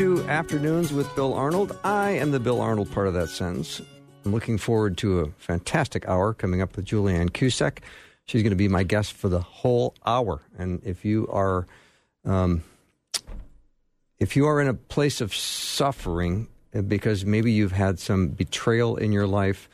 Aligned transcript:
To 0.00 0.22
Afternoons 0.28 0.94
with 0.94 1.14
Bill 1.14 1.34
Arnold. 1.34 1.78
I 1.84 2.12
am 2.12 2.30
the 2.30 2.40
Bill 2.40 2.62
Arnold 2.62 2.90
part 2.90 3.06
of 3.06 3.12
that 3.12 3.28
sentence. 3.28 3.82
I'm 4.24 4.32
looking 4.32 4.56
forward 4.56 4.96
to 4.96 5.20
a 5.20 5.30
fantastic 5.32 6.08
hour 6.08 6.32
coming 6.32 6.62
up 6.62 6.74
with 6.74 6.86
Julianne 6.86 7.28
Cusick. 7.28 7.80
She's 8.24 8.42
going 8.42 8.48
to 8.48 8.56
be 8.56 8.66
my 8.66 8.82
guest 8.82 9.12
for 9.12 9.28
the 9.28 9.40
whole 9.40 9.94
hour. 10.06 10.40
And 10.56 10.80
if 10.86 11.04
you 11.04 11.28
are, 11.28 11.66
um, 12.24 12.64
if 14.18 14.36
you 14.36 14.46
are 14.46 14.58
in 14.62 14.68
a 14.68 14.72
place 14.72 15.20
of 15.20 15.34
suffering 15.34 16.48
uh, 16.74 16.80
because 16.80 17.26
maybe 17.26 17.52
you've 17.52 17.72
had 17.72 17.98
some 17.98 18.28
betrayal 18.28 18.96
in 18.96 19.12
your 19.12 19.26
life, 19.26 19.68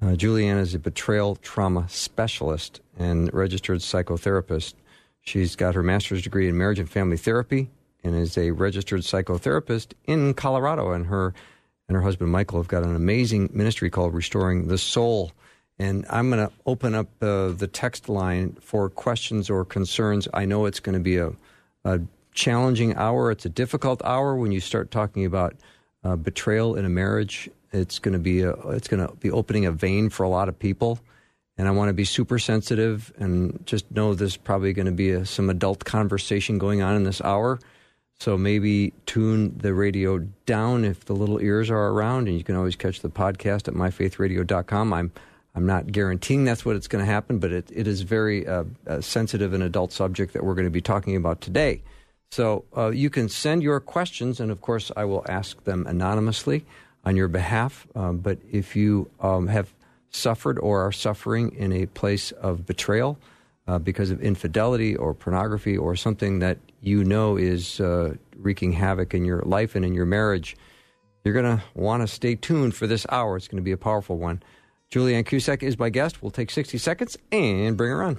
uh, 0.00 0.12
Julianne 0.12 0.58
is 0.58 0.74
a 0.74 0.78
betrayal 0.78 1.36
trauma 1.36 1.86
specialist 1.90 2.80
and 2.98 3.30
registered 3.34 3.80
psychotherapist. 3.80 4.72
She's 5.20 5.54
got 5.54 5.74
her 5.74 5.82
master's 5.82 6.22
degree 6.22 6.48
in 6.48 6.56
marriage 6.56 6.78
and 6.78 6.88
family 6.88 7.18
therapy 7.18 7.68
and 8.02 8.14
is 8.14 8.36
a 8.38 8.50
registered 8.50 9.00
psychotherapist 9.00 9.92
in 10.04 10.34
Colorado. 10.34 10.92
And 10.92 11.06
her 11.06 11.34
and 11.88 11.96
her 11.96 12.02
husband 12.02 12.30
Michael 12.30 12.60
have 12.60 12.68
got 12.68 12.84
an 12.84 12.94
amazing 12.94 13.50
ministry 13.52 13.90
called 13.90 14.14
Restoring 14.14 14.68
the 14.68 14.78
Soul. 14.78 15.32
And 15.78 16.06
I'm 16.08 16.30
going 16.30 16.46
to 16.46 16.52
open 16.66 16.94
up 16.94 17.08
uh, 17.22 17.48
the 17.48 17.66
text 17.66 18.08
line 18.08 18.56
for 18.60 18.88
questions 18.90 19.50
or 19.50 19.64
concerns. 19.64 20.28
I 20.32 20.44
know 20.44 20.66
it's 20.66 20.78
going 20.78 20.94
to 20.94 21.00
be 21.00 21.16
a, 21.16 21.32
a, 21.84 22.00
challenging 22.32 22.94
hour. 22.94 23.32
It's 23.32 23.44
a 23.44 23.50
difficult 23.50 24.00
hour 24.04 24.36
when 24.36 24.52
you 24.52 24.60
start 24.60 24.92
talking 24.92 25.24
about 25.24 25.56
uh, 26.04 26.14
betrayal 26.14 26.76
in 26.76 26.84
a 26.84 26.88
marriage. 26.88 27.50
It's 27.72 27.98
going 27.98 28.12
to 28.12 28.20
be 28.20 28.42
a, 28.42 28.52
it's 28.68 28.86
going 28.86 29.04
to 29.04 29.12
be 29.16 29.32
opening 29.32 29.66
a 29.66 29.72
vein 29.72 30.10
for 30.10 30.22
a 30.22 30.28
lot 30.28 30.48
of 30.48 30.56
people. 30.56 31.00
And 31.58 31.66
I 31.66 31.72
want 31.72 31.88
to 31.88 31.92
be 31.92 32.04
super 32.04 32.38
sensitive 32.38 33.12
and 33.18 33.60
just 33.66 33.90
know 33.90 34.14
there's 34.14 34.36
probably 34.36 34.72
going 34.72 34.86
to 34.86 34.92
be 34.92 35.10
a, 35.10 35.26
some 35.26 35.50
adult 35.50 35.84
conversation 35.84 36.56
going 36.56 36.82
on 36.82 36.94
in 36.94 37.02
this 37.02 37.20
hour. 37.20 37.58
So 38.20 38.36
maybe 38.36 38.92
tune 39.06 39.56
the 39.56 39.72
radio 39.72 40.18
down 40.44 40.84
if 40.84 41.06
the 41.06 41.14
little 41.14 41.40
ears 41.40 41.70
are 41.70 41.88
around, 41.88 42.28
and 42.28 42.36
you 42.36 42.44
can 42.44 42.54
always 42.54 42.76
catch 42.76 43.00
the 43.00 43.08
podcast 43.08 43.66
at 43.66 43.74
myfaithradio.com. 43.74 44.92
I'm 44.92 45.10
I'm 45.54 45.66
not 45.66 45.90
guaranteeing 45.90 46.44
that's 46.44 46.64
what 46.64 46.76
it's 46.76 46.86
going 46.86 47.04
to 47.04 47.10
happen, 47.10 47.38
but 47.38 47.50
it, 47.50 47.68
it 47.72 47.88
is 47.88 48.02
very 48.02 48.46
uh, 48.46 48.64
uh, 48.86 49.00
sensitive 49.00 49.52
and 49.52 49.62
adult 49.62 49.90
subject 49.90 50.34
that 50.34 50.44
we're 50.44 50.54
going 50.54 50.66
to 50.66 50.70
be 50.70 50.82
talking 50.82 51.16
about 51.16 51.40
today. 51.40 51.82
So 52.30 52.66
uh, 52.76 52.90
you 52.90 53.10
can 53.10 53.28
send 53.28 53.62
your 53.62 53.80
questions, 53.80 54.38
and 54.38 54.52
of 54.52 54.60
course, 54.60 54.92
I 54.96 55.06
will 55.06 55.24
ask 55.28 55.64
them 55.64 55.86
anonymously 55.88 56.64
on 57.04 57.16
your 57.16 57.26
behalf. 57.26 57.88
Um, 57.96 58.18
but 58.18 58.38
if 58.52 58.76
you 58.76 59.10
um, 59.20 59.48
have 59.48 59.72
suffered 60.10 60.58
or 60.58 60.86
are 60.86 60.92
suffering 60.92 61.52
in 61.56 61.72
a 61.72 61.86
place 61.86 62.32
of 62.32 62.66
betrayal, 62.66 63.18
uh, 63.66 63.78
because 63.78 64.10
of 64.10 64.20
infidelity 64.20 64.96
or 64.96 65.14
pornography 65.14 65.76
or 65.76 65.96
something 65.96 66.38
that 66.40 66.58
you 66.80 67.04
know 67.04 67.36
is 67.36 67.80
uh, 67.80 68.14
wreaking 68.36 68.72
havoc 68.72 69.14
in 69.14 69.24
your 69.24 69.42
life 69.42 69.74
and 69.74 69.84
in 69.84 69.94
your 69.94 70.06
marriage, 70.06 70.56
you're 71.24 71.34
going 71.34 71.58
to 71.58 71.62
want 71.74 72.02
to 72.02 72.08
stay 72.08 72.34
tuned 72.34 72.74
for 72.74 72.86
this 72.86 73.06
hour. 73.10 73.36
It's 73.36 73.48
going 73.48 73.62
to 73.62 73.64
be 73.64 73.72
a 73.72 73.76
powerful 73.76 74.16
one. 74.16 74.42
Julianne 74.90 75.24
Cusick 75.24 75.62
is 75.62 75.78
my 75.78 75.90
guest. 75.90 76.22
We'll 76.22 76.30
take 76.30 76.50
60 76.50 76.78
seconds 76.78 77.16
and 77.30 77.76
bring 77.76 77.90
her 77.90 78.02
on. 78.02 78.18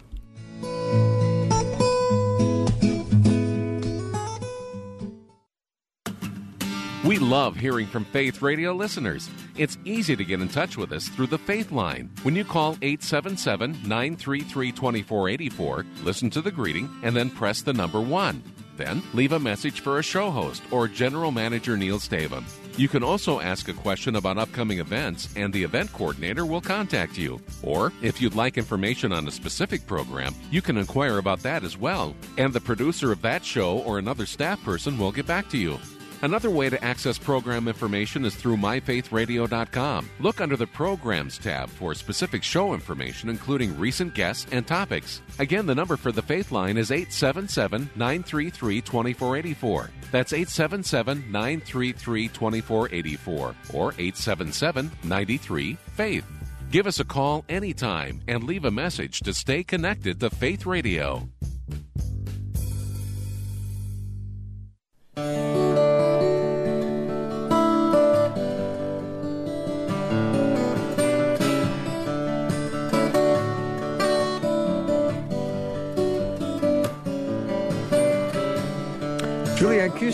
Love 7.32 7.56
hearing 7.56 7.88
from 7.88 8.04
Faith 8.04 8.42
Radio 8.42 8.74
listeners. 8.74 9.30
It's 9.56 9.78
easy 9.86 10.18
to 10.18 10.26
get 10.26 10.42
in 10.42 10.50
touch 10.50 10.76
with 10.76 10.92
us 10.92 11.08
through 11.08 11.28
the 11.28 11.38
Faith 11.38 11.72
Line. 11.72 12.10
When 12.24 12.36
you 12.36 12.44
call 12.44 12.78
877 12.82 13.72
933 13.88 14.72
2484, 14.74 15.86
listen 16.04 16.30
to 16.30 16.42
the 16.42 16.52
greeting, 16.52 16.90
and 17.04 17.16
then 17.16 17.30
press 17.30 17.62
the 17.62 17.72
number 17.72 18.02
1. 18.02 18.44
Then 18.76 19.02
leave 19.14 19.32
a 19.32 19.40
message 19.40 19.80
for 19.80 19.98
a 19.98 20.04
show 20.04 20.30
host 20.30 20.62
or 20.72 20.90
General 20.90 21.32
Manager 21.32 21.78
Neil 21.78 22.00
Stavum. 22.00 22.44
You 22.78 22.90
can 22.90 23.02
also 23.02 23.40
ask 23.40 23.70
a 23.70 23.74
question 23.74 24.18
about 24.18 24.38
upcoming 24.38 24.80
events, 24.80 25.30
and 25.38 25.54
the 25.54 25.64
event 25.64 25.94
coordinator 25.94 26.46
will 26.46 26.60
contact 26.60 27.18
you. 27.18 27.40
Or, 27.64 27.94
if 28.02 28.22
you'd 28.22 28.36
like 28.36 28.58
information 28.58 29.14
on 29.14 29.26
a 29.30 29.32
specific 29.32 29.88
program, 29.88 30.36
you 30.50 30.62
can 30.62 30.78
inquire 30.78 31.18
about 31.18 31.44
that 31.44 31.64
as 31.64 31.78
well, 31.78 32.14
and 32.38 32.52
the 32.52 32.60
producer 32.60 33.14
of 33.14 33.22
that 33.22 33.46
show 33.46 33.78
or 33.80 34.00
another 34.00 34.26
staff 34.26 34.62
person 34.66 34.98
will 34.98 35.14
get 35.14 35.28
back 35.28 35.48
to 35.52 35.58
you. 35.58 35.80
Another 36.22 36.50
way 36.50 36.70
to 36.70 36.84
access 36.84 37.18
program 37.18 37.68
information 37.68 38.26
is 38.26 38.36
through 38.36 38.58
myfaithradio.com. 38.58 40.10
Look 40.20 40.42
under 40.42 40.56
the 40.56 40.68
Programs 40.68 41.38
tab 41.38 41.70
for 41.70 41.96
specific 41.96 42.44
show 42.44 42.74
information, 42.74 43.30
including 43.30 43.78
recent 43.80 44.14
guests 44.14 44.46
and 44.52 44.66
topics. 44.68 45.22
Again, 45.40 45.66
the 45.66 45.76
number 45.76 45.98
for 45.98 46.12
the 46.12 46.22
Faith 46.22 46.52
Line 46.52 46.78
is 46.78 46.92
877 46.92 47.90
933 47.96 48.82
2484. 48.82 49.90
That's 50.12 50.34
877 50.34 51.32
933 51.32 52.28
2484 52.28 53.56
or 53.74 53.92
877 53.94 54.92
93 55.04 55.78
Faith. 55.96 56.26
Give 56.72 56.88
us 56.88 57.00
a 57.02 57.06
call 57.06 57.44
anytime 57.50 58.22
and 58.28 58.46
leave 58.46 58.64
a 58.64 58.72
message 58.72 59.20
to 59.22 59.34
stay 59.34 59.64
connected 59.64 60.20
to 60.22 60.30
Faith 60.30 60.66
Radio. 60.66 61.28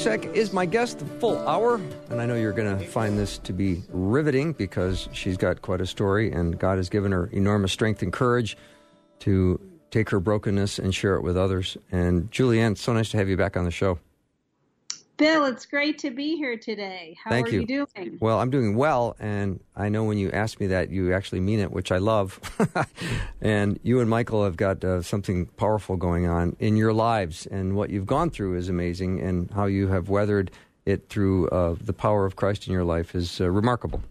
Is 0.07 0.53
my 0.53 0.65
guest, 0.65 0.99
the 0.99 1.05
full 1.05 1.37
hour, 1.45 1.81
and 2.09 2.21
I 2.21 2.25
know 2.25 2.35
you're 2.35 2.53
going 2.53 2.79
to 2.79 2.85
find 2.85 3.19
this 3.19 3.39
to 3.39 3.51
be 3.51 3.83
riveting 3.89 4.53
because 4.53 5.09
she's 5.11 5.35
got 5.35 5.61
quite 5.61 5.81
a 5.81 5.85
story, 5.85 6.31
and 6.31 6.57
God 6.57 6.77
has 6.77 6.87
given 6.87 7.11
her 7.11 7.27
enormous 7.33 7.73
strength 7.73 8.01
and 8.01 8.13
courage 8.13 8.55
to 9.19 9.59
take 9.91 10.09
her 10.11 10.21
brokenness 10.21 10.79
and 10.79 10.95
share 10.95 11.15
it 11.15 11.23
with 11.23 11.35
others. 11.35 11.75
And 11.91 12.31
Julianne, 12.31 12.77
so 12.77 12.93
nice 12.93 13.09
to 13.09 13.17
have 13.17 13.27
you 13.27 13.35
back 13.35 13.57
on 13.57 13.65
the 13.65 13.71
show. 13.71 13.99
Bill, 15.17 15.45
it's 15.45 15.65
great 15.65 15.97
to 15.99 16.11
be 16.11 16.35
here 16.35 16.57
today. 16.57 17.17
How 17.23 17.31
Thank 17.31 17.47
are 17.47 17.51
you. 17.51 17.61
you 17.61 17.65
doing? 17.65 18.17
Well, 18.21 18.39
I'm 18.39 18.51
doing 18.51 18.75
well, 18.75 19.15
and 19.19 19.59
I 19.75 19.89
know 19.89 20.03
when 20.03 20.19
you 20.19 20.31
ask 20.31 20.59
me 20.59 20.67
that, 20.67 20.91
you 20.91 21.11
actually 21.11 21.39
mean 21.39 21.59
it, 21.59 21.71
which 21.71 21.91
I 21.91 21.97
love. 21.97 22.39
and 23.41 23.79
you 23.81 23.99
and 23.99 24.09
Michael 24.09 24.43
have 24.43 24.57
got 24.57 24.83
uh, 24.83 25.01
something 25.01 25.47
powerful 25.47 25.95
going 25.97 26.27
on 26.27 26.55
in 26.59 26.77
your 26.77 26.93
lives, 26.93 27.47
and 27.47 27.75
what 27.75 27.89
you've 27.89 28.05
gone 28.05 28.29
through 28.29 28.57
is 28.57 28.69
amazing, 28.69 29.19
and 29.19 29.49
how 29.51 29.65
you 29.65 29.87
have 29.87 30.07
weathered 30.07 30.51
it 30.85 31.09
through 31.09 31.49
uh, 31.49 31.75
the 31.81 31.93
power 31.93 32.25
of 32.25 32.35
Christ 32.35 32.67
in 32.67 32.73
your 32.73 32.85
life 32.85 33.15
is 33.15 33.41
uh, 33.41 33.49
remarkable. 33.49 34.03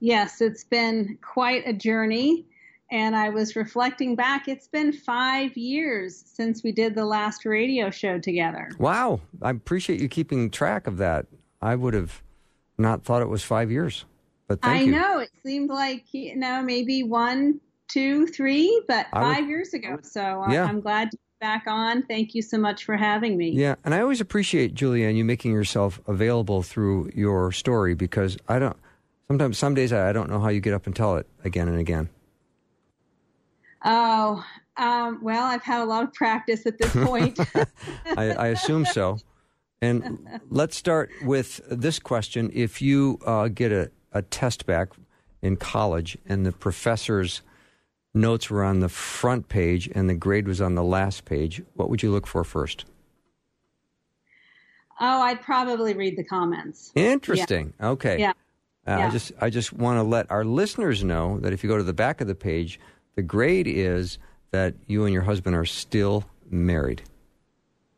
Yes, 0.00 0.40
it's 0.40 0.64
been 0.64 1.18
quite 1.22 1.62
a 1.66 1.72
journey. 1.72 2.46
And 2.92 3.14
I 3.14 3.28
was 3.28 3.54
reflecting 3.54 4.16
back, 4.16 4.48
it's 4.48 4.66
been 4.68 4.92
five 4.92 5.56
years 5.56 6.24
since 6.26 6.62
we 6.64 6.72
did 6.72 6.94
the 6.94 7.04
last 7.04 7.44
radio 7.44 7.90
show 7.90 8.18
together. 8.18 8.70
Wow. 8.78 9.20
I 9.40 9.50
appreciate 9.50 10.00
you 10.00 10.08
keeping 10.08 10.50
track 10.50 10.86
of 10.86 10.96
that. 10.98 11.26
I 11.62 11.76
would 11.76 11.94
have 11.94 12.22
not 12.78 13.04
thought 13.04 13.22
it 13.22 13.28
was 13.28 13.44
five 13.44 13.70
years. 13.70 14.04
But 14.48 14.60
thank 14.62 14.80
I 14.80 14.84
you. 14.84 14.90
know 14.92 15.18
it 15.20 15.30
seemed 15.46 15.70
like, 15.70 16.12
you 16.12 16.34
know, 16.34 16.62
maybe 16.62 17.04
one, 17.04 17.60
two, 17.88 18.26
three, 18.26 18.82
but 18.88 19.06
I 19.12 19.20
would- 19.28 19.34
five 19.36 19.48
years 19.48 19.72
ago. 19.74 19.98
So 20.02 20.20
I- 20.20 20.52
Yeah. 20.54 20.64
I'm 20.64 20.80
glad 20.80 21.12
to 21.12 21.16
be 21.16 21.20
back 21.40 21.64
on. 21.68 22.02
Thank 22.02 22.34
you 22.34 22.42
so 22.42 22.58
much 22.58 22.84
for 22.84 22.96
having 22.96 23.36
me. 23.36 23.50
Yeah, 23.50 23.76
and 23.84 23.94
I 23.94 24.00
always 24.00 24.20
appreciate 24.20 24.74
Julianne 24.74 25.16
you 25.16 25.24
making 25.24 25.52
yourself 25.52 26.00
available 26.08 26.62
through 26.64 27.10
your 27.14 27.52
story 27.52 27.94
because 27.94 28.36
I 28.48 28.58
don't. 28.58 28.76
Sometimes, 29.28 29.56
some 29.58 29.74
days 29.74 29.92
I 29.92 30.08
I 30.08 30.12
don't 30.12 30.28
know 30.28 30.40
how 30.40 30.48
you 30.48 30.60
get 30.60 30.74
up 30.74 30.86
and 30.86 30.96
tell 30.96 31.16
it 31.16 31.26
again 31.44 31.68
and 31.68 31.78
again. 31.78 32.08
Oh, 33.84 34.44
um, 34.76 35.18
well, 35.22 35.44
I've 35.44 35.62
had 35.62 35.80
a 35.82 35.84
lot 35.84 36.04
of 36.04 36.12
practice 36.12 36.66
at 36.66 36.78
this 36.78 36.92
point. 36.92 37.38
I, 38.16 38.30
I 38.32 38.46
assume 38.48 38.84
so. 38.84 39.18
And 39.82 40.28
let's 40.50 40.76
start 40.76 41.10
with 41.22 41.60
this 41.70 41.98
question: 41.98 42.50
If 42.52 42.82
you 42.82 43.18
uh, 43.24 43.48
get 43.48 43.72
a, 43.72 43.90
a 44.12 44.22
test 44.22 44.66
back 44.66 44.90
in 45.42 45.56
college 45.56 46.18
and 46.26 46.44
the 46.44 46.52
professor's 46.52 47.40
notes 48.12 48.50
were 48.50 48.62
on 48.64 48.80
the 48.80 48.88
front 48.88 49.48
page 49.48 49.88
and 49.94 50.10
the 50.10 50.14
grade 50.14 50.46
was 50.46 50.60
on 50.60 50.74
the 50.74 50.84
last 50.84 51.24
page, 51.24 51.62
what 51.74 51.88
would 51.88 52.02
you 52.02 52.10
look 52.10 52.26
for 52.26 52.44
first? 52.44 52.84
Oh, 55.00 55.22
I'd 55.22 55.40
probably 55.40 55.94
read 55.94 56.16
the 56.18 56.24
comments. 56.24 56.92
Interesting. 56.94 57.72
Yeah. 57.80 57.88
Okay. 57.90 58.18
Yeah. 58.18 58.30
Uh, 58.86 58.96
Yeah. 58.98 59.06
I 59.06 59.10
just 59.10 59.32
I 59.40 59.50
just 59.50 59.72
want 59.72 59.96
to 59.98 60.02
let 60.02 60.30
our 60.30 60.44
listeners 60.44 61.02
know 61.02 61.38
that 61.40 61.52
if 61.54 61.64
you 61.64 61.70
go 61.70 61.78
to 61.78 61.82
the 61.82 61.94
back 61.94 62.20
of 62.20 62.26
the 62.26 62.34
page, 62.34 62.78
the 63.14 63.22
grade 63.22 63.66
is 63.66 64.18
that 64.50 64.74
you 64.86 65.04
and 65.04 65.12
your 65.12 65.22
husband 65.22 65.54
are 65.56 65.64
still 65.64 66.24
married. 66.50 67.02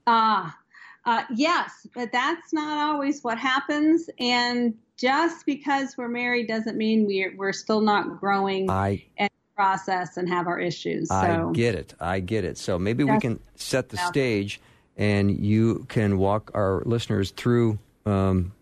Ah, 0.07 0.57
uh, 1.05 1.23
yes, 1.35 1.87
but 1.95 2.13
that's 2.13 2.53
not 2.53 2.79
always 2.79 3.23
what 3.23 3.39
happens. 3.39 4.09
And 4.19 4.75
just 4.97 5.47
because 5.47 5.97
we're 5.97 6.09
married 6.09 6.47
doesn't 6.49 6.77
mean 6.77 7.07
we're 7.07 7.35
we're 7.37 7.53
still 7.53 7.81
not 7.81 8.21
growing 8.21 8.71
I 8.71 9.05
and 9.17 9.31
process 9.57 10.17
and 10.17 10.29
have 10.29 10.47
our 10.47 10.59
issues. 10.59 11.09
So 11.09 11.15
I 11.17 11.53
get 11.53 11.75
it. 11.75 11.95
I 12.01 12.21
get 12.21 12.45
it. 12.45 12.59
So 12.59 12.79
maybe 12.79 13.05
we 13.05 13.19
can 13.19 13.41
set 13.55 13.89
the 13.89 13.97
Yeah. 13.97 14.07
stage, 14.07 14.61
and 14.97 15.31
you 15.31 15.87
can 15.89 16.19
walk 16.19 16.51
our 16.55 16.83
listeners 16.85 17.31
through 17.31 17.79
um, 18.07 18.53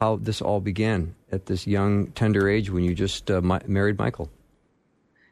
how 0.00 0.16
this 0.16 0.40
all 0.40 0.60
began 0.60 1.14
at 1.32 1.46
this 1.46 1.66
young, 1.66 2.08
tender 2.08 2.48
age 2.48 2.70
when 2.70 2.84
you 2.84 2.94
just 2.94 3.30
uh, 3.30 3.40
married 3.66 3.98
Michael. 3.98 4.30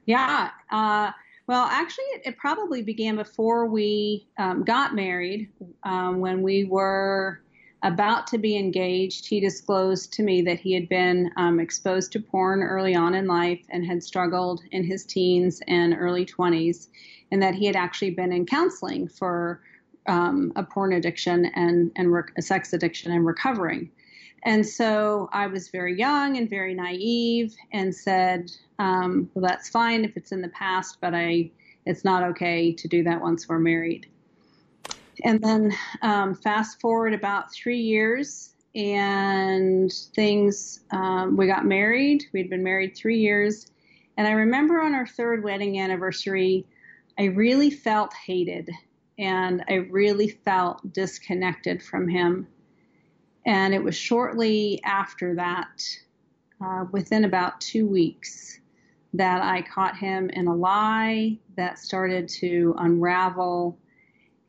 Yeah. 0.07 0.51
Uh, 0.71 1.11
well, 1.47 1.67
actually, 1.67 2.05
it, 2.15 2.23
it 2.27 2.37
probably 2.39 2.83
began 2.83 3.17
before 3.17 3.67
we 3.67 4.27
um, 4.39 4.65
got 4.65 4.95
married. 4.95 5.51
Um, 5.83 6.21
when 6.21 6.43
we 6.43 6.65
were 6.65 7.41
about 7.83 8.27
to 8.29 8.39
be 8.39 8.57
engaged, 8.57 9.27
he 9.27 9.41
disclosed 9.41 10.13
to 10.15 10.23
me 10.23 10.41
that 10.43 10.59
he 10.59 10.73
had 10.73 10.89
been 10.89 11.31
um, 11.37 11.61
exposed 11.61 12.13
to 12.13 12.21
porn 12.21 12.63
early 12.63 12.95
on 12.95 13.15
in 13.15 13.27
life 13.27 13.61
and 13.69 13.85
had 13.85 14.03
struggled 14.03 14.63
in 14.73 14.85
his 14.85 15.05
teens 15.05 15.61
and 15.69 15.95
early 15.99 16.25
20s, 16.25 16.89
and 17.31 17.43
that 17.43 17.55
he 17.55 17.67
had 17.67 17.77
actually 17.77 18.11
been 18.11 18.33
in 18.33 18.47
counseling 18.47 19.07
for 19.07 19.61
um, 20.07 20.51
a 20.57 20.63
porn 20.63 20.95
addiction 20.95 21.47
and, 21.55 21.91
and 21.97 22.25
sex 22.41 22.73
addiction 22.73 23.13
and 23.13 23.27
recovering. 23.27 23.91
And 24.45 24.67
so 24.67 25.29
I 25.33 25.47
was 25.47 25.69
very 25.69 25.99
young 25.99 26.37
and 26.37 26.49
very 26.51 26.75
naive 26.75 27.55
and 27.73 27.95
said, 27.95 28.51
um, 28.79 29.31
well, 29.35 29.49
that's 29.49 29.71
fine 29.71 30.05
if 30.05 30.17
it's 30.17 30.33
in 30.33 30.43
the 30.43 30.49
past, 30.51 30.99
but 31.01 31.15
I, 31.15 31.51
it's 31.87 32.05
not 32.05 32.23
okay 32.25 32.73
to 32.73 32.89
do 32.89 33.03
that 33.05 33.21
once 33.21 33.49
we're 33.49 33.59
married. 33.59 34.07
And 35.23 35.43
then 35.43 35.73
um, 36.03 36.35
fast 36.35 36.81
forward 36.81 37.15
about 37.15 37.53
three 37.53 37.81
years, 37.81 38.55
and 38.75 39.93
things, 40.15 40.81
um, 40.91 41.37
we 41.37 41.47
got 41.47 41.65
married. 41.65 42.25
We'd 42.33 42.51
been 42.51 42.65
married 42.65 42.97
three 42.97 43.19
years. 43.19 43.71
And 44.17 44.27
I 44.27 44.33
remember 44.33 44.81
on 44.81 44.95
our 44.95 45.07
third 45.07 45.45
wedding 45.45 45.81
anniversary, 45.81 46.67
I 47.19 47.25
really 47.25 47.71
felt 47.71 48.13
hated 48.13 48.71
and 49.19 49.63
I 49.69 49.75
really 49.75 50.29
felt 50.29 50.93
disconnected 50.93 51.83
from 51.83 52.09
him. 52.09 52.49
And 53.47 53.75
it 53.75 53.83
was 53.83 53.95
shortly 53.95 54.81
after 54.85 55.35
that, 55.35 55.83
uh, 56.65 56.87
within 56.93 57.25
about 57.25 57.61
two 57.61 57.87
weeks, 57.87 58.61
that 59.13 59.43
I 59.43 59.63
caught 59.63 59.97
him 59.97 60.31
in 60.31 60.47
a 60.47 60.55
lie 60.55 61.39
that 61.57 61.79
started 61.79 62.29
to 62.41 62.75
unravel. 62.79 63.79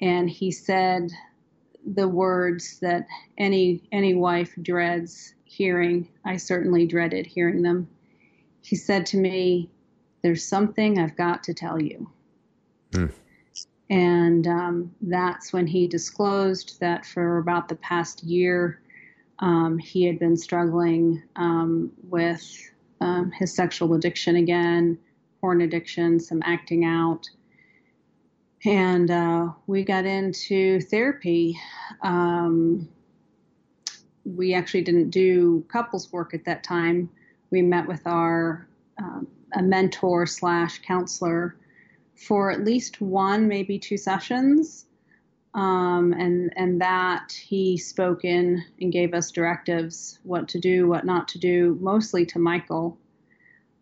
And 0.02 0.30
he 0.30 0.52
said 0.52 1.12
the 1.86 2.08
words 2.08 2.80
that 2.80 3.06
any 3.38 3.84
any 3.92 4.16
wife 4.16 4.54
dreads 4.62 5.36
hearing. 5.44 6.08
I 6.24 6.38
certainly 6.38 6.88
dreaded 6.88 7.28
hearing 7.28 7.62
them. 7.62 7.88
He 8.62 8.76
said 8.76 9.06
to 9.08 9.18
me, 9.18 9.70
"There's 10.24 10.44
something 10.44 10.98
I've 10.98 11.16
got 11.16 11.44
to 11.44 11.54
tell 11.54 11.80
you." 11.82 12.10
And 13.90 14.48
um, 14.48 14.96
that's 15.02 15.54
when 15.54 15.68
he 15.68 15.88
disclosed 15.88 16.80
that 16.80 17.06
for 17.06 17.38
about 17.38 17.68
the 17.68 17.76
past 17.76 18.24
year, 18.24 18.82
um, 19.40 19.78
he 19.78 20.06
had 20.06 20.20
been 20.20 20.38
struggling 20.38 21.22
um, 21.36 21.92
with 22.04 22.44
um, 23.02 23.32
his 23.32 23.54
sexual 23.54 23.94
addiction 23.94 24.38
again, 24.38 24.98
porn 25.42 25.62
addiction, 25.62 26.20
some 26.20 26.42
acting 26.44 26.86
out. 26.86 27.30
And 28.64 29.12
uh, 29.12 29.50
we 29.68 29.84
got 29.84 30.06
into 30.06 30.82
therapy. 30.82 31.60
Um, 32.02 32.90
we 34.24 34.54
actually 34.54 34.82
didn't 34.82 35.12
do 35.12 35.64
couples 35.68 36.12
work 36.12 36.34
at 36.34 36.46
that 36.46 36.64
time. 36.64 37.10
We 37.52 37.62
met 37.62 37.88
with 37.88 38.08
our 38.08 38.68
um, 38.98 39.28
a 39.54 39.62
mentor 39.62 40.26
slash 40.26 40.80
counselor 40.80 41.58
for 42.16 42.52
at 42.52 42.64
least 42.64 43.02
one, 43.02 43.48
maybe 43.48 43.78
two 43.78 43.98
sessions. 43.98 44.86
Um, 45.56 46.12
and 46.12 46.52
and 46.58 46.82
that 46.82 47.32
he 47.32 47.78
spoke 47.78 48.26
in 48.26 48.62
and 48.82 48.92
gave 48.92 49.14
us 49.14 49.32
directives 49.32 50.20
what 50.24 50.50
to 50.50 50.60
do, 50.60 50.86
what 50.88 51.06
not 51.06 51.30
to 51.30 51.40
do, 51.40 51.78
mostly 51.80 52.26
to 52.28 52.40
Michael. 52.40 52.98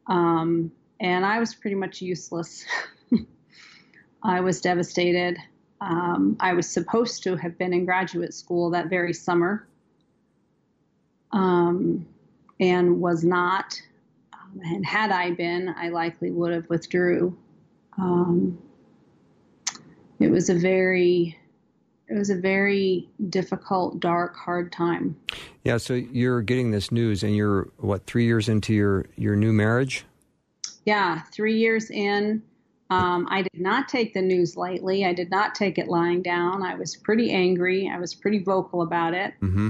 Um, 0.06 0.72
and 1.00 1.26
I 1.26 1.40
was 1.40 1.56
pretty 1.56 1.76
much 1.76 2.00
useless. 2.00 2.64
I 4.24 4.40
was 4.40 4.62
devastated. 4.62 5.38
Um, 5.82 6.38
I 6.40 6.54
was 6.54 6.70
supposed 6.70 7.24
to 7.24 7.36
have 7.38 7.58
been 7.58 7.74
in 7.74 7.86
graduate 7.86 8.36
school 8.36 8.70
that 8.70 8.88
very 8.88 9.12
summer, 9.12 9.68
um, 11.32 12.06
and 12.60 13.02
was 13.02 13.24
not. 13.24 13.82
Um, 14.32 14.62
and 14.64 14.86
had 14.86 15.12
I 15.12 15.32
been, 15.32 15.74
I 15.76 15.90
likely 15.90 16.30
would 16.30 16.54
have 16.54 16.70
withdrew. 16.70 17.36
Um, 17.98 18.60
it 20.20 20.30
was 20.30 20.50
a 20.50 20.56
very 20.56 21.38
it 22.08 22.18
was 22.18 22.30
a 22.30 22.36
very 22.36 23.10
difficult, 23.30 24.00
dark, 24.00 24.36
hard 24.36 24.72
time. 24.72 25.16
Yeah. 25.64 25.78
So 25.78 25.94
you're 25.94 26.42
getting 26.42 26.72
this 26.72 26.92
news, 26.92 27.24
and 27.24 27.36
you're 27.36 27.70
what 27.78 28.06
three 28.06 28.26
years 28.26 28.50
into 28.50 28.74
your 28.74 29.06
your 29.16 29.36
new 29.36 29.54
marriage? 29.54 30.06
Yeah, 30.86 31.22
three 31.32 31.58
years 31.58 31.90
in, 31.90 32.44
um, 32.90 33.28
I 33.30 33.42
did 33.42 33.62
not 33.62 33.88
take 33.88 34.14
the 34.14 34.22
news 34.22 34.58
lightly. 34.58 35.06
I 35.06 35.14
did 35.14 35.32
not 35.32 35.56
take 35.56 35.78
it 35.78 35.88
lying 35.88 36.22
down. 36.22 36.62
I 36.62 36.76
was 36.76 36.96
pretty 36.96 37.32
angry. 37.32 37.90
I 37.90 37.98
was 37.98 38.14
pretty 38.14 38.44
vocal 38.44 38.82
about 38.82 39.14
it. 39.14 39.34
Mm-hmm. 39.42 39.70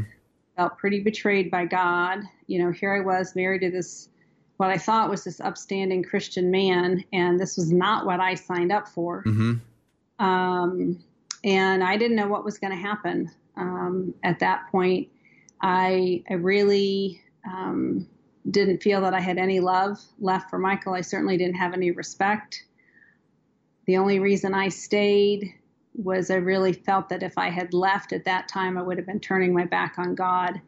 Felt 0.57 0.77
pretty 0.77 0.99
betrayed 1.01 1.49
by 1.51 1.65
God. 1.65 2.23
You 2.47 2.63
know, 2.63 2.71
here 2.71 2.95
I 2.95 2.99
was 2.99 3.35
married 3.35 3.61
to 3.61 3.71
this, 3.71 4.09
what 4.57 4.69
I 4.69 4.77
thought 4.77 5.09
was 5.09 5.23
this 5.23 5.39
upstanding 5.39 6.03
Christian 6.03 6.51
man, 6.51 7.03
and 7.13 7.39
this 7.39 7.57
was 7.57 7.71
not 7.71 8.05
what 8.05 8.19
I 8.19 8.33
signed 8.35 8.71
up 8.71 8.87
for. 8.87 9.23
Mm-hmm. 9.23 10.25
Um, 10.25 11.03
and 11.43 11.83
I 11.83 11.97
didn't 11.97 12.15
know 12.15 12.27
what 12.27 12.45
was 12.45 12.57
going 12.57 12.71
to 12.71 12.77
happen. 12.77 13.29
Um, 13.55 14.13
at 14.23 14.39
that 14.39 14.67
point, 14.71 15.09
I, 15.61 16.23
I 16.29 16.33
really 16.33 17.21
um, 17.45 18.07
didn't 18.49 18.81
feel 18.81 19.01
that 19.01 19.13
I 19.13 19.19
had 19.19 19.37
any 19.37 19.59
love 19.59 19.99
left 20.19 20.49
for 20.49 20.59
Michael. 20.59 20.93
I 20.93 21.01
certainly 21.01 21.37
didn't 21.37 21.55
have 21.55 21.73
any 21.73 21.91
respect. 21.91 22.63
The 23.85 23.97
only 23.97 24.19
reason 24.19 24.53
I 24.53 24.69
stayed 24.69 25.53
was 25.95 26.31
I 26.31 26.35
really 26.35 26.73
felt 26.73 27.09
that 27.09 27.23
if 27.23 27.37
I 27.37 27.49
had 27.49 27.73
left 27.73 28.13
at 28.13 28.25
that 28.25 28.47
time, 28.47 28.77
I 28.77 28.81
would 28.81 28.97
have 28.97 29.05
been 29.05 29.19
turning 29.19 29.53
my 29.53 29.65
back 29.65 29.95
on 29.97 30.15
God. 30.15 30.59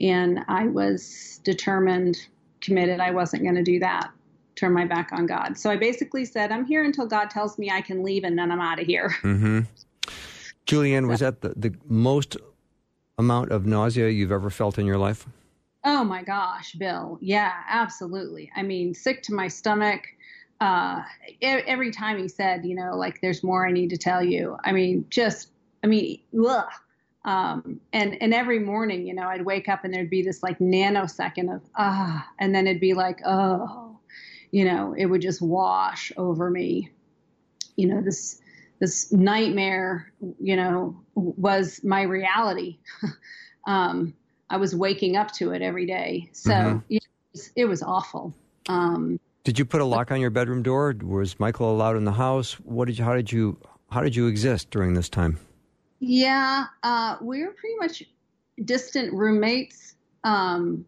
And 0.00 0.40
I 0.48 0.66
was 0.66 1.40
determined, 1.44 2.26
committed, 2.60 2.98
I 2.98 3.10
wasn't 3.10 3.42
going 3.42 3.54
to 3.54 3.62
do 3.62 3.78
that, 3.80 4.10
turn 4.56 4.72
my 4.72 4.86
back 4.86 5.10
on 5.12 5.26
God. 5.26 5.56
So 5.56 5.70
I 5.70 5.76
basically 5.76 6.24
said, 6.24 6.50
I'm 6.50 6.64
here 6.64 6.82
until 6.82 7.06
God 7.06 7.30
tells 7.30 7.58
me 7.58 7.70
I 7.70 7.82
can 7.82 8.02
leave 8.02 8.24
and 8.24 8.36
then 8.36 8.50
I'm 8.50 8.60
out 8.60 8.80
of 8.80 8.86
here. 8.86 9.14
Mm-hmm. 9.22 9.60
Julianne, 10.66 11.08
was 11.08 11.20
that 11.20 11.40
the, 11.40 11.54
the 11.56 11.74
most 11.88 12.36
amount 13.18 13.50
of 13.50 13.66
nausea 13.66 14.08
you've 14.08 14.32
ever 14.32 14.50
felt 14.50 14.78
in 14.78 14.86
your 14.86 14.98
life? 14.98 15.26
Oh 15.84 16.04
my 16.04 16.22
gosh, 16.22 16.72
Bill. 16.72 17.18
Yeah, 17.20 17.52
absolutely. 17.68 18.50
I 18.54 18.62
mean, 18.62 18.94
sick 18.94 19.22
to 19.24 19.34
my 19.34 19.48
stomach. 19.48 20.02
Uh, 20.60 21.02
every 21.40 21.90
time 21.90 22.18
he 22.18 22.28
said, 22.28 22.64
you 22.64 22.76
know, 22.76 22.96
like, 22.96 23.20
there's 23.20 23.42
more 23.42 23.66
I 23.66 23.72
need 23.72 23.90
to 23.90 23.96
tell 23.96 24.22
you. 24.22 24.56
I 24.64 24.70
mean, 24.70 25.06
just, 25.10 25.48
I 25.82 25.88
mean, 25.88 26.20
ugh. 26.46 26.70
Um, 27.24 27.80
and, 27.92 28.20
and 28.20 28.32
every 28.32 28.58
morning, 28.58 29.06
you 29.06 29.14
know, 29.14 29.28
I'd 29.28 29.44
wake 29.44 29.68
up 29.68 29.84
and 29.84 29.92
there'd 29.92 30.10
be 30.10 30.22
this 30.22 30.42
like 30.42 30.58
nanosecond 30.58 31.54
of, 31.54 31.62
ah, 31.76 32.28
and 32.38 32.54
then 32.54 32.66
it'd 32.66 32.80
be 32.80 32.94
like, 32.94 33.20
oh, 33.24 33.98
you 34.52 34.64
know, 34.64 34.94
it 34.96 35.06
would 35.06 35.22
just 35.22 35.40
wash 35.42 36.12
over 36.16 36.50
me. 36.50 36.90
You 37.76 37.86
know, 37.88 38.00
this, 38.00 38.41
this 38.82 39.12
nightmare, 39.12 40.12
you 40.40 40.56
know, 40.56 41.00
was 41.14 41.80
my 41.84 42.02
reality. 42.02 42.78
um, 43.68 44.12
I 44.50 44.56
was 44.56 44.74
waking 44.74 45.14
up 45.16 45.30
to 45.34 45.52
it 45.52 45.62
every 45.62 45.86
day. 45.86 46.28
So 46.32 46.50
Mhm. 46.50 46.82
it, 46.90 47.06
was, 47.32 47.52
it 47.54 47.64
was 47.66 47.80
awful. 47.84 48.34
Um, 48.68 49.20
Did 49.44 49.56
you 49.56 49.64
put 49.64 49.80
a 49.80 49.84
lock 49.84 50.10
on 50.10 50.20
your 50.20 50.30
bedroom 50.30 50.64
door? 50.64 50.96
Was 51.00 51.38
Michael 51.38 51.70
allowed 51.70 51.96
in 51.96 52.04
the 52.04 52.12
house? 52.12 52.54
What 52.54 52.86
did 52.88 52.98
you? 52.98 53.04
How 53.04 53.14
did 53.14 53.30
you? 53.30 53.56
How 53.90 54.00
did 54.00 54.16
you 54.16 54.26
exist 54.26 54.70
during 54.70 54.94
this 54.94 55.08
time? 55.08 55.38
yeah, 56.00 56.66
uh, 56.82 57.16
we 57.22 57.44
were 57.44 57.52
pretty 57.52 57.76
much 57.78 58.02
distant 58.64 59.12
roommates. 59.12 59.94
Um, 60.24 60.84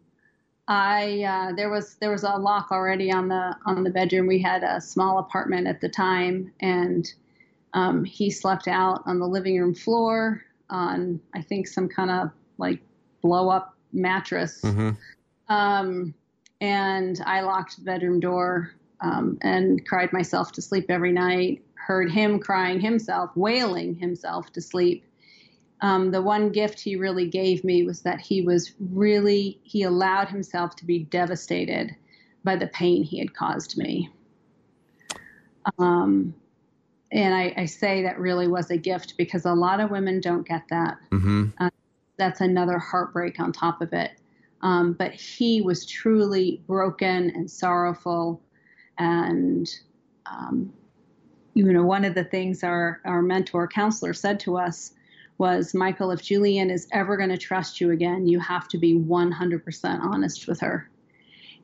I 0.67 1.23
uh, 1.23 1.53
there 1.55 1.69
was 1.69 1.95
there 1.95 2.11
was 2.11 2.23
a 2.23 2.35
lock 2.35 2.71
already 2.71 3.09
on 3.11 3.29
the 3.29 3.55
on 3.65 3.83
the 3.85 3.89
bedroom. 3.89 4.27
We 4.27 4.41
had 4.41 4.63
a 4.63 4.81
small 4.81 5.19
apartment 5.19 5.67
at 5.67 5.79
the 5.79 5.87
time, 5.87 6.51
and 6.59 7.07
um, 7.75 8.05
he 8.05 8.31
slept 8.31 8.67
out 8.67 9.03
on 9.05 9.19
the 9.19 9.27
living 9.27 9.59
room 9.59 9.75
floor 9.75 10.41
on 10.69 11.19
I 11.35 11.41
think 11.41 11.67
some 11.67 11.87
kind 11.87 12.09
of 12.09 12.31
like 12.57 12.79
blow 13.21 13.49
up 13.49 13.75
mattress. 13.91 14.61
Mm-hmm. 14.61 14.91
Um, 15.53 16.13
and 16.61 17.21
I 17.25 17.41
locked 17.41 17.77
the 17.77 17.83
bedroom 17.83 18.19
door 18.19 18.71
um, 19.01 19.37
and 19.41 19.85
cried 19.85 20.11
myself 20.13 20.53
to 20.53 20.61
sleep 20.61 20.85
every 20.89 21.11
night. 21.11 21.63
Heard 21.75 22.09
him 22.09 22.39
crying 22.39 22.79
himself, 22.79 23.29
wailing 23.35 23.93
himself 23.95 24.51
to 24.53 24.61
sleep. 24.61 25.03
Um, 25.81 26.11
the 26.11 26.21
one 26.21 26.51
gift 26.51 26.79
he 26.79 26.95
really 26.95 27.27
gave 27.27 27.63
me 27.63 27.83
was 27.83 28.01
that 28.03 28.21
he 28.21 28.41
was 28.41 28.73
really, 28.79 29.59
he 29.63 29.83
allowed 29.83 30.29
himself 30.29 30.75
to 30.77 30.85
be 30.85 30.99
devastated 30.99 31.93
by 32.43 32.55
the 32.55 32.67
pain 32.67 33.03
he 33.03 33.19
had 33.19 33.35
caused 33.35 33.77
me. 33.77 34.09
Um, 35.77 36.33
and 37.15 37.33
I, 37.33 37.53
I, 37.55 37.65
say 37.65 38.03
that 38.03 38.19
really 38.19 38.49
was 38.49 38.69
a 38.69 38.77
gift 38.77 39.15
because 39.15 39.45
a 39.45 39.53
lot 39.53 39.79
of 39.79 39.89
women 39.89 40.19
don't 40.19 40.45
get 40.45 40.63
that. 40.69 40.97
Mm-hmm. 41.11 41.45
Uh, 41.57 41.69
that's 42.17 42.41
another 42.41 42.77
heartbreak 42.77 43.39
on 43.39 43.53
top 43.53 43.81
of 43.81 43.93
it. 43.93 44.11
Um, 44.61 44.91
but 44.93 45.13
he 45.13 45.61
was 45.61 45.85
truly 45.85 46.61
broken 46.67 47.29
and 47.29 47.49
sorrowful. 47.49 48.41
And, 48.97 49.73
um, 50.25 50.73
you 51.53 51.71
know, 51.71 51.85
one 51.85 52.03
of 52.03 52.15
the 52.15 52.25
things 52.25 52.65
our, 52.65 52.99
our 53.05 53.21
mentor 53.21 53.65
counselor 53.65 54.13
said 54.13 54.37
to 54.41 54.57
us 54.57 54.91
was, 55.37 55.73
Michael, 55.73 56.11
if 56.11 56.21
Julian 56.21 56.69
is 56.69 56.85
ever 56.91 57.15
going 57.15 57.29
to 57.29 57.37
trust 57.37 57.79
you 57.79 57.91
again, 57.91 58.27
you 58.27 58.41
have 58.41 58.67
to 58.69 58.77
be 58.77 58.93
100% 58.93 60.01
honest 60.01 60.49
with 60.49 60.59
her. 60.59 60.89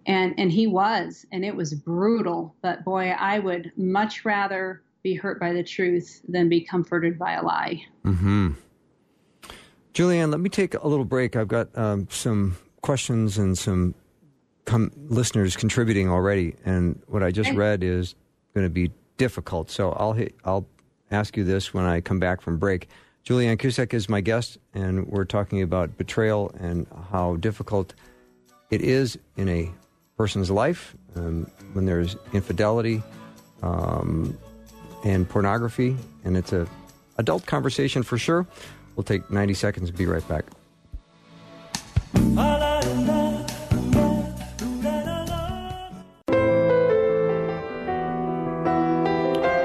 And, 0.06 0.34
and 0.38 0.50
he 0.50 0.66
was, 0.66 1.26
and 1.34 1.44
it 1.44 1.58
was 1.58 1.74
brutal. 1.74 2.56
But 2.62 2.86
boy, 2.86 3.10
I 3.10 3.40
would 3.40 3.74
much 3.76 4.24
rather 4.24 4.82
be 5.04 5.16
hurt 5.16 5.40
by 5.40 5.54
the 5.54 5.64
truth 5.64 6.22
than 6.28 6.50
be 6.50 6.62
comforted 6.62 7.18
by 7.18 7.34
a 7.34 7.44
lie. 7.44 7.84
Mm-hmm. 8.06 8.52
Julianne, 9.94 10.32
let 10.32 10.40
me 10.40 10.50
take 10.50 10.74
a 10.74 10.88
little 10.88 11.06
break. 11.06 11.36
I've 11.36 11.48
got 11.48 11.76
um, 11.78 12.08
some 12.10 12.58
questions 12.82 13.38
and 13.38 13.58
some 13.58 13.94
com- 14.66 14.92
listeners 15.08 15.56
contributing 15.56 16.10
already, 16.10 16.56
and 16.66 17.02
what 17.08 17.24
I 17.24 17.32
just 17.32 17.50
okay. 17.50 17.58
read 17.58 17.84
is 17.84 18.16
going 18.54 18.66
to 18.66 18.70
be 18.70 18.92
difficult. 19.18 19.70
So 19.70 19.92
I'll 19.94 20.14
hit, 20.14 20.36
I'll 20.46 20.66
ask 21.12 21.36
you 21.36 21.44
this 21.44 21.74
when 21.74 21.86
I 21.86 22.02
come 22.02 22.20
back 22.20 22.42
from 22.42 22.58
break. 22.58 22.88
Julianne 23.26 23.58
Cusick 23.58 23.94
is 23.94 24.10
my 24.10 24.22
guest, 24.22 24.58
and 24.74 25.08
we're 25.08 25.26
talking 25.26 25.62
about 25.62 25.98
betrayal 25.98 26.52
and 26.60 26.88
how 27.12 27.36
difficult 27.36 27.94
it 28.72 28.82
is 28.82 29.18
in 29.36 29.50
a 29.50 29.72
person's 30.18 30.50
life 30.50 30.96
um, 31.16 31.50
when 31.74 31.86
there's 31.86 32.16
infidelity 32.34 33.04
um, 33.62 34.38
and 35.04 35.28
pornography, 35.28 35.96
and 36.24 36.38
it's 36.38 36.54
a 36.54 36.68
adult 37.18 37.46
conversation 37.46 38.04
for 38.04 38.18
sure. 38.18 38.48
We'll 38.96 39.04
take 39.04 39.30
90 39.30 39.54
seconds 39.54 39.90
and 39.90 39.98
be 39.98 40.06
right 40.06 40.28
back. 40.28 40.46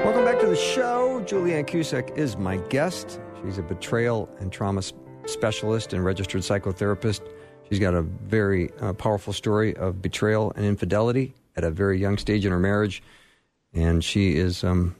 Welcome 0.03 0.25
back 0.25 0.39
to 0.39 0.47
the 0.47 0.55
show. 0.55 1.23
Julianne 1.25 1.65
Cusick 1.67 2.15
is 2.17 2.37
my 2.37 2.57
guest. 2.69 3.19
She's 3.43 3.57
a 3.57 3.63
betrayal 3.63 4.29
and 4.39 4.51
trauma 4.51 4.81
specialist 5.25 5.93
and 5.93 6.03
registered 6.03 6.41
psychotherapist. 6.41 7.21
She's 7.69 7.79
got 7.79 7.93
a 7.93 8.01
very 8.01 8.71
uh, 8.79 8.93
powerful 8.93 9.33
story 9.33 9.75
of 9.75 10.01
betrayal 10.01 10.53
and 10.55 10.65
infidelity 10.65 11.33
at 11.57 11.63
a 11.63 11.71
very 11.71 11.99
young 11.99 12.17
stage 12.17 12.45
in 12.45 12.51
her 12.51 12.59
marriage. 12.59 13.03
And 13.73 14.03
she 14.03 14.37
is 14.37 14.63
um, 14.63 14.95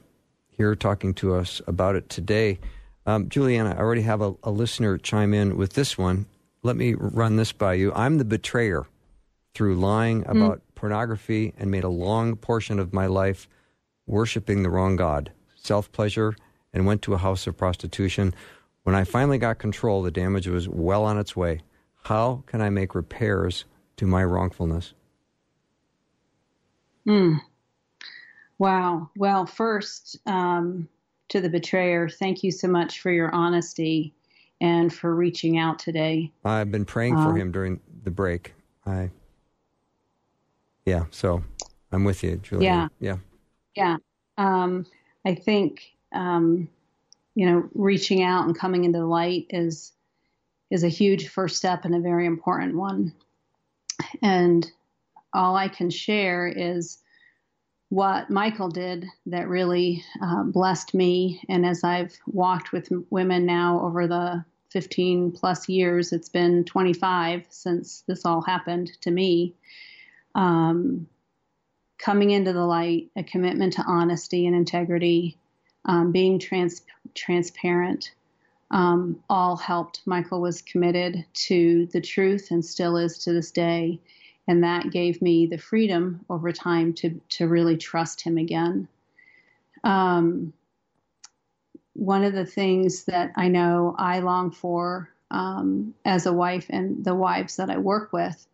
here 0.58 0.76
talking 0.76 1.14
to 1.16 1.36
us 1.36 1.62
about 1.68 1.96
it 1.96 2.10
today. 2.10 2.60
Um, 3.06 3.30
Juliana, 3.30 3.76
I 3.76 3.80
already 3.80 4.02
have 4.02 4.22
a, 4.22 4.34
a 4.44 4.52
listener 4.52 4.98
chime 4.98 5.34
in 5.34 5.56
with 5.56 5.74
this 5.74 5.98
one. 5.98 6.26
Let 6.64 6.76
me 6.76 6.96
run 6.96 7.36
this 7.36 7.52
by 7.52 7.76
you. 7.76 7.94
I'm 7.94 8.18
the 8.18 8.26
betrayer 8.26 8.86
through 9.54 9.76
lying 9.76 10.24
hmm. 10.24 10.38
about 10.38 10.58
mm. 10.58 10.76
pornography 10.76 11.54
and 11.58 11.72
made 11.72 11.84
a 11.84 11.90
long 11.90 12.36
portion 12.36 12.80
of 12.80 12.94
my 12.94 13.06
life 13.06 13.48
worshiping 14.08 14.64
the 14.64 14.70
wrong 14.70 14.96
God, 14.96 15.32
self 15.56 15.92
pleasure, 15.92 16.36
and 16.74 16.86
went 16.86 17.02
to 17.04 17.14
a 17.14 17.18
house 17.18 17.48
of 17.48 17.58
prostitution. 17.58 18.34
When 18.84 18.96
I 18.96 19.04
finally 19.04 19.38
got 19.38 19.60
control, 19.60 20.02
the 20.02 20.12
damage 20.12 20.48
was 20.48 20.68
well 20.68 21.04
on 21.04 21.18
its 21.18 21.36
way. 21.36 21.62
How 22.04 22.44
can 22.46 22.62
I 22.62 22.70
make 22.70 22.96
repairs 22.96 23.66
to 23.98 24.06
my 24.06 24.24
wrongfulness? 24.24 24.94
Hmm. 27.06 27.36
Wow. 28.60 29.10
Well, 29.16 29.46
first, 29.46 30.18
um, 30.26 30.88
to 31.30 31.42
the 31.42 31.50
betrayer, 31.50 32.10
thank 32.10 32.44
you 32.44 32.52
so 32.52 32.68
much 32.68 33.02
for 33.02 33.12
your 33.12 33.34
honesty 33.34 34.14
and 34.62 34.94
for 34.94 35.14
reaching 35.16 35.58
out 35.58 35.80
today. 35.80 36.32
I've 36.44 36.72
been 36.72 36.86
praying 36.86 37.16
for 37.16 37.30
um, 37.30 37.36
him 37.36 37.52
during 37.52 37.80
the 38.04 38.12
break. 38.12 38.54
I, 38.86 39.12
yeah, 40.86 41.06
so 41.12 41.44
I'm 41.92 42.04
with 42.04 42.24
you, 42.24 42.38
Julia. 42.38 42.66
Yeah, 42.66 42.88
yeah, 43.00 43.18
yeah. 43.76 43.98
Um, 44.38 44.86
I 45.26 45.36
think 45.36 45.84
um, 46.14 46.70
you 47.36 47.46
know 47.46 47.70
reaching 47.76 48.24
out 48.24 48.46
and 48.46 48.58
coming 48.58 48.86
into 48.86 49.00
the 49.00 49.06
light 49.06 49.48
is 49.50 49.92
is 50.72 50.84
a 50.84 50.90
huge 50.90 51.28
first 51.28 51.58
step 51.58 51.86
and 51.86 51.94
a 51.96 52.00
very 52.00 52.26
important 52.26 52.76
one. 52.76 53.14
And 54.22 54.70
all 55.34 55.56
I 55.56 55.68
can 55.68 55.90
share 55.90 56.48
is 56.48 57.00
what 57.90 58.30
Michael 58.30 58.70
did 58.70 59.06
that 59.28 59.48
really 59.48 60.04
uh, 60.22 60.44
blessed 60.44 60.94
me. 60.94 61.42
And 61.48 61.66
as 61.66 61.84
I've 61.84 62.18
walked 62.28 62.72
with 62.72 62.92
women 63.10 63.46
now 63.46 63.82
over 63.82 64.08
the 64.08 64.44
15 64.72 65.32
plus 65.32 65.70
years, 65.70 66.12
it's 66.12 66.30
been 66.30 66.66
25 66.66 67.46
since 67.50 68.02
this 68.08 68.26
all 68.26 68.42
happened 68.42 68.92
to 69.02 69.12
me. 69.12 69.56
Um, 70.36 71.08
coming 71.98 72.32
into 72.32 72.54
the 72.54 72.66
light, 72.66 73.10
a 73.16 73.24
commitment 73.24 73.74
to 73.74 73.84
honesty 73.88 74.46
and 74.46 74.56
integrity, 74.56 75.38
um, 75.86 76.12
being 76.12 76.40
trans- 76.40 76.86
transparent, 77.16 78.12
um, 78.70 79.24
all 79.30 79.56
helped. 79.56 80.02
Michael 80.06 80.42
was 80.42 80.62
committed 80.62 81.26
to 81.34 81.86
the 81.88 82.02
truth 82.02 82.52
and 82.52 82.64
still 82.64 82.98
is 82.98 83.18
to 83.20 83.32
this 83.32 83.52
day 83.52 84.00
and 84.48 84.64
that 84.64 84.92
gave 84.92 85.22
me 85.22 85.46
the 85.46 85.58
freedom 85.58 86.26
over 86.30 86.52
time 86.52 86.94
to 86.94 87.20
to 87.30 87.48
really 87.48 87.78
trust 87.78 88.22
him 88.22 88.38
again. 88.38 88.88
Um, 89.84 90.54
one 91.94 92.24
of 92.24 92.34
the 92.34 92.46
things 92.46 93.06
that 93.06 93.32
I 93.36 93.48
know 93.48 93.96
I 93.98 94.20
long 94.20 94.52
for 94.52 95.10
um, 95.32 95.94
as 96.06 96.26
a 96.26 96.34
wife 96.34 96.68
and 96.70 97.04
the 97.04 97.16
wives 97.16 97.56
that 97.58 97.70
I 97.70 97.78
work 97.78 98.14
with, 98.14 98.48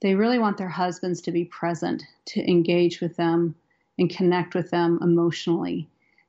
they 0.00 0.14
really 0.14 0.38
want 0.38 0.56
their 0.56 0.68
husbands 0.68 1.20
to 1.22 1.30
be 1.30 1.44
present, 1.44 2.02
to 2.26 2.50
engage 2.50 3.00
with 3.00 3.16
them 3.16 3.54
and 3.98 4.10
connect 4.10 4.54
with 4.54 4.70
them 4.70 4.98
emotionally. 5.02 5.88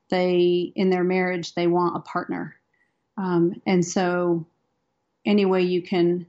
They, 0.10 0.72
in 0.76 0.90
their 0.90 1.04
marriage, 1.04 1.54
they 1.54 1.68
want 1.68 1.98
a 1.98 2.02
partner. 2.02 2.56
Um, 3.18 3.62
and 3.66 3.84
so, 3.84 4.46
any 5.26 5.46
way 5.46 5.64
you 5.64 5.82
can 5.82 6.26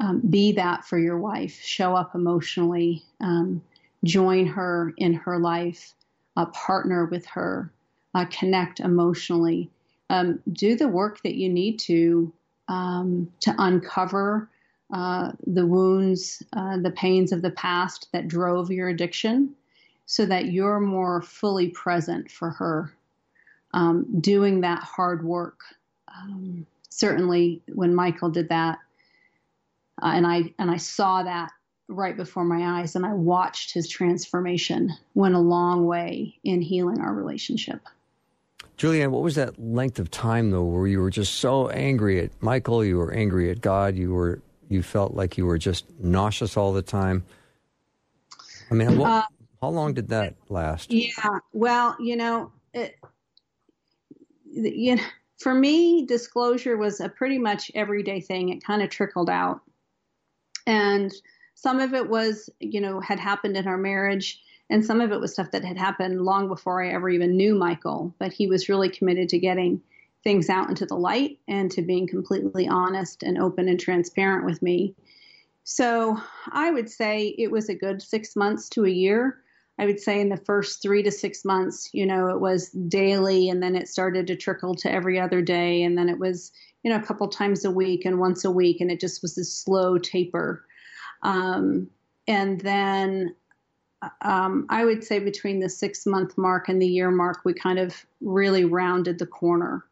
um, 0.00 0.20
be 0.28 0.52
that 0.52 0.84
for 0.84 0.98
your 0.98 1.18
wife, 1.18 1.60
show 1.62 1.94
up 1.94 2.14
emotionally, 2.14 3.02
um, 3.20 3.62
join 4.04 4.46
her 4.46 4.92
in 4.98 5.14
her 5.14 5.38
life, 5.38 5.94
uh, 6.36 6.46
partner 6.46 7.06
with 7.06 7.24
her, 7.26 7.70
uh, 8.14 8.24
connect 8.26 8.80
emotionally, 8.80 9.70
um, 10.10 10.40
do 10.52 10.76
the 10.76 10.88
work 10.88 11.22
that 11.22 11.34
you 11.34 11.48
need 11.48 11.78
to 11.78 12.32
um, 12.68 13.30
to 13.40 13.54
uncover 13.58 14.50
uh, 14.92 15.32
the 15.46 15.66
wounds, 15.66 16.42
uh, 16.52 16.76
the 16.78 16.90
pains 16.90 17.32
of 17.32 17.42
the 17.42 17.50
past 17.50 18.08
that 18.12 18.28
drove 18.28 18.70
your 18.70 18.88
addiction, 18.88 19.54
so 20.06 20.26
that 20.26 20.46
you're 20.46 20.80
more 20.80 21.22
fully 21.22 21.68
present 21.68 22.30
for 22.30 22.50
her. 22.50 22.92
Um, 23.74 24.06
doing 24.20 24.60
that 24.62 24.82
hard 24.82 25.24
work. 25.24 25.60
Um, 26.08 26.66
certainly, 26.88 27.62
when 27.74 27.94
Michael 27.94 28.30
did 28.30 28.48
that, 28.48 28.78
uh, 30.02 30.12
and 30.14 30.26
I 30.26 30.54
and 30.58 30.70
I 30.70 30.76
saw 30.76 31.22
that 31.22 31.50
right 31.88 32.16
before 32.16 32.44
my 32.44 32.80
eyes, 32.80 32.96
and 32.96 33.06
I 33.06 33.12
watched 33.12 33.72
his 33.72 33.88
transformation. 33.88 34.92
Went 35.14 35.34
a 35.34 35.40
long 35.40 35.86
way 35.86 36.38
in 36.44 36.60
healing 36.60 37.00
our 37.00 37.14
relationship. 37.14 37.80
Julianne, 38.78 39.10
what 39.10 39.22
was 39.22 39.36
that 39.36 39.58
length 39.58 39.98
of 39.98 40.10
time 40.10 40.50
though, 40.50 40.64
where 40.64 40.86
you 40.86 41.00
were 41.00 41.10
just 41.10 41.36
so 41.36 41.68
angry 41.70 42.20
at 42.20 42.30
Michael, 42.42 42.84
you 42.84 42.98
were 42.98 43.12
angry 43.12 43.50
at 43.50 43.60
God, 43.60 43.96
you 43.96 44.12
were 44.12 44.40
you 44.68 44.82
felt 44.82 45.14
like 45.14 45.38
you 45.38 45.46
were 45.46 45.58
just 45.58 45.84
nauseous 45.98 46.56
all 46.56 46.72
the 46.72 46.82
time? 46.82 47.24
I 48.70 48.74
mean, 48.74 48.98
what, 48.98 49.10
uh, 49.10 49.22
how 49.62 49.68
long 49.68 49.94
did 49.94 50.08
that 50.08 50.34
last? 50.48 50.92
Yeah, 50.92 51.38
well, 51.52 51.96
you 52.00 52.16
know, 52.16 52.52
it, 52.74 52.96
you 54.44 54.96
know, 54.96 55.02
for 55.38 55.54
me, 55.54 56.04
disclosure 56.04 56.76
was 56.76 57.00
a 57.00 57.08
pretty 57.08 57.38
much 57.38 57.70
everyday 57.74 58.20
thing. 58.20 58.48
It 58.50 58.64
kind 58.64 58.82
of 58.82 58.90
trickled 58.90 59.30
out. 59.30 59.60
And 60.66 61.12
some 61.54 61.80
of 61.80 61.94
it 61.94 62.08
was, 62.08 62.50
you 62.60 62.80
know, 62.80 63.00
had 63.00 63.20
happened 63.20 63.56
in 63.56 63.66
our 63.66 63.78
marriage, 63.78 64.42
and 64.68 64.84
some 64.84 65.00
of 65.00 65.12
it 65.12 65.20
was 65.20 65.32
stuff 65.32 65.52
that 65.52 65.64
had 65.64 65.78
happened 65.78 66.22
long 66.22 66.48
before 66.48 66.82
I 66.82 66.90
ever 66.90 67.08
even 67.08 67.36
knew 67.36 67.54
Michael. 67.54 68.14
But 68.18 68.32
he 68.32 68.46
was 68.46 68.68
really 68.68 68.88
committed 68.88 69.28
to 69.30 69.38
getting 69.38 69.80
things 70.24 70.50
out 70.50 70.68
into 70.68 70.84
the 70.84 70.96
light 70.96 71.38
and 71.46 71.70
to 71.70 71.82
being 71.82 72.08
completely 72.08 72.66
honest 72.66 73.22
and 73.22 73.38
open 73.38 73.68
and 73.68 73.78
transparent 73.78 74.44
with 74.44 74.60
me. 74.60 74.92
So 75.62 76.18
I 76.50 76.70
would 76.70 76.90
say 76.90 77.34
it 77.38 77.50
was 77.50 77.68
a 77.68 77.74
good 77.74 78.02
six 78.02 78.34
months 78.34 78.68
to 78.70 78.84
a 78.84 78.90
year. 78.90 79.38
I 79.78 79.86
would 79.86 80.00
say 80.00 80.20
in 80.20 80.28
the 80.28 80.36
first 80.36 80.82
three 80.82 81.02
to 81.02 81.12
six 81.12 81.44
months, 81.44 81.90
you 81.92 82.06
know, 82.06 82.28
it 82.28 82.40
was 82.40 82.70
daily 82.70 83.48
and 83.48 83.62
then 83.62 83.76
it 83.76 83.88
started 83.88 84.26
to 84.26 84.36
trickle 84.36 84.74
to 84.76 84.90
every 84.90 85.20
other 85.20 85.42
day. 85.42 85.82
And 85.82 85.96
then 85.96 86.08
it 86.08 86.18
was, 86.18 86.50
you 86.86 86.92
know, 86.92 86.98
a 86.98 87.02
couple 87.02 87.26
times 87.26 87.64
a 87.64 87.70
week 87.72 88.04
and 88.04 88.20
once 88.20 88.44
a 88.44 88.50
week. 88.50 88.80
And 88.80 88.92
it 88.92 89.00
just 89.00 89.20
was 89.20 89.36
a 89.36 89.44
slow 89.44 89.98
taper. 89.98 90.64
Um, 91.24 91.88
and 92.28 92.60
then 92.60 93.34
um, 94.20 94.66
I 94.68 94.84
would 94.84 95.02
say 95.02 95.18
between 95.18 95.58
the 95.58 95.68
six 95.68 96.06
month 96.06 96.38
mark 96.38 96.68
and 96.68 96.80
the 96.80 96.86
year 96.86 97.10
mark, 97.10 97.40
we 97.44 97.54
kind 97.54 97.80
of 97.80 98.06
really 98.20 98.64
rounded 98.64 99.18
the 99.18 99.26
corner. 99.26 99.84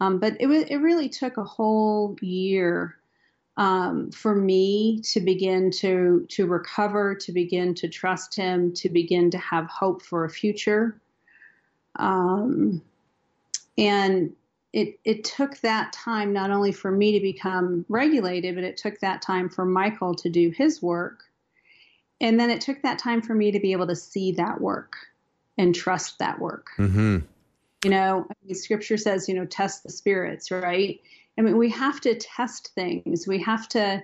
Um, 0.00 0.18
but 0.18 0.36
it 0.40 0.48
it 0.70 0.76
really 0.76 1.08
took 1.08 1.38
a 1.38 1.44
whole 1.44 2.18
year 2.20 2.98
um, 3.56 4.10
for 4.10 4.34
me 4.34 5.00
to 5.04 5.20
begin 5.20 5.70
to 5.70 6.26
to 6.28 6.46
recover, 6.46 7.14
to 7.14 7.32
begin 7.32 7.72
to 7.76 7.88
trust 7.88 8.36
him, 8.36 8.74
to 8.74 8.90
begin 8.90 9.30
to 9.30 9.38
have 9.38 9.68
hope 9.68 10.02
for 10.02 10.26
a 10.26 10.30
future. 10.30 11.00
Um, 11.96 12.82
and 13.78 14.34
it 14.72 14.98
it 15.04 15.24
took 15.24 15.58
that 15.58 15.92
time 15.92 16.32
not 16.32 16.50
only 16.50 16.72
for 16.72 16.90
me 16.90 17.12
to 17.12 17.20
become 17.20 17.84
regulated, 17.88 18.54
but 18.54 18.64
it 18.64 18.76
took 18.76 18.98
that 19.00 19.22
time 19.22 19.48
for 19.48 19.64
Michael 19.64 20.14
to 20.14 20.28
do 20.28 20.50
his 20.50 20.82
work. 20.82 21.24
And 22.20 22.38
then 22.38 22.50
it 22.50 22.60
took 22.60 22.82
that 22.82 22.98
time 22.98 23.20
for 23.20 23.34
me 23.34 23.50
to 23.50 23.60
be 23.60 23.72
able 23.72 23.88
to 23.88 23.96
see 23.96 24.32
that 24.32 24.60
work 24.60 24.94
and 25.58 25.74
trust 25.74 26.18
that 26.20 26.38
work. 26.38 26.68
Mm-hmm. 26.78 27.18
You 27.84 27.90
know, 27.90 28.26
I 28.30 28.34
mean, 28.44 28.54
scripture 28.54 28.96
says, 28.96 29.28
you 29.28 29.34
know, 29.34 29.44
test 29.44 29.82
the 29.82 29.90
spirits, 29.90 30.50
right? 30.50 31.00
I 31.36 31.42
mean, 31.42 31.58
we 31.58 31.68
have 31.70 32.00
to 32.02 32.14
test 32.14 32.70
things. 32.74 33.26
We 33.26 33.40
have 33.42 33.68
to 33.70 34.02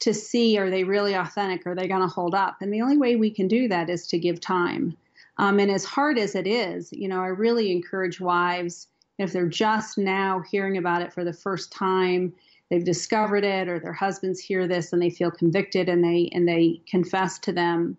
to 0.00 0.14
see 0.14 0.58
are 0.58 0.70
they 0.70 0.82
really 0.84 1.14
authentic? 1.14 1.66
Are 1.66 1.74
they 1.74 1.86
going 1.86 2.00
to 2.00 2.06
hold 2.06 2.34
up? 2.34 2.56
And 2.60 2.72
the 2.72 2.80
only 2.80 2.96
way 2.96 3.16
we 3.16 3.30
can 3.30 3.48
do 3.48 3.68
that 3.68 3.90
is 3.90 4.06
to 4.08 4.18
give 4.18 4.40
time. 4.40 4.96
Um, 5.36 5.58
and 5.58 5.70
as 5.70 5.84
hard 5.84 6.18
as 6.18 6.34
it 6.34 6.46
is, 6.46 6.90
you 6.92 7.06
know, 7.06 7.20
I 7.20 7.28
really 7.28 7.70
encourage 7.70 8.18
wives 8.20 8.88
if 9.20 9.32
they're 9.32 9.46
just 9.46 9.98
now 9.98 10.40
hearing 10.50 10.76
about 10.76 11.02
it 11.02 11.12
for 11.12 11.24
the 11.24 11.32
first 11.32 11.72
time, 11.72 12.32
they've 12.70 12.84
discovered 12.84 13.44
it, 13.44 13.68
or 13.68 13.78
their 13.78 13.92
husbands 13.92 14.40
hear 14.40 14.66
this 14.66 14.92
and 14.92 15.02
they 15.02 15.10
feel 15.10 15.30
convicted 15.30 15.88
and 15.88 16.02
they 16.02 16.30
and 16.32 16.48
they 16.48 16.80
confess 16.86 17.38
to 17.40 17.52
them. 17.52 17.96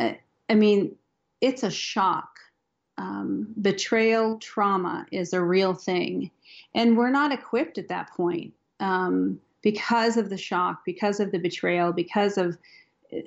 Uh, 0.00 0.12
I 0.48 0.54
mean, 0.54 0.96
it's 1.40 1.62
a 1.62 1.70
shock. 1.70 2.30
Um, 2.96 3.48
betrayal 3.60 4.38
trauma 4.38 5.04
is 5.10 5.32
a 5.32 5.42
real 5.42 5.74
thing 5.74 6.30
and 6.74 6.96
we're 6.96 7.10
not 7.10 7.32
equipped 7.32 7.78
at 7.78 7.88
that 7.88 8.10
point 8.10 8.52
um, 8.80 9.38
because 9.62 10.16
of 10.16 10.28
the 10.28 10.36
shock, 10.36 10.84
because 10.84 11.20
of 11.20 11.30
the 11.30 11.38
betrayal, 11.38 11.92
because 11.92 12.36
of 12.36 12.58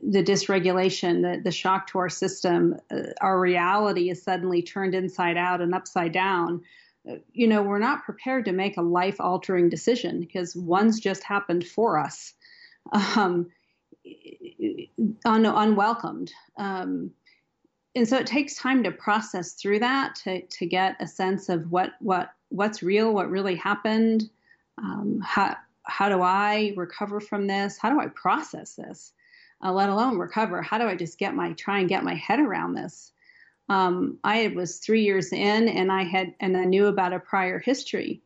the 0.03 0.21
dysregulation, 0.23 1.21
the, 1.21 1.41
the 1.41 1.51
shock 1.51 1.87
to 1.87 1.99
our 1.99 2.09
system. 2.09 2.77
Uh, 2.91 3.03
our 3.21 3.39
reality 3.39 4.09
is 4.09 4.21
suddenly 4.21 4.61
turned 4.61 4.93
inside 4.93 5.37
out 5.37 5.61
and 5.61 5.73
upside 5.73 6.11
down. 6.11 6.61
You 7.33 7.47
know, 7.47 7.61
we're 7.61 7.79
not 7.79 8.03
prepared 8.03 8.45
to 8.45 8.51
make 8.51 8.77
a 8.77 8.81
life 8.81 9.19
altering 9.19 9.69
decision 9.69 10.19
because 10.19 10.55
one's 10.55 10.99
just 10.99 11.23
happened 11.23 11.65
for 11.65 11.97
us. 11.97 12.33
Um, 12.91 13.47
un- 15.25 15.45
unwelcomed. 15.45 16.31
Um, 16.57 17.11
and 17.95 18.07
so 18.07 18.17
it 18.17 18.27
takes 18.27 18.55
time 18.55 18.83
to 18.83 18.91
process 18.91 19.53
through 19.53 19.79
that 19.79 20.15
to, 20.23 20.41
to 20.41 20.65
get 20.65 20.95
a 20.99 21.07
sense 21.07 21.49
of 21.49 21.71
what, 21.71 21.93
what 21.99 22.31
what's 22.49 22.83
real, 22.83 23.13
what 23.13 23.29
really 23.29 23.55
happened, 23.55 24.29
um, 24.77 25.19
how 25.23 25.55
how 25.83 26.09
do 26.09 26.21
I 26.21 26.73
recover 26.75 27.19
from 27.19 27.47
this? 27.47 27.77
How 27.77 27.89
do 27.89 27.99
I 27.99 28.07
process 28.07 28.75
this? 28.75 29.13
Uh, 29.63 29.71
let 29.71 29.89
alone 29.89 30.17
recover. 30.17 30.61
How 30.61 30.77
do 30.77 30.83
I 30.83 30.95
just 30.95 31.17
get 31.17 31.33
my 31.33 31.53
try 31.53 31.79
and 31.79 31.89
get 31.89 32.03
my 32.03 32.15
head 32.15 32.39
around 32.39 32.73
this? 32.75 33.11
Um, 33.69 34.17
I 34.23 34.47
was 34.55 34.77
three 34.77 35.03
years 35.03 35.33
in, 35.33 35.67
and 35.67 35.91
I 35.91 36.03
had 36.03 36.33
and 36.39 36.55
I 36.55 36.63
knew 36.63 36.87
about 36.87 37.13
a 37.13 37.19
prior 37.19 37.59
history. 37.59 38.21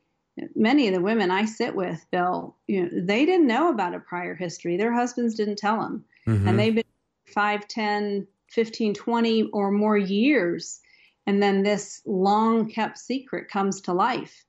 Many 0.55 0.87
of 0.87 0.93
the 0.93 1.01
women 1.01 1.29
I 1.29 1.45
sit 1.45 1.75
with, 1.75 2.05
Bill, 2.11 2.55
you 2.67 2.83
know, 2.83 2.89
they 2.93 3.25
didn't 3.25 3.47
know 3.47 3.69
about 3.69 3.95
a 3.95 3.99
prior 3.99 4.33
history. 4.33 4.77
Their 4.77 4.93
husbands 4.93 5.35
didn't 5.35 5.57
tell 5.57 5.81
them, 5.81 6.05
mm-hmm. 6.27 6.47
and 6.47 6.59
they've 6.59 6.75
been 6.75 6.83
5, 7.27 7.67
10, 7.67 8.27
15, 8.49 8.93
20 8.93 9.43
or 9.51 9.71
more 9.71 9.97
years 9.97 10.79
and 11.27 11.41
then 11.41 11.63
this 11.63 12.01
long 12.05 12.69
kept 12.69 12.97
secret 12.97 13.49
comes 13.49 13.81
to 13.81 13.93
life. 13.93 14.45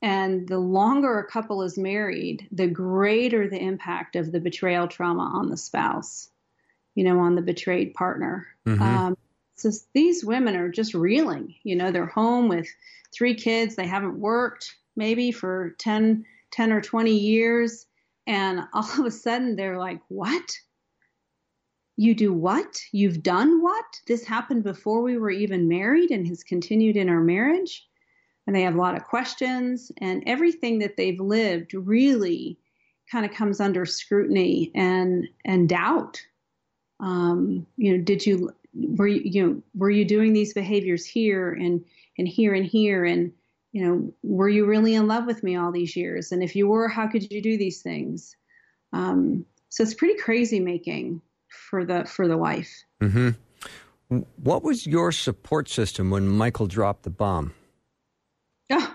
And 0.00 0.48
the 0.48 0.58
longer 0.58 1.20
a 1.20 1.30
couple 1.30 1.62
is 1.62 1.78
married, 1.78 2.48
the 2.50 2.66
greater 2.66 3.48
the 3.48 3.62
impact 3.62 4.16
of 4.16 4.32
the 4.32 4.40
betrayal 4.40 4.88
trauma 4.88 5.30
on 5.34 5.48
the 5.48 5.56
spouse, 5.56 6.28
you 6.96 7.04
know, 7.04 7.20
on 7.20 7.36
the 7.36 7.42
betrayed 7.42 7.94
partner. 7.94 8.48
Mm-hmm. 8.66 8.82
Um, 8.82 9.16
so 9.54 9.70
these 9.94 10.24
women 10.24 10.56
are 10.56 10.68
just 10.68 10.94
reeling. 10.94 11.54
You 11.62 11.76
know, 11.76 11.90
they're 11.90 12.06
home 12.06 12.48
with 12.48 12.68
three 13.14 13.34
kids, 13.34 13.76
they 13.76 13.86
haven't 13.86 14.18
worked 14.18 14.74
maybe 14.96 15.32
for 15.32 15.74
10, 15.78 16.24
10 16.50 16.72
or 16.72 16.80
20 16.80 17.10
years. 17.12 17.86
And 18.26 18.60
all 18.72 18.88
of 18.98 19.06
a 19.06 19.10
sudden 19.10 19.56
they're 19.56 19.78
like, 19.78 20.00
what? 20.08 20.58
You 21.96 22.14
do 22.14 22.32
what? 22.32 22.80
You've 22.92 23.22
done 23.22 23.62
what? 23.62 23.84
This 24.06 24.24
happened 24.24 24.64
before 24.64 25.02
we 25.02 25.18
were 25.18 25.30
even 25.30 25.68
married 25.68 26.10
and 26.10 26.26
has 26.26 26.42
continued 26.42 26.96
in 26.96 27.08
our 27.08 27.20
marriage. 27.20 27.86
And 28.46 28.56
they 28.56 28.62
have 28.62 28.74
a 28.74 28.80
lot 28.80 28.96
of 28.96 29.04
questions, 29.04 29.92
and 29.98 30.24
everything 30.26 30.80
that 30.80 30.96
they've 30.96 31.20
lived 31.20 31.74
really 31.74 32.58
kind 33.08 33.24
of 33.24 33.30
comes 33.30 33.60
under 33.60 33.86
scrutiny 33.86 34.72
and 34.74 35.28
and 35.44 35.68
doubt. 35.68 36.20
Um, 36.98 37.66
you 37.76 37.96
know, 37.96 38.02
did 38.02 38.26
you 38.26 38.50
were 38.74 39.06
you, 39.06 39.22
you 39.24 39.46
know 39.46 39.62
were 39.74 39.90
you 39.90 40.04
doing 40.04 40.32
these 40.32 40.54
behaviors 40.54 41.04
here 41.04 41.52
and 41.52 41.84
and 42.18 42.28
here 42.28 42.54
and 42.54 42.66
here 42.66 43.04
and 43.04 43.32
you 43.72 43.84
know 43.84 44.12
were 44.22 44.48
you 44.48 44.66
really 44.66 44.94
in 44.94 45.06
love 45.06 45.26
with 45.26 45.42
me 45.42 45.56
all 45.56 45.72
these 45.72 45.96
years? 45.96 46.32
And 46.32 46.42
if 46.42 46.56
you 46.56 46.68
were, 46.68 46.88
how 46.88 47.06
could 47.08 47.30
you 47.32 47.42
do 47.42 47.56
these 47.56 47.82
things? 47.82 48.36
Um, 48.92 49.46
so 49.68 49.82
it's 49.82 49.94
pretty 49.94 50.18
crazy 50.18 50.60
making 50.60 51.22
for 51.48 51.84
the 51.84 52.04
for 52.04 52.28
the 52.28 52.36
wife. 52.36 52.84
Mm-hmm. 53.02 53.30
What 54.36 54.62
was 54.62 54.86
your 54.86 55.12
support 55.12 55.68
system 55.68 56.10
when 56.10 56.28
Michael 56.28 56.66
dropped 56.66 57.04
the 57.04 57.10
bomb? 57.10 57.54
Oh, 58.70 58.94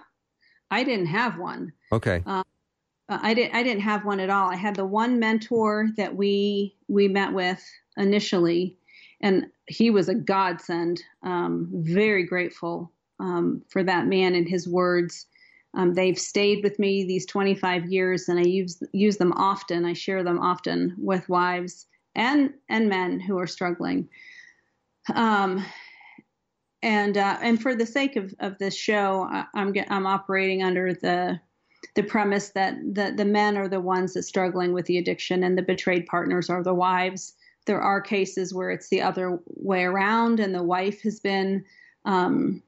I 0.70 0.84
didn't 0.84 1.08
have 1.08 1.40
one. 1.40 1.74
Okay. 1.92 2.22
Uh, 2.26 2.44
I 3.10 3.34
didn't. 3.34 3.56
I 3.56 3.64
didn't 3.64 3.82
have 3.82 4.06
one 4.06 4.20
at 4.20 4.30
all. 4.30 4.50
I 4.50 4.56
had 4.56 4.76
the 4.76 4.86
one 4.86 5.20
mentor 5.20 5.90
that 5.98 6.16
we 6.16 6.76
we 6.88 7.08
met 7.08 7.34
with 7.34 7.64
initially, 7.96 8.78
and 9.22 9.48
he 9.68 9.90
was 9.90 10.10
a 10.10 10.16
godsend. 10.16 11.04
Um, 11.24 11.70
very 11.74 12.24
grateful 12.24 12.92
um, 13.20 13.64
for 13.70 13.84
that 13.84 14.08
man 14.08 14.36
and 14.36 14.48
his 14.48 14.68
words. 14.68 15.26
Um, 15.74 15.94
they've 15.94 16.18
stayed 16.18 16.64
with 16.64 16.80
me 16.80 17.04
these 17.04 17.26
25 17.26 17.86
years, 17.86 18.30
and 18.30 18.40
I 18.40 18.44
use 18.44 18.82
use 18.94 19.18
them 19.18 19.34
often. 19.34 19.86
I 19.86 19.94
share 19.94 20.24
them 20.24 20.40
often 20.40 20.96
with 20.98 21.30
wives 21.30 21.88
and 22.16 22.54
and 22.70 22.90
men 22.90 23.20
who 23.20 23.38
are 23.40 23.48
struggling. 23.48 24.10
Um, 25.14 25.66
and 26.82 27.18
uh, 27.18 27.38
and 27.42 27.62
for 27.62 27.76
the 27.76 27.86
sake 27.86 28.16
of, 28.16 28.34
of 28.40 28.58
this 28.58 28.76
show, 28.76 29.28
I, 29.30 29.46
I'm 29.54 29.74
I'm 29.90 30.08
operating 30.08 30.64
under 30.64 30.94
the 30.94 31.40
the 31.96 32.04
premise 32.04 32.50
that 32.50 32.76
the 32.94 33.14
the 33.16 33.26
men 33.26 33.58
are 33.58 33.68
the 33.68 33.80
ones 33.80 34.14
that 34.14 34.24
struggling 34.24 34.74
with 34.74 34.86
the 34.86 34.98
addiction, 34.98 35.44
and 35.44 35.58
the 35.58 35.64
betrayed 35.64 36.06
partners 36.08 36.50
are 36.50 36.64
the 36.64 36.74
wives. 36.74 37.34
There 37.68 37.82
are 37.82 38.02
cases 38.02 38.54
where 38.54 38.72
it's 38.72 38.90
the 38.90 39.04
other 39.04 39.40
way 39.46 39.84
around, 39.84 40.40
and 40.40 40.56
the 40.56 40.64
wife 40.64 41.02
has 41.04 41.20
been, 41.20 41.64
um, 42.06 42.64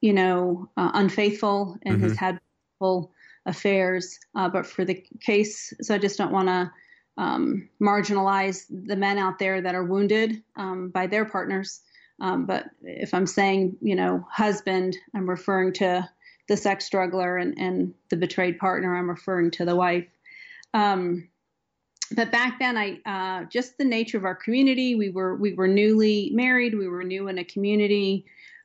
you 0.00 0.12
know, 0.12 0.68
uh, 0.76 0.90
unfaithful 0.92 1.78
and 1.82 1.94
mm-hmm. 1.94 2.08
has 2.08 2.18
had 2.18 2.40
full 2.78 3.12
affairs. 3.46 4.18
Uh, 4.34 4.48
but 4.48 4.66
for 4.66 4.84
the 4.84 5.02
case, 5.20 5.72
so 5.80 5.94
I 5.94 5.98
just 5.98 6.18
don't 6.18 6.32
want 6.32 6.48
to 6.48 6.70
um, 7.16 7.68
marginalize 7.80 8.66
the 8.68 8.96
men 8.96 9.18
out 9.18 9.38
there 9.38 9.62
that 9.62 9.74
are 9.74 9.84
wounded 9.84 10.42
um, 10.56 10.90
by 10.90 11.06
their 11.06 11.24
partners. 11.24 11.80
Um, 12.20 12.46
but 12.46 12.66
if 12.82 13.14
I'm 13.14 13.26
saying, 13.26 13.76
you 13.80 13.96
know, 13.96 14.26
husband, 14.30 14.96
I'm 15.14 15.28
referring 15.28 15.72
to 15.74 16.08
the 16.48 16.56
sex 16.56 16.84
struggler, 16.84 17.36
and, 17.36 17.56
and 17.58 17.94
the 18.10 18.16
betrayed 18.16 18.58
partner, 18.58 18.94
I'm 18.94 19.08
referring 19.08 19.52
to 19.52 19.64
the 19.64 19.76
wife. 19.76 20.06
Um, 20.74 21.28
but 22.14 22.30
back 22.30 22.58
then, 22.58 22.76
I 22.76 22.98
uh, 23.06 23.44
just 23.44 23.78
the 23.78 23.84
nature 23.84 24.18
of 24.18 24.24
our 24.24 24.34
community. 24.34 24.94
We 24.94 25.10
were 25.10 25.36
we 25.36 25.54
were 25.54 25.68
newly 25.68 26.30
married. 26.32 26.76
We 26.76 26.88
were 26.88 27.04
new 27.04 27.28
in 27.28 27.38
a 27.38 27.44
community. 27.44 28.24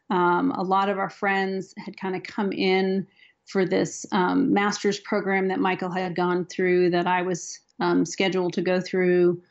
Um, 0.09 0.51
a 0.51 0.63
lot 0.63 0.89
of 0.89 0.97
our 0.97 1.09
friends 1.09 1.73
had 1.77 1.97
kind 1.97 2.15
of 2.15 2.23
come 2.23 2.51
in 2.51 3.07
for 3.45 3.65
this 3.65 4.05
um, 4.11 4.53
master's 4.53 4.99
program 4.99 5.47
that 5.47 5.59
Michael 5.59 5.89
had 5.89 6.15
gone 6.15 6.45
through 6.45 6.89
that 6.91 7.07
I 7.07 7.21
was 7.21 7.59
um, 7.79 8.05
scheduled 8.05 8.53
to 8.53 8.61
go 8.61 8.79
through. 8.81 9.41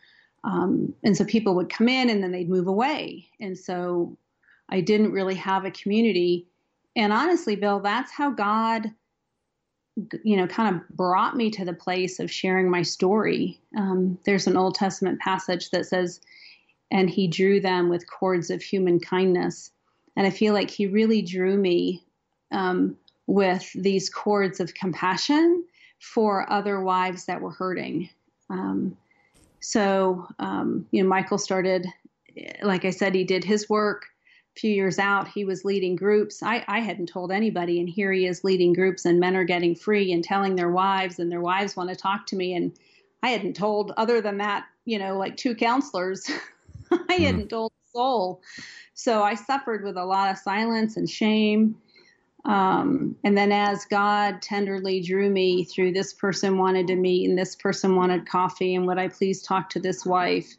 Um, 0.44 0.94
and 1.02 1.16
so 1.16 1.24
people 1.24 1.54
would 1.56 1.70
come 1.70 1.88
in 1.88 2.10
and 2.10 2.22
then 2.22 2.30
they'd 2.30 2.48
move 2.48 2.68
away. 2.68 3.26
And 3.40 3.58
so 3.58 4.16
I 4.68 4.80
didn't 4.80 5.12
really 5.12 5.34
have 5.34 5.64
a 5.64 5.70
community. 5.70 6.46
and 6.94 7.12
honestly, 7.12 7.56
Bill, 7.56 7.80
that's 7.80 8.12
how 8.12 8.30
God, 8.30 8.90
you 10.22 10.36
know, 10.36 10.46
kind 10.46 10.74
of 10.76 10.88
brought 10.90 11.36
me 11.36 11.50
to 11.50 11.64
the 11.64 11.72
place 11.72 12.20
of 12.20 12.30
sharing 12.30 12.70
my 12.70 12.82
story. 12.82 13.58
Um, 13.76 14.18
there's 14.24 14.46
an 14.46 14.56
Old 14.56 14.74
Testament 14.74 15.20
passage 15.20 15.70
that 15.70 15.86
says, 15.86 16.20
and 16.90 17.08
he 17.08 17.26
drew 17.28 17.60
them 17.60 17.88
with 17.88 18.10
cords 18.10 18.50
of 18.50 18.62
human 18.62 19.00
kindness. 19.00 19.70
And 20.16 20.26
I 20.26 20.30
feel 20.30 20.52
like 20.52 20.70
he 20.70 20.86
really 20.86 21.22
drew 21.22 21.56
me 21.56 22.04
um, 22.52 22.96
with 23.26 23.70
these 23.74 24.10
cords 24.10 24.60
of 24.60 24.74
compassion 24.74 25.64
for 25.98 26.50
other 26.52 26.80
wives 26.80 27.24
that 27.24 27.40
were 27.40 27.50
hurting. 27.50 28.10
Um, 28.50 28.96
so, 29.60 30.28
um, 30.38 30.86
you 30.90 31.02
know, 31.02 31.08
Michael 31.08 31.38
started, 31.38 31.86
like 32.62 32.84
I 32.84 32.90
said, 32.90 33.14
he 33.14 33.24
did 33.24 33.44
his 33.44 33.68
work. 33.68 34.06
Few 34.56 34.70
years 34.70 34.98
out, 34.98 35.28
he 35.28 35.44
was 35.44 35.64
leading 35.64 35.96
groups. 35.96 36.42
I, 36.42 36.64
I 36.66 36.80
hadn't 36.80 37.08
told 37.08 37.30
anybody, 37.30 37.78
and 37.78 37.88
here 37.88 38.12
he 38.12 38.26
is 38.26 38.44
leading 38.44 38.72
groups, 38.72 39.04
and 39.04 39.20
men 39.20 39.36
are 39.36 39.44
getting 39.44 39.74
free 39.74 40.12
and 40.12 40.24
telling 40.24 40.56
their 40.56 40.70
wives, 40.70 41.18
and 41.18 41.30
their 41.30 41.42
wives 41.42 41.76
want 41.76 41.90
to 41.90 41.96
talk 41.96 42.26
to 42.26 42.36
me. 42.36 42.54
And 42.54 42.72
I 43.22 43.28
hadn't 43.28 43.54
told, 43.54 43.92
other 43.96 44.20
than 44.20 44.38
that, 44.38 44.66
you 44.84 44.98
know, 44.98 45.18
like 45.18 45.36
two 45.36 45.54
counselors, 45.54 46.30
I 46.90 47.18
mm. 47.18 47.18
hadn't 47.18 47.48
told 47.48 47.72
a 47.72 47.90
soul. 47.92 48.42
So 48.94 49.22
I 49.22 49.34
suffered 49.34 49.84
with 49.84 49.96
a 49.96 50.04
lot 50.04 50.30
of 50.30 50.38
silence 50.38 50.96
and 50.96 51.08
shame. 51.08 51.76
Um, 52.46 53.16
and 53.24 53.36
then 53.36 53.50
as 53.50 53.84
God 53.84 54.40
tenderly 54.40 55.02
drew 55.02 55.28
me 55.28 55.64
through 55.64 55.92
this 55.92 56.12
person 56.12 56.58
wanted 56.58 56.86
to 56.86 56.96
meet 56.96 57.28
and 57.28 57.36
this 57.36 57.56
person 57.56 57.96
wanted 57.96 58.28
coffee 58.28 58.76
and 58.76 58.86
would 58.86 58.98
I 58.98 59.08
please 59.08 59.42
talk 59.42 59.68
to 59.70 59.80
this 59.80 60.06
wife? 60.06 60.56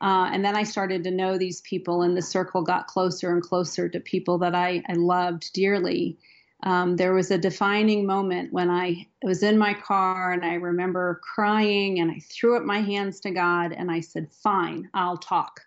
Uh, 0.00 0.30
and 0.32 0.44
then 0.44 0.56
I 0.56 0.62
started 0.62 1.04
to 1.04 1.10
know 1.10 1.36
these 1.36 1.60
people 1.60 2.02
and 2.02 2.16
the 2.16 2.22
circle 2.22 2.62
got 2.62 2.86
closer 2.86 3.32
and 3.32 3.42
closer 3.42 3.88
to 3.88 4.00
people 4.00 4.38
that 4.38 4.54
I, 4.54 4.82
I 4.88 4.94
loved 4.94 5.52
dearly. 5.52 6.16
Um, 6.62 6.96
there 6.96 7.12
was 7.12 7.30
a 7.30 7.38
defining 7.38 8.06
moment 8.06 8.52
when 8.52 8.70
I 8.70 9.06
was 9.22 9.42
in 9.42 9.58
my 9.58 9.74
car 9.74 10.32
and 10.32 10.44
I 10.44 10.54
remember 10.54 11.20
crying 11.22 12.00
and 12.00 12.10
I 12.10 12.18
threw 12.20 12.56
up 12.56 12.64
my 12.64 12.80
hands 12.80 13.20
to 13.20 13.30
God 13.30 13.72
and 13.72 13.90
I 13.90 14.00
said, 14.00 14.32
Fine, 14.32 14.88
I'll 14.94 15.18
talk. 15.18 15.60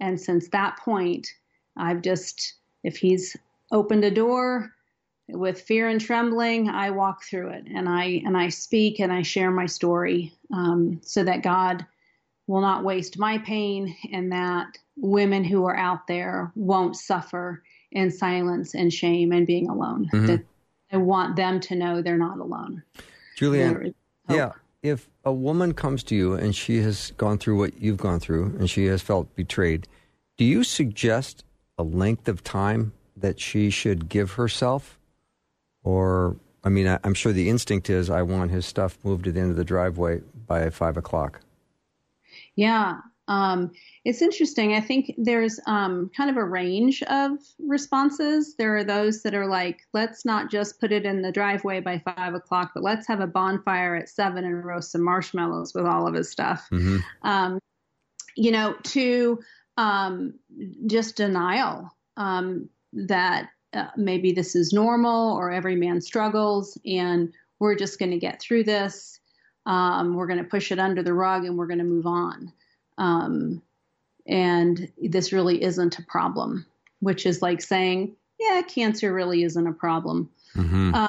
And 0.00 0.18
since 0.20 0.48
that 0.48 0.78
point, 0.78 1.28
I've 1.76 2.02
just, 2.02 2.54
if 2.84 2.96
He's 2.96 3.36
opened 3.70 4.04
a 4.04 4.10
door, 4.10 4.72
with 5.30 5.60
fear 5.60 5.88
and 5.88 6.00
trembling, 6.00 6.70
I 6.70 6.90
walk 6.90 7.22
through 7.22 7.50
it 7.50 7.64
and 7.74 7.88
I 7.88 8.22
and 8.24 8.36
I 8.36 8.48
speak 8.48 8.98
and 8.98 9.12
I 9.12 9.22
share 9.22 9.50
my 9.50 9.66
story 9.66 10.32
um, 10.52 11.00
so 11.02 11.22
that 11.24 11.42
God 11.42 11.84
will 12.48 12.62
not 12.62 12.82
waste 12.82 13.18
my 13.18 13.38
pain 13.38 13.94
and 14.12 14.32
that 14.32 14.78
women 14.96 15.44
who 15.44 15.64
are 15.66 15.76
out 15.76 16.08
there 16.08 16.50
won't 16.56 16.96
suffer 16.96 17.62
in 17.92 18.10
silence 18.10 18.74
and 18.74 18.92
shame 18.92 19.30
and 19.30 19.46
being 19.46 19.68
alone. 19.68 20.08
Mm-hmm. 20.12 20.26
That 20.26 20.44
I 20.90 20.96
want 20.96 21.36
them 21.36 21.60
to 21.60 21.76
know 21.76 22.02
they're 22.02 22.16
not 22.16 22.38
alone. 22.38 22.82
Julianne, 23.36 23.94
yeah, 24.28 24.52
if 24.82 25.08
a 25.24 25.32
woman 25.32 25.74
comes 25.74 26.02
to 26.04 26.16
you 26.16 26.34
and 26.34 26.56
she 26.56 26.78
has 26.78 27.12
gone 27.16 27.38
through 27.38 27.58
what 27.58 27.80
you've 27.80 27.98
gone 27.98 28.18
through 28.18 28.56
and 28.58 28.68
she 28.68 28.86
has 28.86 29.02
felt 29.02 29.34
betrayed, 29.36 29.86
do 30.38 30.44
you 30.44 30.64
suggest 30.64 31.44
a 31.76 31.82
length 31.82 32.28
of 32.28 32.42
time 32.42 32.92
that 33.16 33.38
she 33.38 33.70
should 33.70 34.08
give 34.08 34.32
herself 34.32 34.98
or, 35.84 36.36
I 36.64 36.70
mean, 36.70 36.88
I, 36.88 36.98
am 37.04 37.14
sure 37.14 37.32
the 37.32 37.48
instinct 37.48 37.90
is 37.90 38.10
I 38.10 38.22
want 38.22 38.50
his 38.50 38.66
stuff 38.66 38.98
moved 39.04 39.24
to 39.24 39.32
the 39.32 39.40
end 39.40 39.50
of 39.50 39.56
the 39.56 39.64
driveway 39.64 40.22
by 40.46 40.68
five 40.70 40.96
o'clock. 40.96 41.40
Yeah. 42.58 42.96
Um, 43.28 43.70
it's 44.04 44.20
interesting. 44.20 44.74
I 44.74 44.80
think 44.80 45.14
there's 45.16 45.60
um, 45.68 46.10
kind 46.16 46.28
of 46.28 46.36
a 46.36 46.44
range 46.44 47.04
of 47.04 47.38
responses. 47.60 48.56
There 48.56 48.76
are 48.76 48.82
those 48.82 49.22
that 49.22 49.32
are 49.32 49.46
like, 49.46 49.86
let's 49.94 50.24
not 50.24 50.50
just 50.50 50.80
put 50.80 50.90
it 50.90 51.06
in 51.06 51.22
the 51.22 51.30
driveway 51.30 51.78
by 51.78 52.02
five 52.04 52.34
o'clock, 52.34 52.72
but 52.74 52.82
let's 52.82 53.06
have 53.06 53.20
a 53.20 53.28
bonfire 53.28 53.94
at 53.94 54.08
seven 54.08 54.44
and 54.44 54.64
roast 54.64 54.90
some 54.90 55.04
marshmallows 55.04 55.72
with 55.72 55.86
all 55.86 56.08
of 56.08 56.14
his 56.14 56.30
stuff. 56.30 56.66
Mm-hmm. 56.72 56.96
Um, 57.22 57.60
you 58.34 58.50
know, 58.50 58.74
to 58.82 59.38
um, 59.76 60.34
just 60.86 61.14
denial 61.14 61.90
um, 62.16 62.68
that 62.92 63.50
uh, 63.72 63.90
maybe 63.96 64.32
this 64.32 64.56
is 64.56 64.72
normal 64.72 65.36
or 65.36 65.52
every 65.52 65.76
man 65.76 66.00
struggles 66.00 66.76
and 66.84 67.32
we're 67.60 67.76
just 67.76 68.00
going 68.00 68.10
to 68.10 68.18
get 68.18 68.40
through 68.40 68.64
this. 68.64 69.20
Um, 69.66 70.14
we're 70.14 70.26
going 70.26 70.38
to 70.38 70.48
push 70.48 70.72
it 70.72 70.78
under 70.78 71.02
the 71.02 71.12
rug 71.12 71.44
and 71.44 71.58
we're 71.58 71.66
going 71.66 71.78
to 71.78 71.84
move 71.84 72.06
on. 72.06 72.52
Um, 72.96 73.62
and 74.26 74.90
this 74.98 75.32
really 75.32 75.62
isn't 75.62 75.98
a 75.98 76.02
problem, 76.02 76.66
which 77.00 77.26
is 77.26 77.42
like 77.42 77.62
saying, 77.62 78.16
yeah, 78.38 78.62
cancer 78.62 79.12
really 79.12 79.42
isn't 79.42 79.66
a 79.66 79.72
problem. 79.72 80.30
Mm-hmm. 80.54 80.94
Uh, 80.94 81.08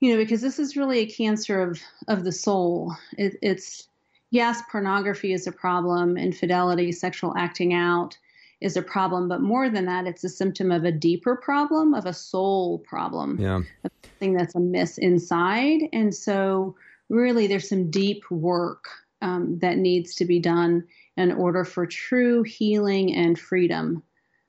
you 0.00 0.12
know, 0.12 0.16
because 0.16 0.40
this 0.40 0.58
is 0.58 0.76
really 0.76 1.00
a 1.00 1.06
cancer 1.06 1.62
of, 1.62 1.80
of 2.08 2.24
the 2.24 2.32
soul. 2.32 2.96
It, 3.18 3.36
it's, 3.42 3.88
yes, 4.30 4.62
pornography 4.70 5.32
is 5.32 5.46
a 5.46 5.52
problem, 5.52 6.16
infidelity, 6.16 6.92
sexual 6.92 7.34
acting 7.36 7.74
out 7.74 8.16
is 8.60 8.76
a 8.76 8.82
problem, 8.82 9.28
but 9.28 9.40
more 9.40 9.70
than 9.70 9.86
that, 9.86 10.06
it's 10.06 10.24
a 10.24 10.28
symptom 10.28 10.70
of 10.70 10.84
a 10.84 10.92
deeper 10.92 11.36
problem, 11.36 11.94
of 11.94 12.06
a 12.06 12.12
soul 12.12 12.78
problem, 12.80 13.38
yeah. 13.40 13.60
something 14.04 14.34
that's 14.34 14.54
amiss 14.54 14.98
inside. 14.98 15.80
And 15.92 16.14
so, 16.14 16.76
really, 17.10 17.46
there's 17.46 17.68
some 17.68 17.90
deep 17.90 18.22
work 18.30 18.88
um, 19.20 19.58
that 19.58 19.76
needs 19.76 20.14
to 20.16 20.24
be 20.24 20.38
done 20.38 20.84
in 21.16 21.32
order 21.32 21.64
for 21.64 21.86
true 21.86 22.42
healing 22.42 23.14
and 23.14 23.38
freedom 23.38 24.02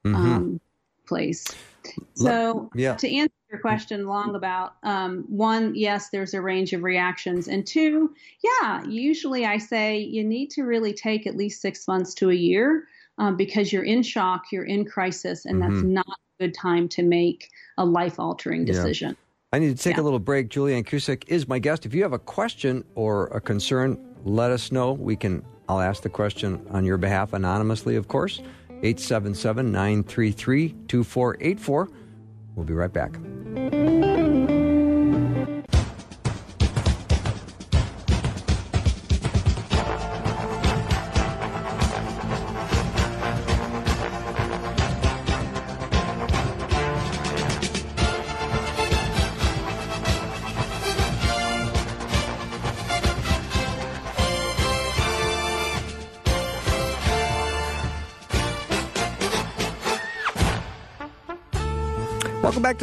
mm-hmm. 0.06 0.16
um, 0.16 0.62
place. 1.06 1.46
So, 2.14 2.70
yeah. 2.76 2.96
to 2.96 3.14
answer 3.14 3.34
your 3.50 3.60
question 3.60 4.06
long 4.06 4.36
about 4.36 4.76
um, 4.84 5.26
one, 5.28 5.74
yes, 5.76 6.10
there's 6.10 6.34
a 6.34 6.42
range 6.42 6.74
of 6.74 6.84
reactions, 6.84 7.48
and 7.48 7.66
two, 7.66 8.14
yeah, 8.44 8.84
usually 8.86 9.46
I 9.46 9.58
say 9.58 9.98
you 9.98 10.24
need 10.24 10.52
to 10.52 10.64
really 10.64 10.94
take 10.94 11.26
at 11.26 11.36
least 11.36 11.60
six 11.60 11.88
months 11.88 12.14
to 12.16 12.30
a 12.30 12.36
year 12.36 12.88
um, 13.18 13.36
because 13.36 13.74
you're 13.74 13.84
in 13.84 14.04
shock, 14.04 14.52
you're 14.52 14.64
in 14.64 14.86
crisis, 14.86 15.46
and 15.46 15.62
mm-hmm. 15.62 15.74
that's 15.74 15.84
not 15.84 16.08
a 16.08 16.44
good 16.44 16.54
time 16.54 16.88
to 16.90 17.04
make 17.04 17.50
a 17.78 17.86
life 17.86 18.20
altering 18.20 18.64
decision. 18.64 19.10
Yeah. 19.10 19.31
I 19.54 19.60
need 19.60 19.76
to 19.76 19.84
take 19.84 19.98
yeah. 19.98 20.02
a 20.02 20.06
little 20.06 20.20
break. 20.20 20.50
Julianne 20.50 20.86
Cusick 20.86 21.26
is 21.28 21.48
my 21.48 21.60
guest. 21.60 21.86
If 21.86 21.94
you 21.94 22.04
have 22.04 22.14
a 22.14 22.20
question 22.20 22.86
or 22.96 23.28
a 23.28 23.42
concern, 23.42 23.98
let 24.24 24.52
us 24.52 24.72
know. 24.72 24.94
We 24.94 25.16
can. 25.16 25.44
I'll 25.68 25.82
ask 25.82 26.04
the 26.04 26.10
question 26.10 26.66
on 26.72 26.86
your 26.86 26.98
behalf 26.98 27.34
anonymously, 27.34 27.96
of 27.96 28.08
course. 28.08 28.40
877 28.84 29.72
933 29.72 30.70
2484. 30.88 31.90
We'll 32.56 32.66
be 32.66 32.74
right 32.74 32.92
back. 32.92 33.18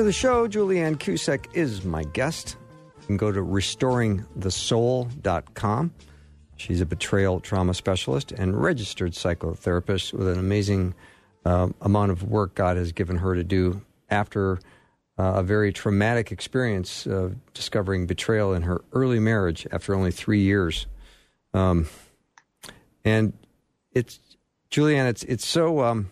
The 0.09 0.13
show. 0.15 0.49
Julianne 0.49 0.97
Cusick 0.97 1.45
is 1.53 1.85
my 1.85 2.03
guest. 2.03 2.57
You 3.03 3.07
can 3.09 3.19
go 3.19 3.31
to 3.31 3.43
restoringthesoul.com. 3.43 5.93
She's 6.57 6.81
a 6.81 6.87
betrayal 6.87 7.41
trauma 7.41 7.75
specialist 7.75 8.33
and 8.33 8.59
registered 8.59 9.13
psychotherapist 9.13 10.15
with 10.15 10.29
an 10.29 10.39
amazing 10.39 10.95
uh, 11.45 11.69
amount 11.83 12.13
of 12.13 12.23
work 12.23 12.55
God 12.55 12.79
has 12.79 12.93
given 12.93 13.17
her 13.17 13.35
to 13.35 13.45
do 13.45 13.83
after 14.09 14.61
uh, 15.19 15.33
a 15.35 15.43
very 15.43 15.75
traumatic 15.75 16.33
experience 16.33 17.05
of 17.05 17.37
discovering 17.53 18.07
betrayal 18.07 18.55
in 18.55 18.63
her 18.63 18.81
early 18.95 19.19
marriage 19.19 19.67
after 19.71 19.95
only 19.95 20.11
three 20.11 20.41
years. 20.41 20.87
Um, 21.53 21.87
and 23.05 23.35
it's, 23.93 24.21
Julianne, 24.71 25.11
it's, 25.11 25.23
it's 25.25 25.47
so 25.47 25.83
um, 25.83 26.11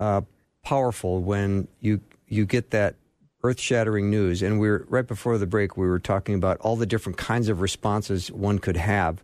uh, 0.00 0.22
powerful 0.64 1.20
when 1.20 1.68
you 1.82 2.00
you 2.28 2.44
get 2.46 2.70
that 2.70 2.96
earth 3.42 3.60
shattering 3.60 4.10
news. 4.10 4.42
And 4.42 4.58
we 4.58 4.68
are 4.68 4.84
right 4.88 5.06
before 5.06 5.38
the 5.38 5.46
break, 5.46 5.76
we 5.76 5.86
were 5.86 5.98
talking 5.98 6.34
about 6.34 6.58
all 6.60 6.76
the 6.76 6.86
different 6.86 7.18
kinds 7.18 7.48
of 7.48 7.60
responses 7.60 8.30
one 8.30 8.58
could 8.58 8.76
have. 8.76 9.22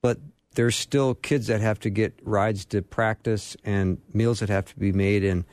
But 0.00 0.18
there's 0.54 0.76
still 0.76 1.14
kids 1.14 1.46
that 1.46 1.60
have 1.60 1.80
to 1.80 1.90
get 1.90 2.18
rides 2.22 2.64
to 2.66 2.82
practice 2.82 3.56
and 3.64 3.98
meals 4.12 4.40
that 4.40 4.48
have 4.48 4.66
to 4.66 4.78
be 4.78 4.92
made. 4.92 5.24
And 5.24 5.44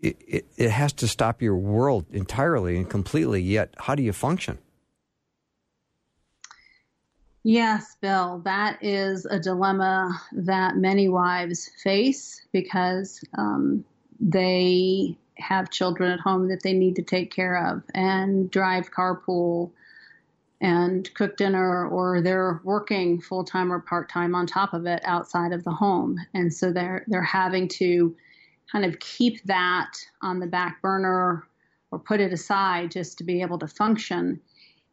it, 0.00 0.16
it, 0.26 0.46
it 0.56 0.70
has 0.70 0.92
to 0.94 1.08
stop 1.08 1.42
your 1.42 1.56
world 1.56 2.06
entirely 2.10 2.76
and 2.76 2.88
completely. 2.88 3.42
Yet, 3.42 3.74
how 3.78 3.94
do 3.94 4.02
you 4.02 4.12
function? 4.12 4.58
Yes, 7.46 7.96
Bill, 8.00 8.40
that 8.46 8.82
is 8.82 9.26
a 9.26 9.38
dilemma 9.38 10.18
that 10.32 10.76
many 10.76 11.10
wives 11.10 11.70
face 11.82 12.40
because 12.52 13.22
um, 13.36 13.84
they 14.18 15.18
have 15.36 15.70
children 15.70 16.12
at 16.12 16.20
home 16.20 16.48
that 16.48 16.62
they 16.62 16.72
need 16.72 16.96
to 16.96 17.02
take 17.02 17.34
care 17.34 17.56
of 17.56 17.82
and 17.94 18.50
drive 18.50 18.90
carpool 18.90 19.72
and 20.60 21.12
cook 21.14 21.36
dinner 21.36 21.86
or 21.88 22.22
they're 22.22 22.60
working 22.64 23.20
full 23.20 23.44
time 23.44 23.72
or 23.72 23.80
part 23.80 24.08
time 24.08 24.34
on 24.34 24.46
top 24.46 24.72
of 24.72 24.86
it 24.86 25.02
outside 25.04 25.52
of 25.52 25.64
the 25.64 25.70
home. 25.70 26.16
And 26.32 26.52
so 26.52 26.72
they're 26.72 27.04
they're 27.08 27.22
having 27.22 27.68
to 27.68 28.16
kind 28.70 28.84
of 28.84 28.98
keep 29.00 29.44
that 29.44 29.92
on 30.22 30.40
the 30.40 30.46
back 30.46 30.80
burner 30.80 31.46
or 31.90 31.98
put 31.98 32.20
it 32.20 32.32
aside 32.32 32.90
just 32.90 33.18
to 33.18 33.24
be 33.24 33.42
able 33.42 33.58
to 33.58 33.68
function. 33.68 34.40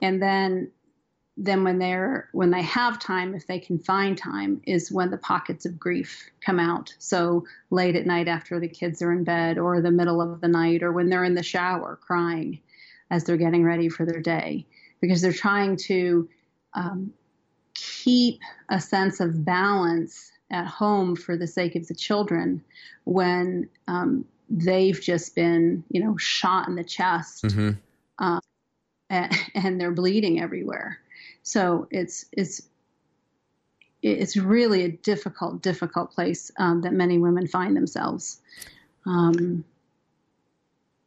And 0.01 0.21
then 0.21 0.71
then 1.43 1.63
when 1.63 1.79
they're 1.79 2.29
when 2.33 2.51
they 2.51 2.61
have 2.61 2.99
time 2.99 3.33
if 3.33 3.47
they 3.47 3.57
can 3.57 3.79
find 3.79 4.15
time 4.15 4.61
is 4.67 4.91
when 4.91 5.09
the 5.09 5.17
pockets 5.17 5.65
of 5.65 5.79
grief 5.79 6.29
come 6.45 6.59
out. 6.59 6.93
So 6.99 7.45
late 7.71 7.95
at 7.95 8.05
night 8.05 8.27
after 8.27 8.59
the 8.59 8.67
kids 8.67 9.01
are 9.01 9.11
in 9.11 9.23
bed 9.23 9.57
or 9.57 9.81
the 9.81 9.89
middle 9.89 10.21
of 10.21 10.39
the 10.39 10.47
night 10.47 10.83
or 10.83 10.91
when 10.91 11.09
they're 11.09 11.23
in 11.23 11.33
the 11.33 11.41
shower 11.41 11.97
crying 11.99 12.59
as 13.09 13.23
they're 13.23 13.37
getting 13.37 13.63
ready 13.63 13.89
for 13.89 14.05
their 14.05 14.21
day. 14.21 14.67
Because 15.01 15.21
they're 15.21 15.33
trying 15.33 15.77
to 15.77 16.29
um, 16.75 17.11
keep 17.73 18.39
a 18.69 18.79
sense 18.79 19.19
of 19.19 19.43
balance 19.43 20.31
at 20.51 20.67
home 20.67 21.15
for 21.15 21.35
the 21.37 21.47
sake 21.47 21.75
of 21.75 21.87
the 21.87 21.95
children 21.95 22.63
when 23.05 23.67
um, 23.87 24.25
they've 24.47 25.01
just 25.01 25.33
been 25.33 25.83
you 25.89 26.03
know 26.03 26.15
shot 26.17 26.67
in 26.67 26.75
the 26.75 26.83
chest 26.83 27.45
mm-hmm. 27.45 27.71
uh, 28.19 28.39
and, 29.09 29.33
and 29.55 29.81
they're 29.81 29.91
bleeding 29.91 30.39
everywhere 30.39 30.99
so 31.43 31.87
it's 31.91 32.25
it's 32.31 32.61
it's 34.01 34.35
really 34.35 34.83
a 34.83 34.89
difficult, 34.89 35.61
difficult 35.61 36.11
place 36.11 36.51
um, 36.57 36.81
that 36.81 36.93
many 36.93 37.17
women 37.17 37.47
find 37.47 37.75
themselves. 37.75 38.39
Um, 39.05 39.63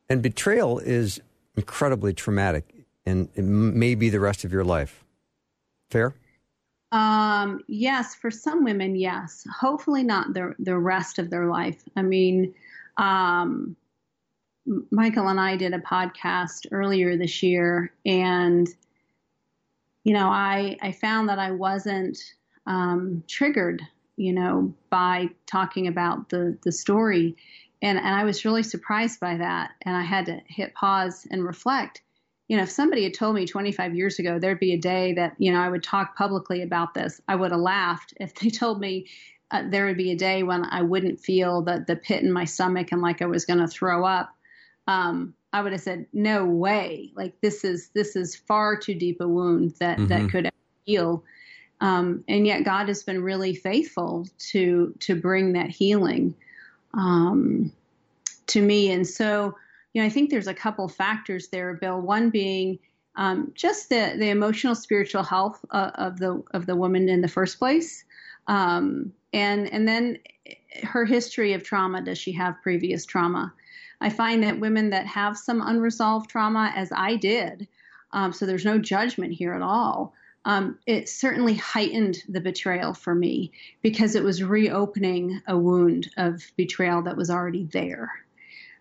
and 0.08 0.22
betrayal 0.22 0.78
is 0.78 1.20
incredibly 1.56 2.12
traumatic, 2.12 2.72
and 3.06 3.28
it 3.34 3.42
may 3.42 3.94
be 3.94 4.10
the 4.10 4.20
rest 4.20 4.44
of 4.44 4.52
your 4.52 4.64
life. 4.64 5.04
Fair. 5.90 6.14
Um, 6.92 7.64
yes, 7.66 8.14
for 8.14 8.30
some 8.30 8.62
women, 8.64 8.94
yes. 8.94 9.46
Hopefully, 9.52 10.02
not 10.04 10.32
the 10.34 10.54
the 10.58 10.76
rest 10.78 11.18
of 11.18 11.30
their 11.30 11.46
life. 11.46 11.82
I 11.96 12.02
mean, 12.02 12.54
um, 12.96 13.74
Michael 14.90 15.28
and 15.28 15.40
I 15.40 15.56
did 15.56 15.74
a 15.74 15.80
podcast 15.80 16.66
earlier 16.70 17.16
this 17.16 17.42
year, 17.42 17.92
and 18.06 18.68
you 20.04 20.12
know, 20.12 20.28
I, 20.28 20.76
I 20.82 20.92
found 20.92 21.28
that 21.30 21.38
I 21.38 21.50
wasn't 21.50 22.18
um, 22.66 23.24
triggered, 23.26 23.82
you 24.16 24.32
know, 24.32 24.74
by 24.90 25.30
talking 25.46 25.88
about 25.88 26.28
the, 26.28 26.56
the 26.62 26.72
story. 26.72 27.36
And, 27.82 27.98
and 27.98 28.14
I 28.14 28.24
was 28.24 28.44
really 28.44 28.62
surprised 28.62 29.18
by 29.18 29.38
that. 29.38 29.72
And 29.82 29.96
I 29.96 30.02
had 30.02 30.26
to 30.26 30.40
hit 30.46 30.74
pause 30.74 31.26
and 31.30 31.44
reflect. 31.44 32.02
You 32.48 32.58
know, 32.58 32.62
if 32.62 32.70
somebody 32.70 33.04
had 33.04 33.14
told 33.14 33.34
me 33.34 33.46
25 33.46 33.94
years 33.94 34.18
ago 34.18 34.38
there'd 34.38 34.60
be 34.60 34.74
a 34.74 34.78
day 34.78 35.14
that, 35.14 35.34
you 35.38 35.50
know, 35.50 35.60
I 35.60 35.70
would 35.70 35.82
talk 35.82 36.16
publicly 36.16 36.62
about 36.62 36.92
this, 36.92 37.20
I 37.26 37.34
would 37.34 37.50
have 37.50 37.60
laughed. 37.60 38.12
If 38.20 38.34
they 38.34 38.50
told 38.50 38.80
me 38.80 39.06
uh, 39.50 39.62
there 39.70 39.86
would 39.86 39.96
be 39.96 40.12
a 40.12 40.16
day 40.16 40.42
when 40.42 40.64
I 40.64 40.82
wouldn't 40.82 41.20
feel 41.20 41.62
the, 41.62 41.82
the 41.86 41.96
pit 41.96 42.22
in 42.22 42.32
my 42.32 42.44
stomach 42.44 42.92
and 42.92 43.00
like 43.00 43.22
I 43.22 43.26
was 43.26 43.46
going 43.46 43.60
to 43.60 43.68
throw 43.68 44.04
up, 44.04 44.34
um, 44.86 45.34
I 45.54 45.62
would 45.62 45.70
have 45.70 45.82
said, 45.82 46.06
no 46.12 46.44
way. 46.44 47.12
Like 47.14 47.40
this 47.40 47.62
is 47.62 47.90
this 47.94 48.16
is 48.16 48.34
far 48.34 48.76
too 48.76 48.92
deep 48.92 49.20
a 49.20 49.28
wound 49.28 49.76
that 49.78 49.98
mm-hmm. 49.98 50.08
that 50.08 50.28
could 50.28 50.50
heal. 50.84 51.22
Um, 51.80 52.24
and 52.26 52.44
yet 52.44 52.64
God 52.64 52.88
has 52.88 53.04
been 53.04 53.22
really 53.22 53.54
faithful 53.54 54.26
to 54.50 54.92
to 54.98 55.14
bring 55.14 55.52
that 55.52 55.70
healing 55.70 56.34
um, 56.92 57.72
to 58.48 58.60
me. 58.60 58.90
And 58.90 59.06
so, 59.06 59.54
you 59.92 60.02
know, 60.02 60.06
I 60.06 60.10
think 60.10 60.30
there's 60.30 60.48
a 60.48 60.54
couple 60.54 60.88
factors 60.88 61.46
there, 61.48 61.72
Bill. 61.74 62.00
One 62.00 62.30
being 62.30 62.80
um, 63.14 63.52
just 63.54 63.90
the 63.90 64.16
the 64.18 64.30
emotional 64.30 64.74
spiritual 64.74 65.22
health 65.22 65.64
uh, 65.70 65.92
of 65.94 66.18
the 66.18 66.42
of 66.52 66.66
the 66.66 66.74
woman 66.74 67.08
in 67.08 67.20
the 67.20 67.28
first 67.28 67.60
place, 67.60 68.04
um, 68.48 69.12
and 69.32 69.72
and 69.72 69.86
then 69.86 70.18
her 70.82 71.04
history 71.04 71.52
of 71.52 71.62
trauma. 71.62 72.02
Does 72.02 72.18
she 72.18 72.32
have 72.32 72.60
previous 72.60 73.06
trauma? 73.06 73.54
I 74.04 74.10
find 74.10 74.42
that 74.42 74.60
women 74.60 74.90
that 74.90 75.06
have 75.06 75.38
some 75.38 75.62
unresolved 75.62 76.28
trauma, 76.28 76.70
as 76.76 76.92
I 76.94 77.16
did, 77.16 77.66
um, 78.10 78.34
so 78.34 78.44
there's 78.44 78.66
no 78.66 78.76
judgment 78.76 79.32
here 79.32 79.54
at 79.54 79.62
all. 79.62 80.12
Um, 80.44 80.78
it 80.86 81.08
certainly 81.08 81.54
heightened 81.54 82.18
the 82.28 82.42
betrayal 82.42 82.92
for 82.92 83.14
me 83.14 83.50
because 83.80 84.14
it 84.14 84.22
was 84.22 84.42
reopening 84.42 85.40
a 85.48 85.56
wound 85.56 86.10
of 86.18 86.42
betrayal 86.54 87.00
that 87.00 87.16
was 87.16 87.30
already 87.30 87.64
there, 87.72 88.10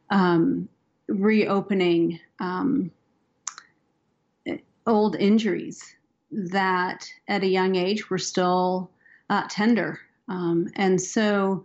um, 0.10 0.68
reopening 1.08 2.20
um, 2.42 2.92
old 4.86 5.16
injuries 5.16 5.96
that 6.32 7.08
at 7.30 7.44
a 7.44 7.48
young 7.48 7.76
age 7.78 8.10
were 8.10 8.18
still 8.18 8.92
uh, 9.30 9.44
tender. 9.50 10.02
Um, 10.28 10.68
and 10.76 11.00
so 11.00 11.64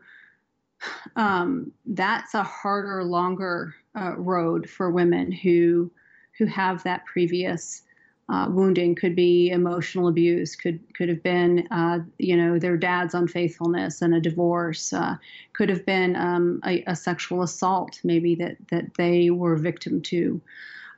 um, 1.17 1.73
that's 1.87 2.35
a 2.35 2.43
harder, 2.43 3.05
longer 3.05 3.75
uh, 3.99 4.17
road 4.17 4.69
for 4.69 4.91
women 4.91 5.33
who 5.33 5.91
who 6.39 6.47
have 6.47 6.85
that 6.85 7.05
previous 7.05 7.83
uh, 8.29 8.47
wounding. 8.49 8.95
Could 8.95 9.17
be 9.17 9.51
emotional 9.51 10.09
abuse. 10.09 10.55
Could 10.55 10.81
could 10.95 11.09
have 11.09 11.23
been 11.23 11.67
uh, 11.71 12.01
you 12.19 12.37
know 12.37 12.59
their 12.59 12.77
dad's 12.77 13.15
unfaithfulness 13.15 14.03
and 14.03 14.15
a 14.15 14.21
divorce. 14.21 14.93
Uh, 14.93 15.17
could 15.53 15.69
have 15.69 15.85
been 15.85 16.17
um, 16.17 16.61
a, 16.65 16.85
a, 16.87 16.95
sexual 16.95 17.43
assault, 17.43 18.01
maybe 18.05 18.35
that 18.37 18.57
that 18.71 18.95
they 18.97 19.31
were 19.31 19.57
victim 19.57 20.01
to. 20.03 20.41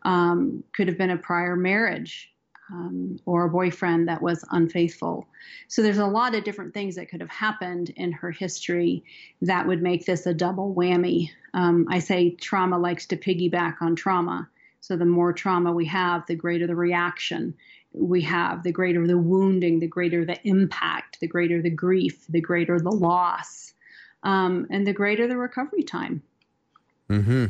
Um, 0.03 0.65
could 0.75 0.89
have 0.89 0.99
been 0.99 1.11
a 1.11 1.17
prior 1.17 1.57
marriage 1.57 2.31
um, 2.73 3.19
or 3.27 3.45
a 3.45 3.51
boyfriend 3.51 4.09
that 4.09 4.23
was 4.23 4.45
unfaithful. 4.51 5.27
So 5.69 5.83
there's 5.83 5.99
a 5.99 6.07
lot 6.07 6.35
of 6.35 6.45
different 6.45 6.75
things 6.75 6.97
that 6.97 7.09
could 7.09 7.21
have 7.21 7.31
happened 7.31 7.91
in 7.97 8.13
her 8.13 8.31
history 8.31 9.05
that 9.43 9.67
would 9.67 9.83
make 9.83 10.07
this 10.07 10.27
a 10.27 10.35
double 10.35 10.75
whammy. 10.75 11.31
Um, 11.55 11.87
I 11.91 11.99
say 11.99 12.31
trauma 12.31 12.79
likes 12.79 13.07
to 13.07 13.17
piggyback 13.17 13.77
on 13.81 13.97
trauma. 13.97 14.49
So 14.81 14.97
the 14.97 15.05
more 15.05 15.33
trauma 15.33 15.73
we 15.73 15.87
have, 15.87 16.27
the 16.27 16.37
greater 16.37 16.67
the 16.67 16.77
reaction 16.77 17.55
we 17.93 18.23
have, 18.23 18.63
the 18.63 18.73
greater 18.73 19.07
the 19.07 19.19
wounding, 19.19 19.81
the 19.81 19.87
greater 19.87 20.25
the 20.25 20.39
impact, 20.47 21.19
the 21.21 21.27
greater 21.27 21.61
the 21.61 21.71
grief, 21.71 22.25
the 22.29 22.41
greater 22.41 22.79
the 22.79 22.91
loss, 22.91 23.75
um, 24.23 24.67
and 24.71 24.87
the 24.87 24.93
greater 24.93 25.27
the 25.27 25.37
recovery 25.37 25.83
time. 25.83 26.23
Mm-hmm. 27.09 27.47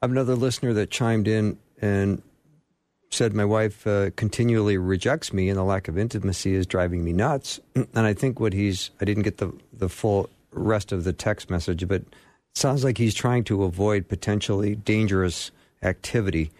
Another 0.00 0.34
listener 0.34 0.72
that 0.74 0.90
chimed 0.90 1.26
in 1.26 1.58
and 1.80 2.22
said 3.14 3.32
my 3.32 3.44
wife 3.44 3.86
uh, 3.86 4.10
continually 4.16 4.76
rejects 4.76 5.32
me 5.32 5.48
and 5.48 5.58
the 5.58 5.62
lack 5.62 5.88
of 5.88 5.96
intimacy 5.96 6.54
is 6.54 6.66
driving 6.66 7.04
me 7.04 7.12
nuts. 7.12 7.60
And 7.74 8.06
I 8.06 8.12
think 8.14 8.40
what 8.40 8.52
he's, 8.52 8.90
I 9.00 9.04
didn't 9.04 9.22
get 9.22 9.38
the, 9.38 9.52
the 9.72 9.88
full 9.88 10.28
rest 10.52 10.92
of 10.92 11.04
the 11.04 11.12
text 11.12 11.48
message, 11.48 11.86
but 11.86 12.02
sounds 12.54 12.84
like 12.84 12.98
he's 12.98 13.14
trying 13.14 13.44
to 13.44 13.64
avoid 13.64 14.08
potentially 14.08 14.74
dangerous 14.74 15.50
activity. 15.82 16.50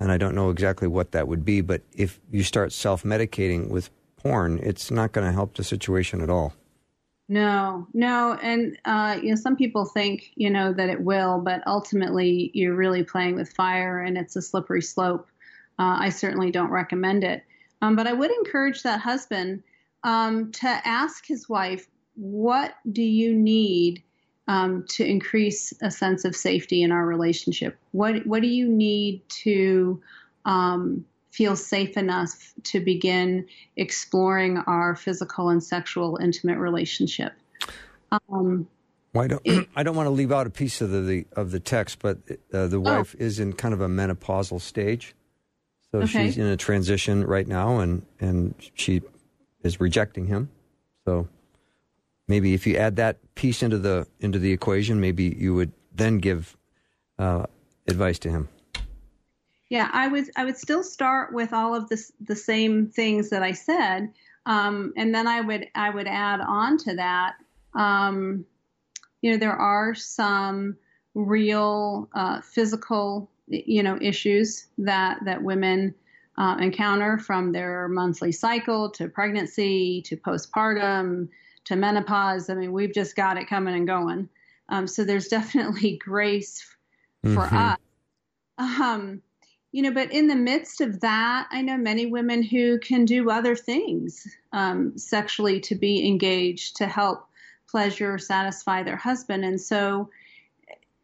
And 0.00 0.10
I 0.10 0.16
don't 0.16 0.34
know 0.34 0.50
exactly 0.50 0.88
what 0.88 1.12
that 1.12 1.28
would 1.28 1.44
be, 1.44 1.60
but 1.60 1.82
if 1.94 2.20
you 2.30 2.42
start 2.42 2.72
self 2.72 3.02
medicating 3.02 3.68
with 3.68 3.90
porn, 4.16 4.60
it's 4.62 4.90
not 4.90 5.12
going 5.12 5.26
to 5.26 5.32
help 5.32 5.54
the 5.54 5.64
situation 5.64 6.20
at 6.20 6.30
all. 6.30 6.54
No, 7.30 7.86
no, 7.92 8.38
and 8.42 8.78
uh, 8.86 9.18
you 9.22 9.30
know 9.30 9.36
some 9.36 9.54
people 9.54 9.84
think 9.84 10.32
you 10.34 10.48
know 10.48 10.72
that 10.72 10.88
it 10.88 11.02
will, 11.02 11.40
but 11.40 11.62
ultimately 11.66 12.50
you're 12.54 12.74
really 12.74 13.02
playing 13.02 13.34
with 13.34 13.52
fire, 13.52 14.00
and 14.00 14.16
it's 14.16 14.34
a 14.34 14.40
slippery 14.40 14.80
slope 14.80 15.28
uh, 15.78 15.96
I 16.00 16.10
certainly 16.10 16.50
don't 16.50 16.70
recommend 16.70 17.24
it. 17.24 17.44
Um, 17.80 17.96
but 17.96 18.06
I 18.06 18.12
would 18.12 18.30
encourage 18.30 18.82
that 18.82 19.00
husband 19.00 19.62
um, 20.04 20.52
to 20.52 20.68
ask 20.68 21.26
his 21.26 21.48
wife, 21.48 21.86
what 22.14 22.74
do 22.90 23.02
you 23.02 23.34
need 23.34 24.02
um, 24.48 24.84
to 24.88 25.04
increase 25.04 25.72
a 25.82 25.90
sense 25.90 26.24
of 26.24 26.34
safety 26.34 26.82
in 26.82 26.90
our 26.90 27.06
relationship? 27.06 27.78
What 27.92 28.26
What 28.26 28.42
do 28.42 28.48
you 28.48 28.68
need 28.68 29.22
to 29.44 30.00
um, 30.44 31.04
feel 31.30 31.54
safe 31.54 31.96
enough 31.96 32.52
to 32.64 32.80
begin 32.80 33.46
exploring 33.76 34.58
our 34.66 34.96
physical 34.96 35.50
and 35.50 35.62
sexual 35.62 36.18
intimate 36.20 36.58
relationship? 36.58 37.34
Um, 38.10 38.66
well, 39.12 39.24
I 39.24 39.28
don't. 39.28 39.42
It, 39.44 39.68
I 39.76 39.82
don't 39.82 39.94
want 39.94 40.06
to 40.06 40.10
leave 40.10 40.32
out 40.32 40.46
a 40.46 40.50
piece 40.50 40.80
of 40.80 40.90
the, 40.90 41.00
the 41.00 41.26
of 41.32 41.50
the 41.50 41.60
text, 41.60 41.98
but 42.00 42.18
uh, 42.52 42.66
the 42.66 42.78
oh. 42.78 42.80
wife 42.80 43.14
oh. 43.18 43.22
is 43.22 43.38
in 43.38 43.52
kind 43.52 43.74
of 43.74 43.80
a 43.80 43.88
menopausal 43.88 44.60
stage. 44.60 45.14
So 45.92 46.00
okay. 46.00 46.26
she's 46.26 46.38
in 46.38 46.46
a 46.46 46.56
transition 46.56 47.24
right 47.24 47.46
now, 47.46 47.78
and 47.78 48.04
and 48.20 48.54
she 48.74 49.02
is 49.62 49.80
rejecting 49.80 50.26
him. 50.26 50.50
So 51.06 51.28
maybe 52.26 52.54
if 52.54 52.66
you 52.66 52.76
add 52.76 52.96
that 52.96 53.16
piece 53.34 53.62
into 53.62 53.78
the 53.78 54.06
into 54.20 54.38
the 54.38 54.52
equation, 54.52 55.00
maybe 55.00 55.34
you 55.38 55.54
would 55.54 55.72
then 55.94 56.18
give 56.18 56.56
uh, 57.18 57.46
advice 57.86 58.18
to 58.20 58.30
him. 58.30 58.48
Yeah, 59.70 59.90
I 59.92 60.08
would 60.08 60.30
I 60.36 60.44
would 60.44 60.56
still 60.56 60.82
start 60.82 61.32
with 61.32 61.52
all 61.52 61.74
of 61.74 61.88
this 61.88 62.12
the 62.20 62.36
same 62.36 62.88
things 62.88 63.30
that 63.30 63.42
I 63.42 63.52
said, 63.52 64.12
um, 64.46 64.92
and 64.96 65.14
then 65.14 65.26
I 65.26 65.40
would 65.40 65.68
I 65.74 65.90
would 65.90 66.06
add 66.06 66.40
on 66.40 66.78
to 66.78 66.96
that. 66.96 67.36
Um, 67.74 68.44
you 69.20 69.32
know, 69.32 69.36
there 69.36 69.56
are 69.56 69.94
some 69.94 70.76
real 71.14 72.08
uh, 72.14 72.40
physical, 72.40 73.30
you 73.48 73.82
know, 73.82 73.98
issues 74.00 74.66
that 74.78 75.18
that 75.24 75.42
women 75.42 75.94
uh, 76.36 76.56
encounter 76.60 77.18
from 77.18 77.52
their 77.52 77.88
monthly 77.88 78.32
cycle 78.32 78.90
to 78.90 79.08
pregnancy 79.08 80.02
to 80.02 80.16
postpartum 80.16 81.28
to 81.64 81.76
menopause. 81.76 82.48
I 82.48 82.54
mean, 82.54 82.72
we've 82.72 82.94
just 82.94 83.16
got 83.16 83.36
it 83.36 83.48
coming 83.48 83.74
and 83.74 83.86
going. 83.86 84.28
Um, 84.68 84.86
so 84.86 85.04
there's 85.04 85.28
definitely 85.28 85.98
grace 85.98 86.64
for 87.22 87.28
mm-hmm. 87.28 87.56
us. 87.56 87.78
Um, 88.58 89.22
you 89.72 89.82
know, 89.82 89.92
but 89.92 90.10
in 90.12 90.28
the 90.28 90.36
midst 90.36 90.80
of 90.80 91.00
that, 91.00 91.46
I 91.50 91.60
know 91.60 91.76
many 91.76 92.06
women 92.06 92.42
who 92.42 92.78
can 92.78 93.04
do 93.04 93.30
other 93.30 93.54
things 93.54 94.26
um, 94.52 94.96
sexually 94.96 95.60
to 95.60 95.74
be 95.74 96.06
engaged 96.08 96.76
to 96.76 96.86
help 96.86 97.28
pleasure, 97.68 98.18
satisfy 98.18 98.82
their 98.82 98.96
husband. 98.96 99.44
And 99.44 99.60
so, 99.60 100.08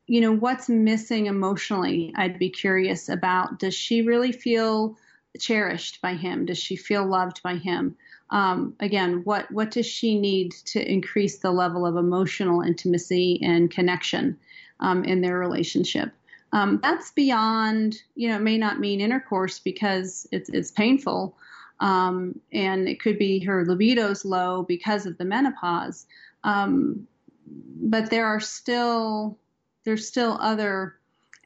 you 0.06 0.20
know, 0.20 0.32
what's 0.32 0.68
missing 0.68 1.26
emotionally? 1.26 2.12
I'd 2.16 2.38
be 2.38 2.50
curious 2.50 3.08
about. 3.08 3.58
Does 3.58 3.74
she 3.74 4.02
really 4.02 4.32
feel 4.32 4.96
cherished 5.38 6.00
by 6.02 6.14
him? 6.14 6.46
Does 6.46 6.58
she 6.58 6.76
feel 6.76 7.06
loved 7.06 7.42
by 7.42 7.56
him? 7.56 7.96
Um, 8.30 8.74
again, 8.80 9.22
what 9.24 9.50
what 9.50 9.70
does 9.70 9.86
she 9.86 10.18
need 10.18 10.52
to 10.66 10.92
increase 10.92 11.38
the 11.38 11.50
level 11.50 11.86
of 11.86 11.96
emotional 11.96 12.62
intimacy 12.62 13.40
and 13.42 13.70
connection 13.70 14.38
um, 14.80 15.04
in 15.04 15.20
their 15.20 15.38
relationship? 15.38 16.12
Um, 16.52 16.78
that's 16.82 17.10
beyond, 17.10 18.02
you 18.14 18.28
know, 18.28 18.36
it 18.36 18.42
may 18.42 18.58
not 18.58 18.78
mean 18.78 19.00
intercourse 19.00 19.58
because 19.58 20.26
it's 20.30 20.48
it's 20.50 20.70
painful, 20.70 21.36
um, 21.80 22.40
and 22.52 22.88
it 22.88 23.00
could 23.00 23.18
be 23.18 23.40
her 23.40 23.64
libido's 23.64 24.24
low 24.24 24.62
because 24.62 25.06
of 25.06 25.18
the 25.18 25.24
menopause. 25.24 26.06
Um, 26.44 27.06
but 27.46 28.10
there 28.10 28.26
are 28.26 28.40
still 28.40 29.38
there's 29.84 30.06
still 30.06 30.38
other 30.40 30.94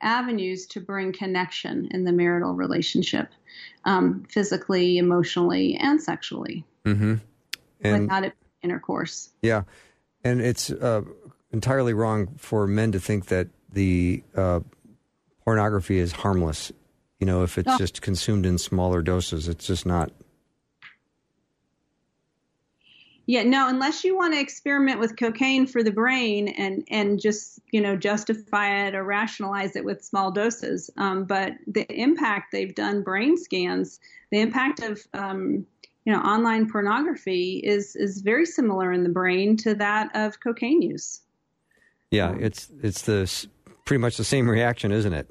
avenues 0.00 0.66
to 0.66 0.80
bring 0.80 1.12
connection 1.12 1.88
in 1.90 2.04
the 2.04 2.12
marital 2.12 2.54
relationship, 2.54 3.28
um, 3.84 4.24
physically, 4.30 4.98
emotionally, 4.98 5.76
and 5.76 6.00
sexually, 6.00 6.64
mm-hmm. 6.84 7.14
and, 7.80 8.02
without 8.02 8.24
it 8.24 8.34
intercourse. 8.62 9.30
Yeah, 9.42 9.62
and 10.24 10.40
it's 10.40 10.70
uh, 10.70 11.02
entirely 11.52 11.94
wrong 11.94 12.28
for 12.36 12.66
men 12.66 12.92
to 12.92 13.00
think 13.00 13.26
that 13.26 13.48
the 13.72 14.22
uh, 14.34 14.60
pornography 15.44 15.98
is 15.98 16.12
harmless. 16.12 16.72
You 17.18 17.26
know, 17.26 17.42
if 17.42 17.58
it's 17.58 17.68
oh. 17.68 17.78
just 17.78 18.00
consumed 18.00 18.46
in 18.46 18.58
smaller 18.58 19.02
doses, 19.02 19.48
it's 19.48 19.66
just 19.66 19.84
not 19.84 20.12
Yeah, 23.28 23.42
no, 23.42 23.68
unless 23.68 24.04
you 24.04 24.16
want 24.16 24.32
to 24.32 24.40
experiment 24.40 25.00
with 25.00 25.18
cocaine 25.18 25.66
for 25.66 25.82
the 25.82 25.90
brain 25.90 26.48
and 26.48 26.82
and 26.90 27.20
just 27.20 27.60
you 27.72 27.80
know 27.82 27.94
justify 27.94 28.86
it 28.86 28.94
or 28.94 29.04
rationalize 29.04 29.76
it 29.76 29.84
with 29.84 30.02
small 30.02 30.32
doses. 30.32 30.88
Um, 30.96 31.24
but 31.24 31.52
the 31.66 31.86
impact 31.92 32.52
they've 32.52 32.74
done 32.74 33.02
brain 33.02 33.36
scans, 33.36 34.00
the 34.30 34.40
impact 34.40 34.82
of 34.82 35.06
um, 35.12 35.66
you 36.06 36.12
know 36.14 36.20
online 36.20 36.70
pornography 36.70 37.58
is 37.58 37.94
is 37.96 38.22
very 38.22 38.46
similar 38.46 38.92
in 38.92 39.02
the 39.02 39.10
brain 39.10 39.58
to 39.58 39.74
that 39.74 40.08
of 40.16 40.40
cocaine 40.40 40.80
use. 40.80 41.20
Yeah, 42.10 42.34
it's 42.40 42.70
it's 42.82 43.02
the 43.02 43.30
pretty 43.84 44.00
much 44.00 44.16
the 44.16 44.24
same 44.24 44.48
reaction, 44.48 44.90
isn't 44.90 45.12
it? 45.12 45.28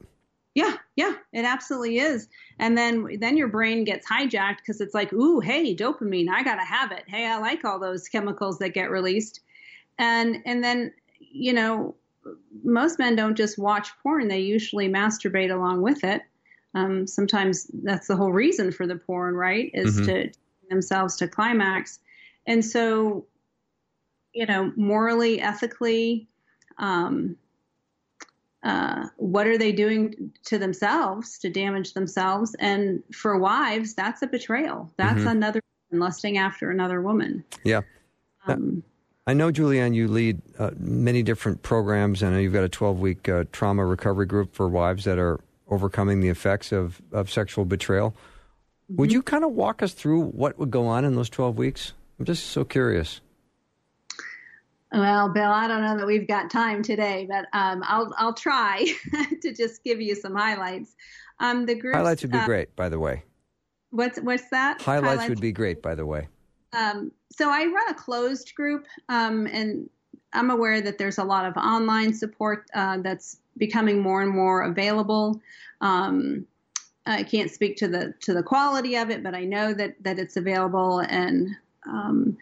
Yeah, 0.54 0.76
yeah, 0.96 1.14
it 1.34 1.46
absolutely 1.46 1.98
is. 1.98 2.30
And 2.60 2.78
then 2.78 3.08
then 3.20 3.38
your 3.38 3.48
brain 3.48 3.84
gets 3.84 4.08
hijacked 4.08 4.58
because 4.58 4.82
it's 4.82 4.94
like, 4.94 5.14
ooh, 5.14 5.40
hey, 5.40 5.76
dopamine, 5.76 6.30
I 6.30 6.44
gotta 6.44 6.66
have 6.66 6.92
it. 6.92 7.04
Hey, 7.08 7.28
I 7.28 7.38
like 7.38 7.64
all 7.64 7.80
those 7.80 8.08
chemicals 8.08 8.58
that 8.60 8.70
get 8.70 8.90
released. 8.90 9.42
And 10.00 10.38
and 10.46 10.64
then, 10.64 10.94
you 11.20 11.54
know, 11.54 11.96
most 12.64 13.00
men 13.00 13.16
don't 13.16 13.36
just 13.36 13.58
watch 13.58 13.90
porn, 14.02 14.28
they 14.28 14.40
usually 14.40 14.90
masturbate 14.90 15.54
along 15.54 15.82
with 15.82 16.04
it. 16.04 16.24
Um, 16.74 17.08
sometimes 17.08 17.68
that's 17.84 18.08
the 18.08 18.16
whole 18.16 18.32
reason 18.32 18.72
for 18.72 18.86
the 18.86 18.96
porn, 18.98 19.36
right? 19.36 19.72
Is 19.74 19.96
mm-hmm. 19.96 20.06
to 20.06 20.32
themselves 20.70 21.16
to 21.18 21.28
climax. 21.28 22.00
And 22.46 22.64
so, 22.64 23.26
you 24.34 24.46
know, 24.46 24.72
morally, 24.76 25.42
ethically, 25.42 26.28
um, 26.78 27.36
uh, 28.68 29.08
what 29.16 29.48
are 29.48 29.58
they 29.58 29.72
doing 29.72 30.34
to 30.44 30.58
themselves 30.58 31.40
to 31.40 31.50
damage 31.50 31.94
themselves? 31.94 32.54
And 32.60 33.02
for 33.14 33.38
wives, 33.38 33.94
that's 33.94 34.22
a 34.22 34.28
betrayal. 34.28 34.92
That's 34.98 35.20
mm-hmm. 35.20 35.30
another 35.30 35.62
lusting 35.90 36.38
after 36.38 36.70
another 36.70 37.02
woman. 37.02 37.46
Yeah. 37.64 37.82
Um, 38.46 38.84
I 39.26 39.34
know, 39.34 39.54
Julianne, 39.54 39.96
you 39.96 40.10
lead 40.10 40.42
uh, 40.60 40.72
many 40.78 41.24
different 41.24 41.64
programs. 41.64 42.24
I 42.24 42.30
know 42.30 42.40
you've 42.40 42.52
got 42.52 42.66
a 42.66 42.70
12 42.70 43.00
week 43.00 43.30
uh, 43.30 43.46
trauma 43.54 43.86
recovery 43.86 44.26
group 44.26 44.54
for 44.54 44.68
wives 44.68 45.06
that 45.06 45.18
are 45.18 45.40
overcoming 45.70 46.20
the 46.20 46.30
effects 46.30 46.74
of, 46.74 47.02
of 47.14 47.32
sexual 47.32 47.64
betrayal. 47.64 48.12
Mm-hmm. 48.12 48.98
Would 48.98 49.14
you 49.14 49.22
kind 49.22 49.46
of 49.46 49.52
walk 49.52 49.82
us 49.82 49.94
through 49.94 50.24
what 50.24 50.60
would 50.60 50.72
go 50.72 50.88
on 50.88 51.06
in 51.06 51.16
those 51.16 51.30
12 51.30 51.58
weeks? 51.58 51.94
I'm 52.20 52.26
just 52.26 52.48
so 52.48 52.66
curious. 52.66 53.22
Well, 54.92 55.30
Bill, 55.30 55.52
I 55.52 55.68
don't 55.68 55.82
know 55.82 55.98
that 55.98 56.06
we've 56.06 56.28
got 56.28 56.50
time 56.50 56.82
today, 56.82 57.28
but 57.30 57.46
um, 57.54 57.84
I'll 57.86 58.14
I'll 58.18 58.34
try 58.34 58.86
to 59.42 59.54
just 59.54 59.84
give 59.84 60.00
you 60.02 60.16
some 60.16 60.36
highlights. 60.36 60.96
Um, 61.40 61.66
the 61.66 61.76
groups, 61.76 61.98
highlights 61.98 62.22
would 62.22 62.32
be 62.32 62.38
uh, 62.38 62.46
great, 62.46 62.76
by 62.76 62.90
the 62.90 63.00
way. 63.00 63.24
What's 63.92 64.20
what's 64.20 64.50
that? 64.50 64.82
Highlights, 64.82 65.08
highlights? 65.08 65.30
would 65.30 65.42
be 65.42 65.52
great, 65.52 65.82
by 65.82 65.96
the 65.96 66.06
way. 66.06 66.28
Um, 66.74 67.12
so 67.32 67.50
I 67.50 67.66
run 67.66 67.90
a 67.90 67.94
closed 67.94 68.56
group, 68.56 68.86
um, 69.10 69.46
and 69.48 69.90
I'm 70.34 70.52
aware 70.52 70.80
that 70.82 70.98
there's 70.98 71.18
a 71.18 71.24
lot 71.24 71.46
of 71.46 71.58
online 71.58 72.14
support 72.14 72.66
uh, 72.74 72.98
that's 73.00 73.40
becoming 73.58 74.02
more 74.02 74.22
and 74.22 74.32
more 74.32 74.64
available. 74.64 75.42
Um, 75.82 76.46
I 77.06 77.24
can't 77.24 77.52
speak 77.52 77.78
to 77.78 77.88
the 77.88 78.14
to 78.22 78.34
the 78.34 78.44
quality 78.44 78.96
of 78.96 79.10
it, 79.10 79.22
but 79.24 79.36
I 79.36 79.44
know 79.44 79.74
that 79.74 79.96
that 80.04 80.18
it's 80.18 80.38
available 80.38 81.00
and 81.00 81.50
um, 81.88 82.38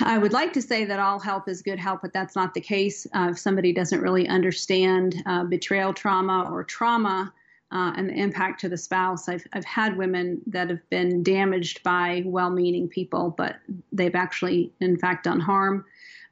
I 0.00 0.18
would 0.18 0.32
like 0.32 0.52
to 0.52 0.62
say 0.62 0.84
that 0.84 1.00
all 1.00 1.18
help 1.18 1.48
is 1.48 1.60
good 1.60 1.78
help, 1.78 2.02
but 2.02 2.12
that's 2.12 2.36
not 2.36 2.54
the 2.54 2.60
case. 2.60 3.06
Uh, 3.14 3.28
if 3.32 3.38
somebody 3.38 3.72
doesn't 3.72 4.00
really 4.00 4.28
understand 4.28 5.22
uh, 5.26 5.44
betrayal 5.44 5.92
trauma 5.92 6.48
or 6.50 6.62
trauma 6.62 7.32
uh, 7.72 7.92
and 7.96 8.08
the 8.08 8.14
impact 8.14 8.60
to 8.60 8.68
the 8.68 8.76
spouse, 8.76 9.28
I've, 9.28 9.44
I've 9.52 9.64
had 9.64 9.96
women 9.96 10.40
that 10.46 10.70
have 10.70 10.88
been 10.88 11.22
damaged 11.22 11.82
by 11.82 12.22
well 12.26 12.50
meaning 12.50 12.88
people, 12.88 13.34
but 13.36 13.56
they've 13.92 14.14
actually, 14.14 14.72
in 14.80 14.96
fact, 14.96 15.24
done 15.24 15.40
harm. 15.40 15.84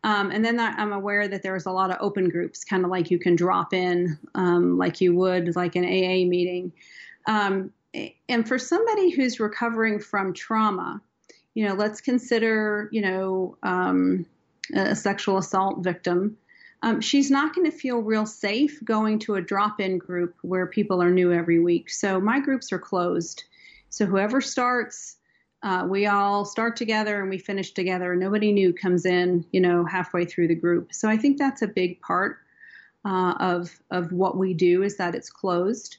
Um, 0.05 0.31
and 0.31 0.44
then 0.44 0.61
I'm 0.61 0.92
aware 0.92 1.26
that 1.26 1.42
there's 1.42 1.66
a 1.66 1.72
lot 1.72 1.90
of 1.90 1.96
open 2.00 2.29
groups, 2.29 2.62
kind 2.62 2.85
of 2.85 2.90
like 2.90 3.11
you 3.11 3.18
can 3.18 3.35
drop 3.35 3.74
in, 3.74 4.16
um, 4.37 4.79
like 4.79 5.00
you 5.00 5.14
would 5.16 5.57
like 5.57 5.74
an 5.74 5.85
AA 5.85 6.29
meeting. 6.29 6.72
Um, 7.26 7.72
and 8.29 8.46
for 8.46 8.59
somebody 8.59 9.11
who's 9.11 9.40
recovering 9.40 9.98
from 9.98 10.33
trauma, 10.33 11.00
you 11.56 11.66
know, 11.66 11.72
let's 11.72 12.02
consider, 12.02 12.90
you 12.92 13.00
know, 13.00 13.56
um, 13.62 14.26
a 14.74 14.94
sexual 14.94 15.38
assault 15.38 15.82
victim. 15.82 16.36
Um, 16.82 17.00
she's 17.00 17.30
not 17.30 17.54
going 17.54 17.64
to 17.68 17.74
feel 17.74 17.96
real 18.00 18.26
safe 18.26 18.84
going 18.84 19.20
to 19.20 19.36
a 19.36 19.40
drop 19.40 19.80
in 19.80 19.96
group 19.96 20.34
where 20.42 20.66
people 20.66 21.02
are 21.02 21.10
new 21.10 21.32
every 21.32 21.58
week. 21.58 21.88
So 21.88 22.20
my 22.20 22.40
groups 22.40 22.72
are 22.72 22.78
closed. 22.78 23.44
So 23.88 24.04
whoever 24.04 24.42
starts, 24.42 25.16
uh, 25.62 25.86
we 25.88 26.06
all 26.06 26.44
start 26.44 26.76
together 26.76 27.22
and 27.22 27.30
we 27.30 27.38
finish 27.38 27.72
together. 27.72 28.14
Nobody 28.14 28.52
new 28.52 28.74
comes 28.74 29.06
in, 29.06 29.46
you 29.50 29.62
know, 29.62 29.86
halfway 29.86 30.26
through 30.26 30.48
the 30.48 30.54
group. 30.54 30.92
So 30.92 31.08
I 31.08 31.16
think 31.16 31.38
that's 31.38 31.62
a 31.62 31.66
big 31.68 32.02
part 32.02 32.36
uh, 33.06 33.32
of 33.40 33.74
of 33.90 34.12
what 34.12 34.36
we 34.36 34.52
do 34.52 34.82
is 34.82 34.98
that 34.98 35.14
it's 35.14 35.30
closed. 35.30 35.96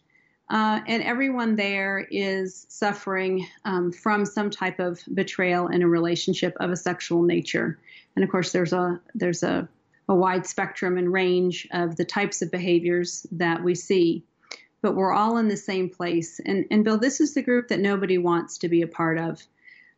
Uh, 0.50 0.80
and 0.88 1.04
everyone 1.04 1.56
there 1.56 2.08
is 2.10 2.66
suffering 2.70 3.46
um, 3.66 3.92
from 3.92 4.26
some 4.26 4.50
type 4.50 4.80
of 4.80 5.02
betrayal 5.14 5.68
in 5.68 5.82
a 5.82 5.88
relationship 5.88 6.56
of 6.60 6.72
a 6.72 6.76
sexual 6.76 7.22
nature. 7.22 7.78
And 8.16 8.24
of 8.24 8.32
course, 8.32 8.52
there's 8.52 8.74
a 8.74 9.00
there's 9.14 9.44
a, 9.44 9.68
a 10.08 10.16
wide 10.16 10.46
spectrum 10.46 10.98
and 10.98 11.12
range 11.12 11.68
of 11.72 11.98
the 11.98 12.06
types 12.06 12.42
of 12.42 12.50
behaviors 12.50 13.28
that 13.32 13.62
we 13.64 13.76
see. 13.76 14.24
But 14.82 14.96
we're 14.96 15.14
all 15.14 15.38
in 15.38 15.50
the 15.50 15.58
same 15.58 15.90
place. 15.90 16.40
And, 16.46 16.66
and 16.72 16.84
Bill, 16.84 16.98
this 16.98 17.20
is 17.20 17.34
the 17.34 17.42
group 17.42 17.68
that 17.68 17.80
nobody 17.80 18.18
wants 18.18 18.60
to 18.60 18.70
be 18.70 18.84
a 18.84 18.88
part 18.88 19.18
of. 19.18 19.42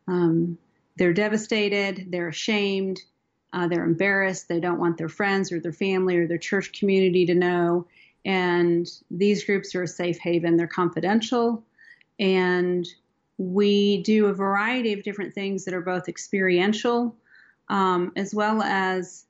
Um, 0.08 0.58
they're 0.96 1.12
devastated, 1.12 2.06
they're 2.10 2.28
ashamed, 2.28 3.00
uh, 3.52 3.68
they're 3.68 3.84
embarrassed, 3.84 4.48
they 4.48 4.58
don't 4.58 4.80
want 4.80 4.98
their 4.98 5.08
friends 5.08 5.52
or 5.52 5.60
their 5.60 5.72
family 5.72 6.16
or 6.16 6.26
their 6.26 6.38
church 6.38 6.72
community 6.72 7.26
to 7.26 7.34
know. 7.34 7.86
And 8.24 8.86
these 9.10 9.44
groups 9.44 9.74
are 9.74 9.84
a 9.84 9.88
safe 9.88 10.18
haven. 10.18 10.56
They're 10.56 10.66
confidential. 10.66 11.62
And 12.18 12.86
we 13.38 14.02
do 14.02 14.26
a 14.26 14.34
variety 14.34 14.92
of 14.92 15.02
different 15.02 15.34
things 15.34 15.64
that 15.64 15.74
are 15.74 15.80
both 15.80 16.08
experiential 16.08 17.16
um, 17.70 18.12
as 18.16 18.34
well 18.34 18.60
as 18.62 19.24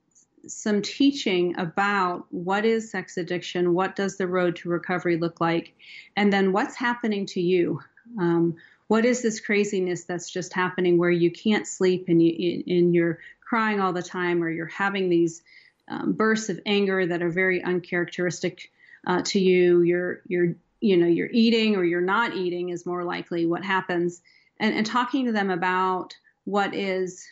some 0.47 0.81
teaching 0.81 1.55
about 1.59 2.27
what 2.31 2.65
is 2.65 2.91
sex 2.91 3.19
addiction, 3.19 3.75
what 3.75 3.95
does 3.95 4.17
the 4.17 4.27
road 4.27 4.57
to 4.57 4.71
recovery 4.71 5.19
look 5.19 5.41
like, 5.41 5.75
and 6.17 6.33
then 6.33 6.53
what's 6.53 6.75
happening 6.75 7.27
to 7.27 7.41
you. 7.41 7.81
Um, 8.19 8.57
what 8.89 9.05
is 9.05 9.23
this 9.23 9.39
craziness 9.39 10.05
that's 10.05 10.31
just 10.31 10.53
happening 10.53 10.99
where 10.99 11.11
you 11.11 11.31
can't 11.31 11.67
sleep 11.67 12.07
and, 12.09 12.21
you, 12.21 12.65
and 12.67 12.93
you're 12.95 13.21
crying 13.41 13.81
all 13.81 13.93
the 13.93 14.03
time 14.03 14.43
or 14.43 14.51
you're 14.51 14.67
having 14.67 15.09
these 15.09 15.43
um, 15.89 16.13
bursts 16.13 16.49
of 16.49 16.59
anger 16.67 17.07
that 17.07 17.23
are 17.23 17.31
very 17.31 17.63
uncharacteristic 17.63 18.73
uh, 19.07 19.23
to 19.27 19.41
you. 19.41 19.83
You're 19.83 20.23
you're 20.27 20.55
you 20.81 20.97
know 20.97 21.07
you're 21.07 21.31
eating 21.33 21.77
or 21.77 21.85
you're 21.85 22.01
not 22.01 22.35
eating 22.35 22.71
is 22.71 22.87
more 22.87 23.05
likely 23.05 23.47
what 23.47 23.65
happens, 23.65 24.23
and, 24.59 24.75
and 24.75 24.87
talking 24.87 25.27
to 25.27 25.33
them 25.33 25.51
about 25.51 26.15
what 26.45 26.75
is 26.75 27.27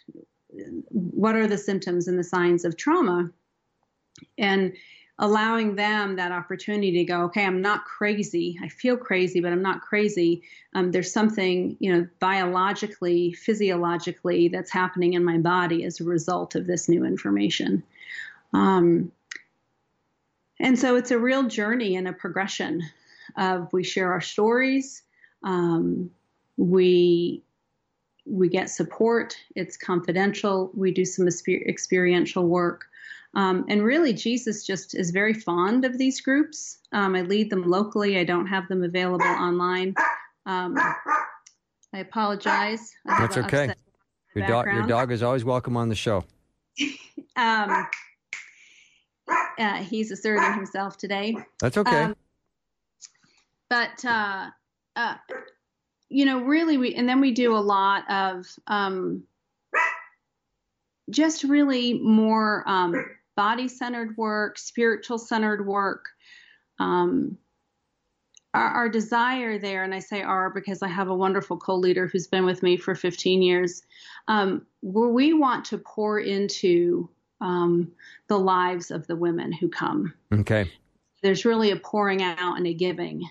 what 0.90 1.36
are 1.36 1.46
the 1.46 1.58
symptoms 1.58 2.08
and 2.08 2.18
the 2.18 2.24
signs 2.24 2.64
of 2.64 2.76
trauma, 2.76 3.30
and 4.36 4.74
allowing 5.20 5.74
them 5.74 6.16
that 6.16 6.30
opportunity 6.30 6.92
to 6.92 7.04
go, 7.04 7.22
okay, 7.22 7.44
I'm 7.44 7.60
not 7.60 7.84
crazy. 7.84 8.56
I 8.62 8.68
feel 8.68 8.96
crazy, 8.96 9.40
but 9.40 9.52
I'm 9.52 9.62
not 9.62 9.80
crazy. 9.80 10.42
Um, 10.74 10.92
there's 10.92 11.12
something, 11.12 11.76
you 11.80 11.92
know, 11.92 12.06
biologically, 12.20 13.32
physiologically 13.32 14.48
that's 14.48 14.70
happening 14.70 15.14
in 15.14 15.24
my 15.24 15.38
body 15.38 15.84
as 15.84 16.00
a 16.00 16.04
result 16.04 16.54
of 16.54 16.68
this 16.68 16.88
new 16.88 17.04
information. 17.04 17.82
Um, 18.52 19.10
and 20.60 20.78
so 20.78 20.96
it's 20.96 21.10
a 21.10 21.18
real 21.18 21.44
journey 21.44 21.96
and 21.96 22.08
a 22.08 22.12
progression 22.12 22.82
of 23.36 23.72
we 23.72 23.84
share 23.84 24.12
our 24.12 24.20
stories, 24.20 25.02
um, 25.42 26.10
we 26.56 27.42
we 28.26 28.48
get 28.48 28.68
support. 28.68 29.36
It's 29.56 29.76
confidential. 29.76 30.70
We 30.74 30.92
do 30.92 31.04
some 31.04 31.26
experiential 31.26 32.46
work. 32.46 32.86
Um, 33.34 33.64
and 33.68 33.82
really, 33.82 34.12
Jesus 34.12 34.66
just 34.66 34.94
is 34.94 35.10
very 35.10 35.34
fond 35.34 35.84
of 35.84 35.98
these 35.98 36.20
groups. 36.20 36.78
Um, 36.92 37.14
I 37.14 37.22
lead 37.22 37.50
them 37.50 37.62
locally. 37.62 38.18
I 38.18 38.24
don't 38.24 38.46
have 38.46 38.68
them 38.68 38.82
available 38.82 39.26
online. 39.26 39.94
Um, 40.46 40.76
I 41.94 41.98
apologize. 41.98 42.92
I 43.06 43.20
That's 43.20 43.36
okay. 43.36 43.74
Your 44.34 44.46
dog, 44.46 44.66
your 44.66 44.86
dog 44.86 45.12
is 45.12 45.22
always 45.22 45.44
welcome 45.44 45.76
on 45.76 45.88
the 45.88 45.94
show. 45.94 46.24
uh, 49.58 49.76
he's 49.76 50.10
asserting 50.10 50.54
himself 50.54 50.96
today. 50.96 51.36
That's 51.60 51.76
okay. 51.76 52.04
Um, 52.04 52.16
but 53.68 54.04
uh, 54.04 54.50
uh, 54.96 55.14
you 56.08 56.24
know, 56.24 56.40
really, 56.40 56.78
we 56.78 56.94
and 56.94 57.08
then 57.08 57.20
we 57.20 57.32
do 57.32 57.54
a 57.54 57.58
lot 57.58 58.10
of 58.10 58.46
um, 58.66 59.24
just 61.10 61.44
really 61.44 61.94
more 61.94 62.64
um, 62.66 63.04
body 63.36 63.68
centered 63.68 64.16
work, 64.16 64.58
spiritual 64.58 65.18
centered 65.18 65.66
work. 65.66 66.06
Um, 66.78 67.36
our, 68.54 68.68
our, 68.68 68.88
desire 68.88 69.58
there, 69.58 69.84
and 69.84 69.94
I 69.94 69.98
say 69.98 70.22
our 70.22 70.48
because 70.48 70.82
I 70.82 70.88
have 70.88 71.08
a 71.08 71.14
wonderful 71.14 71.58
co 71.58 71.74
leader 71.74 72.06
who's 72.06 72.26
been 72.26 72.46
with 72.46 72.62
me 72.62 72.76
for 72.76 72.94
15 72.94 73.42
years, 73.42 73.82
um, 74.28 74.64
where 74.80 75.08
we 75.08 75.32
want 75.34 75.66
to 75.66 75.78
pour 75.78 76.18
into 76.18 77.10
um, 77.40 77.92
the 78.28 78.38
lives 78.38 78.90
of 78.90 79.06
the 79.06 79.16
women 79.16 79.52
who 79.52 79.68
come. 79.68 80.12
Okay. 80.32 80.70
There's 81.22 81.44
really 81.44 81.70
a 81.70 81.76
pouring 81.76 82.22
out 82.22 82.56
and 82.56 82.66
a 82.66 82.74
giving 82.74 83.22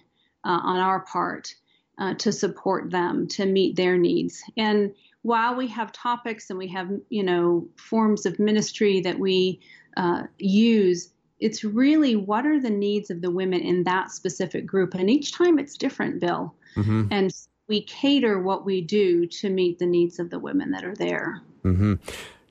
uh, 0.43 0.59
on 0.63 0.79
our 0.79 1.01
part 1.01 1.53
uh, 1.99 2.13
to 2.15 2.31
support 2.31 2.91
them 2.91 3.27
to 3.27 3.45
meet 3.45 3.75
their 3.75 3.97
needs. 3.97 4.43
And 4.57 4.93
while 5.21 5.55
we 5.55 5.67
have 5.67 5.91
topics 5.91 6.49
and 6.49 6.59
we 6.59 6.67
have, 6.69 6.89
you 7.09 7.23
know, 7.23 7.67
forms 7.75 8.25
of 8.25 8.39
ministry 8.39 9.01
that 9.01 9.19
we 9.19 9.59
uh, 9.97 10.23
use, 10.37 11.11
it's 11.39 11.63
really 11.63 12.15
what 12.15 12.45
are 12.45 12.59
the 12.59 12.69
needs 12.69 13.09
of 13.09 13.21
the 13.21 13.31
women 13.31 13.61
in 13.61 13.83
that 13.83 14.11
specific 14.11 14.65
group. 14.65 14.93
And 14.93 15.09
each 15.09 15.33
time 15.33 15.59
it's 15.59 15.77
different, 15.77 16.19
Bill. 16.19 16.53
Mm-hmm. 16.75 17.07
And 17.11 17.33
we 17.67 17.81
cater 17.81 18.39
what 18.39 18.65
we 18.65 18.81
do 18.81 19.25
to 19.27 19.49
meet 19.49 19.79
the 19.79 19.85
needs 19.85 20.19
of 20.19 20.29
the 20.29 20.39
women 20.39 20.71
that 20.71 20.85
are 20.85 20.95
there. 20.95 21.41
Mm-hmm. 21.63 21.95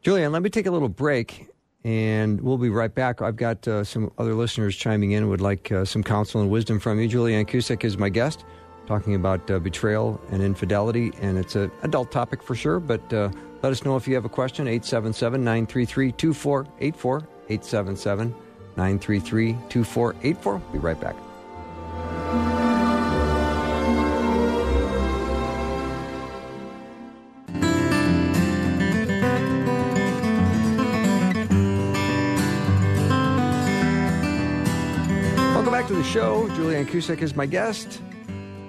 Julianne, 0.06 0.30
let 0.30 0.42
me 0.42 0.50
take 0.50 0.66
a 0.66 0.70
little 0.70 0.88
break 0.88 1.48
and 1.82 2.40
we'll 2.40 2.58
be 2.58 2.68
right 2.68 2.94
back. 2.94 3.20
I've 3.22 3.34
got 3.34 3.66
uh, 3.66 3.82
some 3.82 4.12
other 4.18 4.34
listeners 4.34 4.76
chiming 4.76 5.10
in 5.10 5.28
would 5.28 5.40
like 5.40 5.72
uh, 5.72 5.84
some 5.84 6.04
counsel 6.04 6.40
and 6.40 6.48
wisdom 6.48 6.78
from 6.78 7.00
you. 7.00 7.08
Julianne 7.08 7.44
Cusick 7.44 7.82
is 7.82 7.98
my 7.98 8.08
guest, 8.08 8.44
talking 8.86 9.16
about 9.16 9.50
uh, 9.50 9.58
betrayal 9.58 10.20
and 10.30 10.44
infidelity, 10.44 11.10
and 11.20 11.36
it's 11.36 11.56
an 11.56 11.72
adult 11.82 12.12
topic 12.12 12.40
for 12.40 12.54
sure, 12.54 12.78
but 12.78 13.12
uh, 13.12 13.30
let 13.64 13.72
us 13.72 13.84
know 13.84 13.96
if 13.96 14.06
you 14.06 14.14
have 14.14 14.24
a 14.24 14.28
question. 14.28 14.68
877 14.68 15.42
933 15.42 16.12
2484. 16.12 17.16
877 17.48 18.28
933 18.76 19.56
2484. 19.68 20.58
Be 20.70 20.78
right 20.78 21.00
back. 21.00 21.25
Show. 36.16 36.48
Julianne 36.48 36.86
Cusick 36.86 37.20
is 37.20 37.36
my 37.36 37.44
guest, 37.44 38.00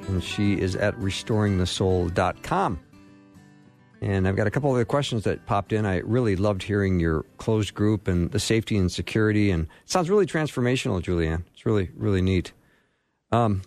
and 0.09 0.21
she 0.21 0.59
is 0.59 0.75
at 0.75 0.93
restoringthesoul.com. 0.97 2.79
And 4.01 4.27
I've 4.27 4.35
got 4.35 4.47
a 4.47 4.51
couple 4.51 4.69
of 4.69 4.75
other 4.75 4.83
questions 4.83 5.23
that 5.23 5.45
popped 5.45 5.71
in. 5.71 5.85
I 5.85 5.99
really 5.99 6.35
loved 6.35 6.61
hearing 6.61 6.99
your 6.99 7.23
closed 7.37 7.73
group 7.73 8.09
and 8.09 8.29
the 8.31 8.39
safety 8.41 8.75
and 8.75 8.91
security, 8.91 9.49
and 9.49 9.63
it 9.63 9.69
sounds 9.85 10.09
really 10.09 10.25
transformational, 10.25 11.01
Julianne. 11.01 11.45
It's 11.53 11.65
really, 11.65 11.89
really 11.95 12.21
neat. 12.21 12.51
Um, 13.31 13.61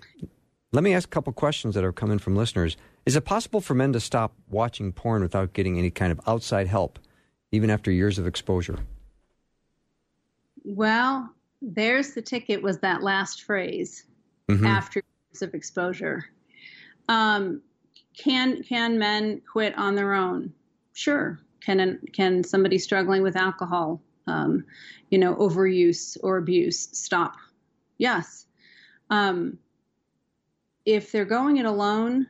let 0.73 0.85
me 0.85 0.93
ask 0.93 1.09
a 1.09 1.11
couple 1.11 1.33
questions 1.33 1.75
that 1.75 1.83
have 1.83 1.95
come 1.95 2.11
in 2.11 2.19
from 2.19 2.37
listeners. 2.37 2.77
Is 3.07 3.17
it 3.17 3.25
possible 3.25 3.63
for 3.63 3.73
men 3.73 3.95
to 3.95 4.01
stop 4.01 4.35
watching 4.51 4.93
porn 4.93 5.23
without 5.23 5.55
getting 5.55 5.79
any 5.79 5.91
kind 5.91 6.13
of 6.13 6.21
outside 6.27 6.67
help, 6.67 6.99
even 7.51 7.71
after 7.71 7.91
years 7.91 8.19
of 8.19 8.27
exposure? 8.27 8.79
Well, 10.65 11.35
there's 11.63 12.15
the 12.15 12.23
ticket 12.23 12.63
was 12.63 12.79
that 12.79 13.03
last 13.03 13.43
phrase 13.43 14.05
mm-hmm. 14.49 14.67
after 14.67 15.03
years 15.31 15.43
of 15.43 15.55
exposure. 15.55 16.25
Um, 17.09 17.63
can 18.17 18.63
can 18.63 18.99
men 18.99 19.41
quit 19.51 19.77
on 19.77 19.95
their 19.95 20.15
own? 20.15 20.53
Sure. 20.93 21.41
Can 21.61 22.01
can 22.13 22.43
somebody 22.43 22.79
struggling 22.79 23.23
with 23.23 23.37
alcohol, 23.37 24.01
um, 24.27 24.65
you 25.11 25.19
know, 25.19 25.35
overuse 25.37 26.17
or 26.23 26.39
abuse 26.39 26.89
stop? 26.93 27.37
Yes. 27.99 28.47
Um, 29.11 29.59
if 30.87 31.13
they're 31.13 31.25
going 31.25 31.59
it 31.59 31.67
alone, 31.67 32.27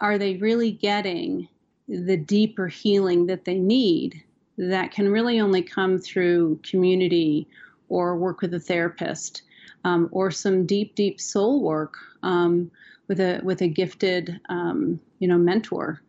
are 0.00 0.18
they 0.18 0.36
really 0.36 0.72
getting 0.72 1.48
the 1.88 2.16
deeper 2.16 2.68
healing 2.68 3.26
that 3.26 3.44
they 3.44 3.58
need? 3.58 4.22
That 4.58 4.92
can 4.92 5.10
really 5.10 5.40
only 5.40 5.62
come 5.62 5.98
through 5.98 6.60
community 6.62 7.48
or 7.92 8.16
work 8.16 8.40
with 8.40 8.54
a 8.54 8.60
therapist 8.60 9.42
um, 9.84 10.08
or 10.12 10.30
some 10.30 10.64
deep, 10.64 10.94
deep 10.94 11.20
soul 11.20 11.62
work 11.62 11.98
um, 12.22 12.70
with 13.06 13.20
a 13.20 13.40
with 13.42 13.60
a 13.60 13.68
gifted, 13.68 14.40
um, 14.48 14.98
you 15.18 15.28
know, 15.28 15.36
mentor 15.36 16.00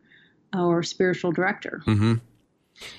or 0.55 0.81
spiritual 0.83 1.31
director. 1.31 1.81
Mm-hmm. 1.85 2.13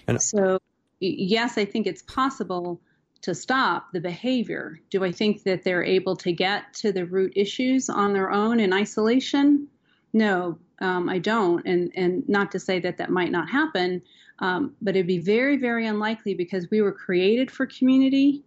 And 0.06 0.20
so, 0.20 0.58
yes, 1.00 1.56
I 1.56 1.64
think 1.64 1.86
it's 1.86 2.02
possible 2.02 2.80
to 3.22 3.34
stop 3.34 3.92
the 3.92 4.00
behavior. 4.00 4.78
Do 4.90 5.02
I 5.02 5.12
think 5.12 5.44
that 5.44 5.64
they're 5.64 5.84
able 5.84 6.16
to 6.16 6.32
get 6.32 6.74
to 6.74 6.92
the 6.92 7.06
root 7.06 7.32
issues 7.36 7.88
on 7.88 8.12
their 8.12 8.30
own 8.30 8.60
in 8.60 8.72
isolation? 8.72 9.66
No, 10.12 10.58
um, 10.80 11.08
I 11.08 11.18
don't. 11.18 11.64
And 11.64 11.90
and 11.96 12.28
not 12.28 12.52
to 12.52 12.58
say 12.58 12.80
that 12.80 12.98
that 12.98 13.10
might 13.10 13.30
not 13.30 13.48
happen, 13.48 14.02
um, 14.40 14.74
but 14.82 14.94
it'd 14.96 15.06
be 15.06 15.18
very, 15.18 15.56
very 15.56 15.86
unlikely 15.86 16.34
because 16.34 16.70
we 16.70 16.82
were 16.82 16.92
created 16.92 17.50
for 17.50 17.66
community 17.66 18.44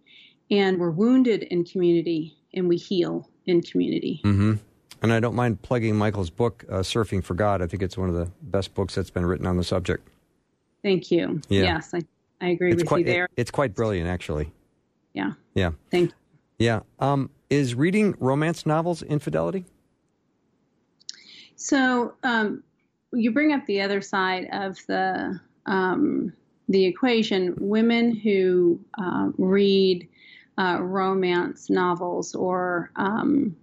and 0.50 0.78
we're 0.78 0.90
wounded 0.90 1.42
in 1.44 1.64
community 1.64 2.36
and 2.54 2.68
we 2.68 2.76
heal 2.76 3.28
in 3.46 3.62
community. 3.62 4.20
Mm-hmm. 4.24 4.54
And 5.02 5.12
I 5.12 5.20
don't 5.20 5.34
mind 5.34 5.62
plugging 5.62 5.96
Michael's 5.96 6.30
book, 6.30 6.64
uh, 6.68 6.78
Surfing 6.78 7.22
for 7.22 7.34
God. 7.34 7.62
I 7.62 7.66
think 7.66 7.82
it's 7.82 7.96
one 7.96 8.08
of 8.08 8.14
the 8.16 8.30
best 8.42 8.74
books 8.74 8.94
that's 8.94 9.10
been 9.10 9.24
written 9.24 9.46
on 9.46 9.56
the 9.56 9.64
subject. 9.64 10.08
Thank 10.82 11.10
you. 11.10 11.40
Yeah. 11.48 11.62
Yes, 11.62 11.94
I, 11.94 12.00
I 12.40 12.48
agree 12.48 12.72
it's 12.72 12.82
with 12.82 12.88
quite, 12.88 13.00
you 13.00 13.04
there. 13.04 13.24
It, 13.24 13.30
it's 13.36 13.50
quite 13.50 13.74
brilliant, 13.74 14.08
actually. 14.08 14.50
Yeah. 15.12 15.32
Yeah. 15.54 15.70
Thank 15.90 16.10
you. 16.10 16.16
Yeah. 16.58 16.80
Um, 16.98 17.30
is 17.50 17.74
reading 17.74 18.14
romance 18.18 18.66
novels 18.66 19.02
infidelity? 19.02 19.64
So 21.56 22.14
um, 22.22 22.62
you 23.12 23.32
bring 23.32 23.52
up 23.52 23.66
the 23.66 23.80
other 23.80 24.00
side 24.00 24.48
of 24.52 24.78
the 24.86 25.40
um, 25.66 26.32
the 26.68 26.84
equation. 26.84 27.54
Women 27.58 28.14
who 28.14 28.80
uh, 28.98 29.30
read 29.38 30.08
uh, 30.58 30.78
romance 30.80 31.70
novels 31.70 32.34
or 32.34 32.90
um, 32.96 33.56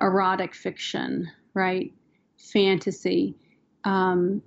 erotic 0.00 0.54
fiction, 0.54 1.30
right? 1.54 1.92
Fantasy. 2.36 3.36
Um, 3.84 4.42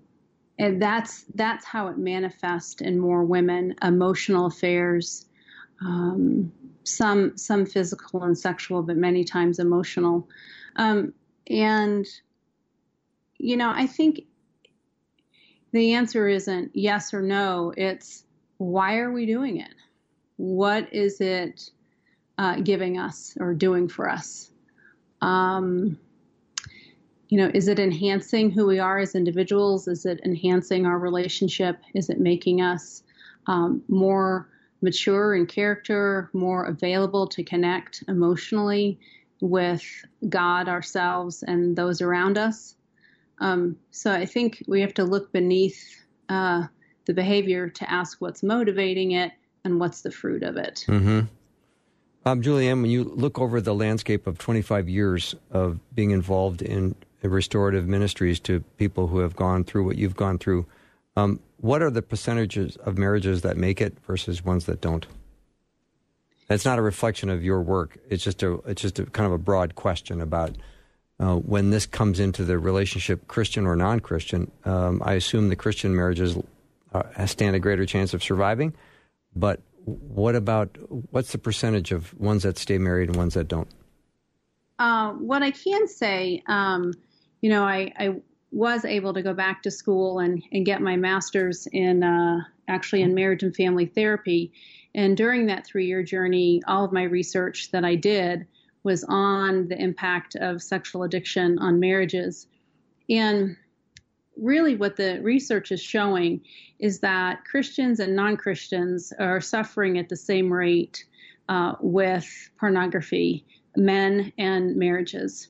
and 0.59 0.81
that's 0.81 1.25
that's 1.35 1.65
how 1.65 1.87
it 1.87 1.97
manifests 1.97 2.81
in 2.81 2.99
more 2.99 3.23
women. 3.23 3.75
Emotional 3.81 4.45
affairs, 4.45 5.25
um, 5.81 6.51
some 6.83 7.37
some 7.37 7.65
physical 7.65 8.23
and 8.23 8.37
sexual, 8.37 8.81
but 8.81 8.97
many 8.97 9.23
times 9.23 9.59
emotional. 9.59 10.27
Um, 10.75 11.13
and 11.47 12.05
you 13.37 13.57
know, 13.57 13.71
I 13.73 13.87
think 13.87 14.21
the 15.71 15.93
answer 15.93 16.27
isn't 16.29 16.71
yes 16.73 17.13
or 17.13 17.21
no. 17.21 17.73
It's 17.75 18.23
why 18.57 18.97
are 18.99 19.11
we 19.11 19.25
doing 19.25 19.57
it? 19.57 19.73
What 20.37 20.91
is 20.93 21.21
it 21.21 21.69
uh, 22.37 22.57
giving 22.57 22.97
us 22.97 23.37
or 23.39 23.53
doing 23.53 23.87
for 23.87 24.09
us? 24.09 24.51
Um, 25.21 25.97
you 27.29 27.37
know, 27.39 27.49
is 27.53 27.67
it 27.67 27.79
enhancing 27.79 28.51
who 28.51 28.67
we 28.67 28.79
are 28.79 28.99
as 28.99 29.15
individuals? 29.15 29.87
Is 29.87 30.05
it 30.05 30.21
enhancing 30.23 30.85
our 30.85 30.99
relationship? 30.99 31.79
Is 31.93 32.09
it 32.09 32.19
making 32.19 32.61
us 32.61 33.03
um, 33.47 33.81
more 33.87 34.49
mature 34.81 35.35
in 35.35 35.45
character, 35.47 36.29
more 36.33 36.65
available 36.65 37.27
to 37.27 37.43
connect 37.43 38.03
emotionally 38.07 38.99
with 39.41 39.83
God, 40.29 40.67
ourselves, 40.67 41.43
and 41.43 41.75
those 41.75 42.01
around 42.01 42.37
us? 42.37 42.75
Um, 43.39 43.75
so 43.91 44.11
I 44.11 44.25
think 44.25 44.63
we 44.67 44.81
have 44.81 44.93
to 44.95 45.03
look 45.03 45.31
beneath 45.31 46.05
uh, 46.29 46.63
the 47.05 47.13
behavior 47.13 47.69
to 47.69 47.91
ask 47.91 48.21
what's 48.21 48.43
motivating 48.43 49.11
it 49.11 49.31
and 49.65 49.79
what's 49.79 50.01
the 50.01 50.11
fruit 50.11 50.43
of 50.43 50.57
it. 50.57 50.85
Mm-hmm. 50.87 51.21
Um, 52.27 52.41
Julianne, 52.41 52.81
when 52.81 52.89
you 52.89 53.03
look 53.03 53.39
over 53.39 53.61
the 53.61 53.75
landscape 53.75 54.25
of 54.25 54.37
25 54.39 54.89
years 54.89 55.35
of 55.51 55.79
being 55.93 56.11
involved 56.11 56.61
in 56.61 56.95
restorative 57.21 57.87
ministries 57.87 58.39
to 58.39 58.61
people 58.77 59.07
who 59.07 59.19
have 59.19 59.35
gone 59.35 59.63
through 59.63 59.85
what 59.85 59.97
you've 59.97 60.15
gone 60.15 60.39
through, 60.39 60.65
um, 61.15 61.39
what 61.57 61.81
are 61.81 61.91
the 61.91 62.01
percentages 62.01 62.75
of 62.77 62.97
marriages 62.97 63.41
that 63.41 63.57
make 63.57 63.81
it 63.81 63.97
versus 64.05 64.43
ones 64.43 64.65
that 64.65 64.81
don't? 64.81 65.05
It's 66.49 66.65
not 66.65 66.77
a 66.77 66.81
reflection 66.81 67.29
of 67.29 67.43
your 67.43 67.61
work. 67.61 67.97
It's 68.09 68.23
just 68.23 68.43
a 68.43 68.53
it's 68.67 68.81
just 68.81 68.99
a 68.99 69.05
kind 69.05 69.25
of 69.25 69.33
a 69.33 69.37
broad 69.37 69.75
question 69.75 70.21
about 70.21 70.55
uh, 71.19 71.35
when 71.35 71.71
this 71.71 71.85
comes 71.85 72.19
into 72.19 72.43
the 72.43 72.59
relationship, 72.59 73.27
Christian 73.27 73.65
or 73.65 73.75
non-Christian. 73.75 74.51
Um, 74.63 75.01
I 75.03 75.13
assume 75.13 75.49
the 75.49 75.55
Christian 75.55 75.95
marriages 75.95 76.37
uh, 76.93 77.25
stand 77.25 77.55
a 77.55 77.59
greater 77.59 77.85
chance 77.85 78.13
of 78.13 78.23
surviving, 78.23 78.73
but 79.35 79.61
what 79.85 80.35
about 80.35 80.77
what's 81.11 81.31
the 81.31 81.37
percentage 81.37 81.91
of 81.91 82.13
ones 82.19 82.43
that 82.43 82.57
stay 82.57 82.77
married 82.77 83.09
and 83.09 83.15
ones 83.15 83.35
that 83.35 83.47
don't? 83.47 83.69
Uh, 84.79 85.11
what 85.13 85.43
I 85.43 85.51
can 85.51 85.87
say, 85.87 86.43
um, 86.47 86.93
you 87.41 87.49
know, 87.49 87.63
I, 87.63 87.93
I, 87.97 88.21
was 88.51 88.85
able 88.85 89.13
to 89.13 89.21
go 89.21 89.33
back 89.33 89.63
to 89.63 89.69
school 89.69 90.19
and, 90.19 90.41
and 90.53 90.65
get 90.65 90.81
my 90.81 90.95
master's 90.95 91.67
in 91.73 92.03
uh, 92.03 92.39
actually 92.69 93.01
in 93.01 93.13
marriage 93.13 93.43
and 93.43 93.53
family 93.53 93.85
therapy. 93.85 94.53
And 94.93 95.17
during 95.17 95.47
that 95.47 95.65
three 95.65 95.87
year 95.87 96.03
journey, 96.03 96.61
all 96.65 96.85
of 96.85 96.93
my 96.93 97.03
research 97.03 97.71
that 97.71 97.83
I 97.83 97.95
did 97.95 98.47
was 98.83 99.03
on 99.09 99.67
the 99.67 99.77
impact 99.77 100.35
of 100.35 100.61
sexual 100.61 101.03
addiction 101.03 101.59
on 101.59 101.81
marriages. 101.81 102.47
And 103.09 103.57
really, 104.37 104.75
what 104.75 104.95
the 104.95 105.19
research 105.21 105.71
is 105.71 105.81
showing 105.81 106.41
is 106.79 106.99
that 106.99 107.45
Christians 107.45 107.99
and 107.99 108.15
non 108.15 108.37
Christians 108.37 109.13
are 109.19 109.41
suffering 109.41 109.97
at 109.97 110.09
the 110.09 110.15
same 110.15 110.51
rate 110.51 111.05
uh, 111.49 111.73
with 111.79 112.27
pornography, 112.59 113.45
men 113.75 114.31
and 114.37 114.75
marriages. 114.75 115.49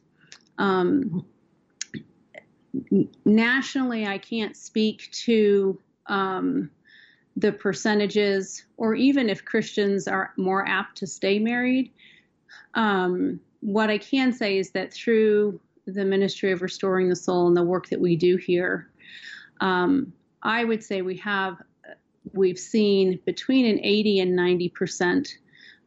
Um, 0.58 1.26
nationally, 3.26 4.06
I 4.06 4.18
can't 4.18 4.56
speak 4.56 5.10
to 5.12 5.80
um, 6.08 6.70
the 7.36 7.52
percentages, 7.52 8.66
or 8.78 8.96
even 8.96 9.30
if 9.30 9.46
Christians 9.46 10.08
are 10.08 10.34
more 10.38 10.68
apt 10.68 10.98
to 10.98 11.08
stay 11.08 11.40
married. 11.40 11.92
Um, 12.74 13.40
what 13.62 13.90
I 13.90 13.98
can 13.98 14.32
say 14.32 14.58
is 14.58 14.72
that 14.72 14.94
through 14.94 15.60
the 15.86 16.06
ministry 16.06 16.52
of 16.52 16.62
restoring 16.62 17.10
the 17.10 17.16
soul 17.16 17.48
and 17.48 17.56
the 17.56 17.64
work 17.64 17.90
that 17.90 18.00
we 18.00 18.16
do 18.16 18.38
here, 18.38 18.90
um, 19.62 20.12
I 20.44 20.64
would 20.64 20.84
say 20.84 21.02
we 21.02 21.18
have 21.18 21.62
we've 22.34 22.60
seen 22.60 23.20
between 23.26 23.66
an 23.66 23.80
80 23.84 24.20
and 24.22 24.36
90 24.36 24.70
percent 24.70 25.38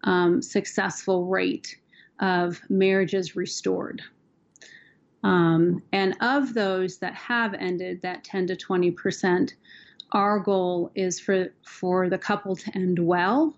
um, 0.05 0.41
successful 0.41 1.27
rate 1.27 1.77
of 2.21 2.61
marriages 2.69 3.37
restored. 3.37 4.03
Um, 5.25 5.83
and 5.93 6.17
of 6.21 6.55
those 6.55 6.99
that 6.99 7.15
have 7.15 7.55
ended, 7.55 8.03
that 8.03 8.25
10 8.25 8.47
to 8.49 8.57
20 8.57 8.91
percent, 8.93 9.55
our 10.13 10.39
goal 10.39 10.91
is 10.95 11.19
for 11.21 11.49
for 11.63 12.09
the 12.09 12.19
couple 12.19 12.57
to 12.57 12.77
end 12.77 12.99
well, 12.99 13.57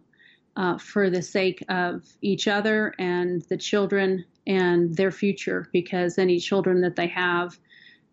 uh, 0.56 0.78
for 0.78 1.10
the 1.10 1.22
sake 1.22 1.62
of 1.68 2.02
each 2.22 2.48
other 2.48 2.94
and 2.98 3.42
the 3.42 3.56
children 3.56 4.24
and 4.46 4.96
their 4.96 5.10
future, 5.10 5.68
because 5.72 6.18
any 6.18 6.38
children 6.38 6.80
that 6.80 6.96
they 6.96 7.06
have 7.06 7.58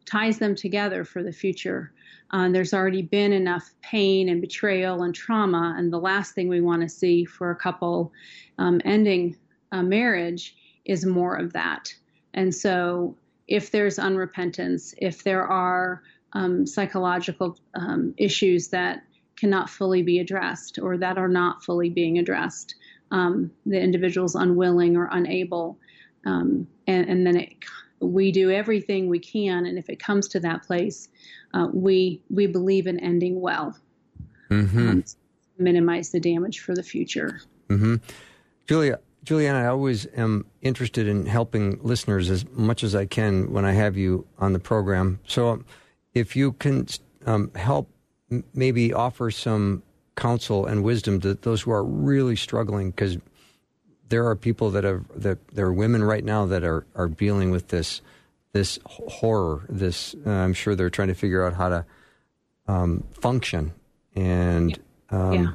ties 0.06 0.40
them 0.40 0.56
together 0.56 1.04
for 1.04 1.22
the 1.24 1.32
future. 1.32 1.92
Uh, 2.32 2.50
there's 2.50 2.74
already 2.74 3.02
been 3.02 3.32
enough 3.32 3.74
pain 3.82 4.30
and 4.30 4.42
betrayal 4.42 5.04
and 5.04 5.16
trauma, 5.16 5.76
and 5.78 5.92
the 5.92 6.00
last 6.00 6.34
thing 6.34 6.48
we 6.50 6.62
want 6.62 6.82
to 6.82 6.90
see 6.90 7.26
for 7.26 7.52
a 7.52 7.56
couple 7.56 8.12
um, 8.58 8.82
ending 8.84 9.36
a 9.72 9.84
marriage 9.84 10.56
is 10.86 11.06
more 11.06 11.36
of 11.36 11.54
that. 11.54 11.94
And 12.34 12.54
so 12.54 13.16
if 13.48 13.72
there's 13.72 13.98
unrepentance, 13.98 14.94
if 14.98 15.24
there 15.24 15.46
are 15.46 16.04
um, 16.34 16.66
psychological 16.66 17.58
um, 17.76 18.14
issues 18.18 18.70
that 18.70 19.04
cannot 19.38 19.70
fully 19.70 20.02
be 20.02 20.20
addressed 20.20 20.80
or 20.80 20.98
that 20.98 21.18
are 21.18 21.28
not 21.28 21.64
fully 21.64 21.90
being 21.90 22.18
addressed, 22.18 22.76
um, 23.12 23.52
the 23.66 23.80
individual's 23.80 24.36
unwilling 24.36 24.98
or 24.98 25.08
unable, 25.12 25.80
um, 26.28 26.68
and, 26.88 27.10
and, 27.10 27.26
then 27.26 27.38
it, 27.38 27.54
we 28.02 28.32
do 28.32 28.52
everything 28.52 29.08
we 29.08 29.20
can. 29.20 29.66
And 29.66 29.78
if 29.78 29.90
it 29.90 29.98
comes 29.98 30.28
to 30.30 30.40
that 30.42 30.64
place, 30.64 31.08
uh, 31.54 31.68
we 31.74 32.22
we 32.30 32.48
believe 32.48 32.86
in 32.86 33.00
ending 33.00 33.40
well, 33.40 33.76
mm-hmm. 34.50 34.90
Um, 34.90 35.04
minimize 35.58 36.12
the 36.12 36.20
damage 36.20 36.60
for 36.60 36.76
the 36.76 36.84
future. 36.84 37.40
Mm-hmm. 37.70 37.96
Julia, 38.68 39.00
Juliana, 39.24 39.60
I 39.60 39.68
always 39.68 40.06
am 40.16 40.46
interested 40.62 41.08
in 41.08 41.26
helping 41.26 41.80
listeners 41.82 42.30
as 42.30 42.46
much 42.52 42.84
as 42.84 42.94
I 42.94 43.06
can 43.06 43.52
when 43.52 43.66
I 43.66 43.72
have 43.72 43.98
you 43.98 44.28
on 44.38 44.54
the 44.54 44.60
program. 44.60 45.20
So, 45.26 45.50
um, 45.50 45.66
if 46.14 46.36
you 46.36 46.54
can 46.54 46.88
um, 47.26 47.52
help, 47.56 47.90
m- 48.30 48.44
maybe 48.54 48.94
offer 48.94 49.32
some 49.32 49.84
counsel 50.16 50.66
and 50.66 50.84
wisdom 50.84 51.22
to 51.22 51.36
those 51.36 51.62
who 51.62 51.72
are 51.72 51.84
really 51.84 52.36
struggling, 52.36 52.92
because 52.92 53.18
there 54.10 54.28
are 54.28 54.36
people 54.36 54.72
that 54.72 54.84
have 54.84 55.06
that 55.16 55.46
there 55.50 55.66
are 55.68 55.74
women 55.74 56.04
right 56.04 56.24
now 56.24 56.46
that 56.46 56.64
are 56.64 56.86
are 56.96 57.08
dealing 57.08 57.52
with 57.52 57.68
this 57.70 58.02
this 58.54 58.80
horror. 58.86 59.66
This 59.70 60.16
uh, 60.26 60.30
I'm 60.30 60.54
sure 60.54 60.76
they're 60.76 60.90
trying 60.90 61.10
to 61.10 61.16
figure 61.16 61.46
out 61.46 61.54
how 61.54 61.70
to 61.70 61.86
um, 62.68 63.04
function 63.20 63.74
and. 64.16 64.78
Um, 65.10 65.34
yeah 65.34 65.52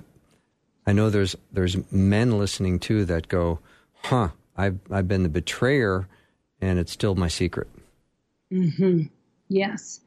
I 0.87 0.93
know 0.93 1.11
there's 1.11 1.37
there's 1.53 1.77
men 1.93 2.39
listening 2.39 2.79
too 2.79 3.05
that 3.05 3.29
go, 3.29 3.61
"Huh, 4.03 4.31
I've 4.57 4.79
I've 4.91 5.09
been 5.09 5.23
the 5.23 5.29
betrayer, 5.29 6.09
and 6.61 6.79
it's 6.79 6.93
still 6.93 7.15
my 7.15 7.29
secret." 7.29 7.69
Mm-hmm. 8.53 9.03
Yes. 9.49 10.01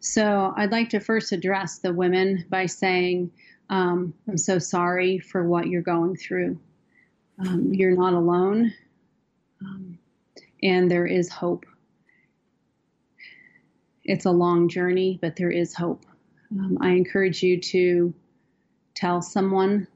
So 0.00 0.52
I'd 0.56 0.72
like 0.72 0.90
to 0.90 1.00
first 1.00 1.32
address 1.32 1.78
the 1.78 1.92
women 1.92 2.44
by 2.48 2.66
saying, 2.66 3.30
um, 3.68 4.14
"I'm 4.26 4.38
so 4.38 4.58
sorry 4.58 5.18
for 5.18 5.46
what 5.46 5.66
you're 5.66 5.82
going 5.82 6.16
through. 6.16 6.58
Um, 7.38 7.72
you're 7.74 7.96
not 7.96 8.14
alone, 8.14 8.72
um, 9.60 9.98
and 10.62 10.90
there 10.90 11.06
is 11.06 11.28
hope. 11.30 11.66
It's 14.04 14.24
a 14.24 14.30
long 14.30 14.68
journey, 14.68 15.18
but 15.20 15.36
there 15.36 15.50
is 15.50 15.74
hope. 15.74 16.04
Um, 16.50 16.78
I 16.80 16.90
encourage 16.90 17.42
you 17.42 17.60
to." 17.60 18.14
Tell 18.94 19.20
someone 19.20 19.86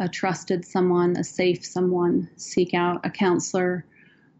a 0.00 0.08
trusted 0.08 0.64
someone, 0.64 1.16
a 1.16 1.22
safe 1.22 1.64
someone, 1.64 2.28
seek 2.34 2.74
out 2.74 3.06
a 3.06 3.10
counselor 3.10 3.84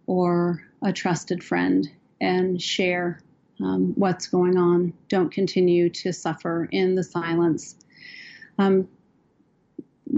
or 0.06 0.60
a 0.82 0.92
trusted 0.92 1.42
friend 1.44 1.88
and 2.20 2.60
share 2.60 3.20
um, 3.60 3.92
what's 3.94 4.26
going 4.26 4.56
on. 4.56 4.92
Don't 5.08 5.30
continue 5.30 5.88
to 5.90 6.12
suffer 6.12 6.68
in 6.72 6.96
the 6.96 7.04
silence. 7.04 7.76
Um, 8.58 8.88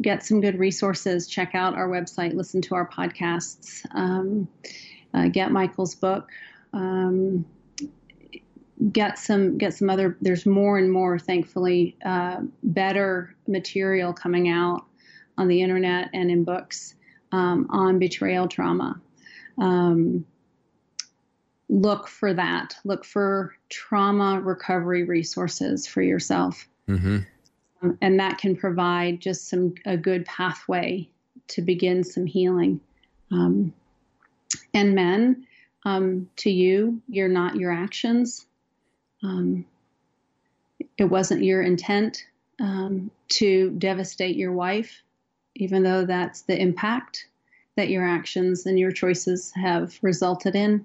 get 0.00 0.24
some 0.24 0.40
good 0.40 0.58
resources. 0.58 1.26
Check 1.26 1.54
out 1.54 1.74
our 1.74 1.88
website, 1.88 2.34
listen 2.34 2.60
to 2.62 2.74
our 2.74 2.88
podcasts, 2.88 3.84
um, 3.94 4.48
uh, 5.14 5.28
get 5.28 5.50
Michael's 5.50 5.94
book. 5.94 6.30
Um, 6.72 7.44
get 8.92 9.18
some 9.18 9.58
get 9.58 9.74
some 9.74 9.90
other 9.90 10.16
there's 10.22 10.46
more 10.46 10.78
and 10.78 10.90
more 10.90 11.18
thankfully 11.18 11.96
uh, 12.04 12.36
better 12.62 13.34
material 13.46 14.12
coming 14.12 14.48
out 14.48 14.86
on 15.36 15.48
the 15.48 15.60
internet 15.60 16.08
and 16.14 16.30
in 16.30 16.44
books 16.44 16.94
um, 17.32 17.66
on 17.70 17.98
betrayal 17.98 18.48
trauma. 18.48 19.00
Um, 19.58 20.24
look 21.68 22.08
for 22.08 22.34
that. 22.34 22.76
Look 22.84 23.04
for 23.04 23.54
trauma 23.68 24.40
recovery 24.40 25.04
resources 25.04 25.86
for 25.86 26.02
yourself. 26.02 26.66
Mm-hmm. 26.88 27.18
Um, 27.82 27.98
and 28.00 28.18
that 28.20 28.38
can 28.38 28.56
provide 28.56 29.20
just 29.20 29.48
some 29.48 29.74
a 29.86 29.96
good 29.96 30.24
pathway 30.26 31.08
to 31.48 31.62
begin 31.62 32.04
some 32.04 32.26
healing. 32.26 32.80
Um, 33.30 33.72
and 34.74 34.94
men, 34.94 35.46
um, 35.84 36.28
to 36.36 36.50
you, 36.50 37.00
you're 37.08 37.28
not 37.28 37.56
your 37.56 37.72
actions. 37.72 38.46
Um, 39.22 39.64
it 40.98 41.04
wasn't 41.04 41.42
your 41.42 41.62
intent 41.62 42.26
um, 42.60 43.10
to 43.28 43.70
devastate 43.70 44.36
your 44.36 44.52
wife 44.52 45.02
even 45.56 45.82
though 45.82 46.04
that's 46.04 46.42
the 46.42 46.60
impact 46.60 47.28
that 47.76 47.90
your 47.90 48.06
actions 48.06 48.66
and 48.66 48.78
your 48.78 48.90
choices 48.90 49.52
have 49.54 49.98
resulted 50.02 50.54
in. 50.54 50.84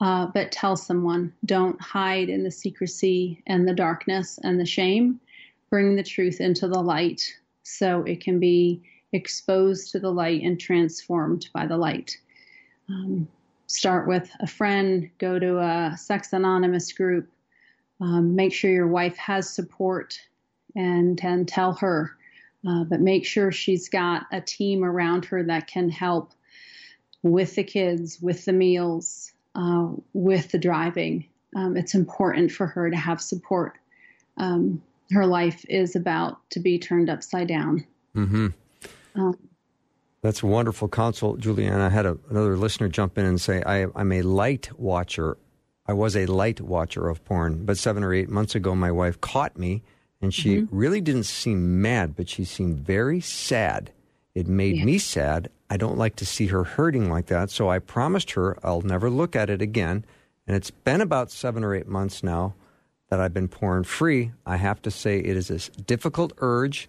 Uh, 0.00 0.26
but 0.26 0.52
tell 0.52 0.76
someone. 0.76 1.32
Don't 1.44 1.80
hide 1.80 2.28
in 2.28 2.42
the 2.42 2.50
secrecy 2.50 3.42
and 3.46 3.66
the 3.66 3.74
darkness 3.74 4.38
and 4.42 4.60
the 4.60 4.66
shame. 4.66 5.20
Bring 5.74 5.96
the 5.96 6.04
truth 6.04 6.40
into 6.40 6.68
the 6.68 6.80
light 6.80 7.34
so 7.64 8.04
it 8.04 8.20
can 8.20 8.38
be 8.38 8.80
exposed 9.12 9.90
to 9.90 9.98
the 9.98 10.12
light 10.12 10.40
and 10.42 10.60
transformed 10.60 11.48
by 11.52 11.66
the 11.66 11.76
light. 11.76 12.16
Um, 12.88 13.26
start 13.66 14.06
with 14.06 14.30
a 14.38 14.46
friend, 14.46 15.10
go 15.18 15.40
to 15.40 15.58
a 15.58 15.96
Sex 15.98 16.32
Anonymous 16.32 16.92
group, 16.92 17.28
um, 18.00 18.36
make 18.36 18.52
sure 18.52 18.70
your 18.70 18.86
wife 18.86 19.16
has 19.16 19.52
support 19.52 20.16
and, 20.76 21.18
and 21.24 21.48
tell 21.48 21.72
her. 21.72 22.16
Uh, 22.64 22.84
but 22.84 23.00
make 23.00 23.26
sure 23.26 23.50
she's 23.50 23.88
got 23.88 24.26
a 24.30 24.40
team 24.40 24.84
around 24.84 25.24
her 25.24 25.42
that 25.42 25.66
can 25.66 25.88
help 25.88 26.34
with 27.24 27.56
the 27.56 27.64
kids, 27.64 28.22
with 28.22 28.44
the 28.44 28.52
meals, 28.52 29.32
uh, 29.56 29.88
with 30.12 30.52
the 30.52 30.58
driving. 30.58 31.26
Um, 31.56 31.76
it's 31.76 31.96
important 31.96 32.52
for 32.52 32.68
her 32.68 32.92
to 32.92 32.96
have 32.96 33.20
support. 33.20 33.76
Um, 34.36 34.80
her 35.14 35.26
life 35.26 35.64
is 35.68 35.96
about 35.96 36.38
to 36.50 36.60
be 36.60 36.78
turned 36.78 37.08
upside 37.08 37.48
down. 37.48 37.86
Mm-hmm. 38.14 38.48
Um, 39.14 39.38
That's 40.22 40.42
wonderful 40.42 40.88
counsel, 40.88 41.36
Juliana. 41.36 41.86
I 41.86 41.88
had 41.88 42.06
a, 42.06 42.18
another 42.30 42.56
listener 42.56 42.88
jump 42.88 43.18
in 43.18 43.24
and 43.24 43.40
say, 43.40 43.62
I, 43.64 43.86
I'm 43.94 44.12
a 44.12 44.22
light 44.22 44.70
watcher. 44.78 45.36
I 45.86 45.92
was 45.92 46.16
a 46.16 46.26
light 46.26 46.60
watcher 46.60 47.08
of 47.08 47.24
porn, 47.24 47.64
but 47.64 47.78
seven 47.78 48.02
or 48.02 48.12
eight 48.14 48.28
months 48.28 48.54
ago, 48.54 48.74
my 48.74 48.90
wife 48.90 49.20
caught 49.20 49.58
me, 49.58 49.82
and 50.20 50.32
she 50.32 50.56
mm-hmm. 50.56 50.76
really 50.76 51.00
didn't 51.00 51.24
seem 51.24 51.82
mad, 51.82 52.16
but 52.16 52.28
she 52.28 52.44
seemed 52.44 52.78
very 52.78 53.20
sad. 53.20 53.92
It 54.34 54.48
made 54.48 54.76
yeah. 54.76 54.84
me 54.84 54.98
sad. 54.98 55.50
I 55.70 55.76
don't 55.76 55.98
like 55.98 56.16
to 56.16 56.26
see 56.26 56.46
her 56.48 56.64
hurting 56.64 57.10
like 57.10 57.26
that, 57.26 57.50
so 57.50 57.68
I 57.68 57.78
promised 57.78 58.32
her 58.32 58.58
I'll 58.64 58.82
never 58.82 59.10
look 59.10 59.36
at 59.36 59.50
it 59.50 59.62
again. 59.62 60.04
And 60.46 60.56
it's 60.56 60.70
been 60.70 61.00
about 61.00 61.30
seven 61.30 61.64
or 61.64 61.74
eight 61.74 61.88
months 61.88 62.22
now 62.22 62.54
that 63.14 63.22
I've 63.22 63.34
been 63.34 63.48
porn 63.48 63.84
free. 63.84 64.32
I 64.44 64.56
have 64.56 64.82
to 64.82 64.90
say 64.90 65.18
it 65.18 65.36
is 65.36 65.50
a 65.50 65.58
difficult 65.82 66.32
urge 66.38 66.88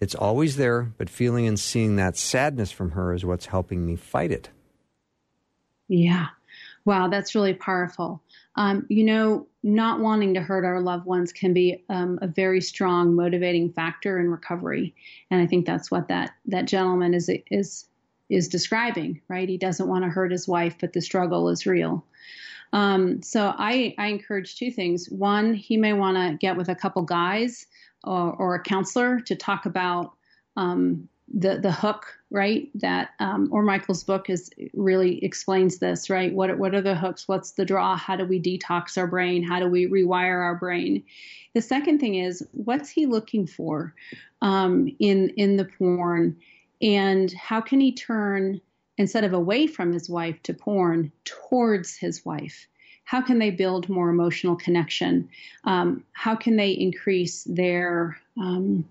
it's 0.00 0.14
always 0.14 0.56
there, 0.56 0.92
but 0.96 1.10
feeling 1.10 1.46
and 1.46 1.60
seeing 1.60 1.96
that 1.96 2.16
sadness 2.16 2.72
from 2.72 2.92
her 2.92 3.12
is 3.12 3.24
what's 3.24 3.46
helping 3.46 3.84
me 3.84 3.96
fight 3.96 4.32
it. 4.32 4.48
Yeah. 5.88 6.28
Wow, 6.86 7.08
that's 7.08 7.34
really 7.34 7.52
powerful. 7.52 8.22
Um, 8.56 8.86
you 8.88 9.04
know, 9.04 9.46
not 9.62 10.00
wanting 10.00 10.34
to 10.34 10.40
hurt 10.40 10.64
our 10.64 10.80
loved 10.80 11.04
ones 11.04 11.32
can 11.32 11.52
be 11.52 11.84
um, 11.90 12.18
a 12.22 12.26
very 12.26 12.62
strong 12.62 13.14
motivating 13.14 13.72
factor 13.72 14.18
in 14.18 14.30
recovery, 14.30 14.94
and 15.30 15.40
I 15.42 15.46
think 15.46 15.66
that's 15.66 15.90
what 15.90 16.08
that 16.08 16.32
that 16.46 16.64
gentleman 16.64 17.12
is 17.12 17.30
is 17.50 17.86
is 18.30 18.48
describing. 18.48 19.20
Right? 19.28 19.48
He 19.48 19.58
doesn't 19.58 19.86
want 19.86 20.04
to 20.04 20.10
hurt 20.10 20.32
his 20.32 20.48
wife, 20.48 20.76
but 20.80 20.94
the 20.94 21.02
struggle 21.02 21.50
is 21.50 21.66
real. 21.66 22.04
Um, 22.72 23.22
so 23.22 23.54
I 23.58 23.94
I 23.98 24.08
encourage 24.08 24.56
two 24.56 24.70
things. 24.70 25.10
One, 25.10 25.54
he 25.54 25.76
may 25.76 25.92
want 25.92 26.16
to 26.16 26.36
get 26.38 26.56
with 26.56 26.68
a 26.68 26.74
couple 26.74 27.02
guys 27.02 27.66
or, 28.04 28.32
or 28.32 28.54
a 28.54 28.62
counselor 28.62 29.20
to 29.20 29.34
talk 29.34 29.66
about 29.66 30.12
um, 30.56 31.08
the 31.32 31.58
the 31.58 31.72
hook, 31.72 32.06
right? 32.30 32.68
That 32.74 33.10
um, 33.18 33.48
or 33.52 33.62
Michael's 33.62 34.04
book 34.04 34.30
is 34.30 34.50
really 34.74 35.24
explains 35.24 35.78
this, 35.78 36.10
right? 36.10 36.32
What 36.32 36.58
what 36.58 36.74
are 36.74 36.80
the 36.80 36.94
hooks? 36.94 37.28
What's 37.28 37.52
the 37.52 37.64
draw? 37.64 37.96
How 37.96 38.16
do 38.16 38.24
we 38.24 38.40
detox 38.40 38.96
our 38.96 39.06
brain? 39.06 39.42
How 39.42 39.58
do 39.58 39.68
we 39.68 39.86
rewire 39.86 40.40
our 40.40 40.54
brain? 40.54 41.02
The 41.54 41.62
second 41.62 41.98
thing 41.98 42.16
is 42.16 42.46
what's 42.52 42.90
he 42.90 43.06
looking 43.06 43.46
for 43.46 43.94
um, 44.42 44.94
in 44.98 45.30
in 45.30 45.56
the 45.56 45.64
porn, 45.64 46.36
and 46.80 47.32
how 47.32 47.60
can 47.60 47.80
he 47.80 47.92
turn 47.92 48.60
instead 49.00 49.24
of 49.24 49.32
away 49.32 49.66
from 49.66 49.92
his 49.92 50.08
wife 50.08 50.40
to 50.44 50.54
porn 50.54 51.10
towards 51.24 51.96
his 51.96 52.24
wife? 52.24 52.68
how 53.10 53.20
can 53.20 53.40
they 53.40 53.50
build 53.50 53.88
more 53.88 54.08
emotional 54.08 54.54
connection? 54.54 55.28
Um, 55.64 56.04
how 56.12 56.36
can 56.36 56.54
they 56.54 56.70
increase 56.70 57.42
their 57.42 58.16
um, 58.40 58.84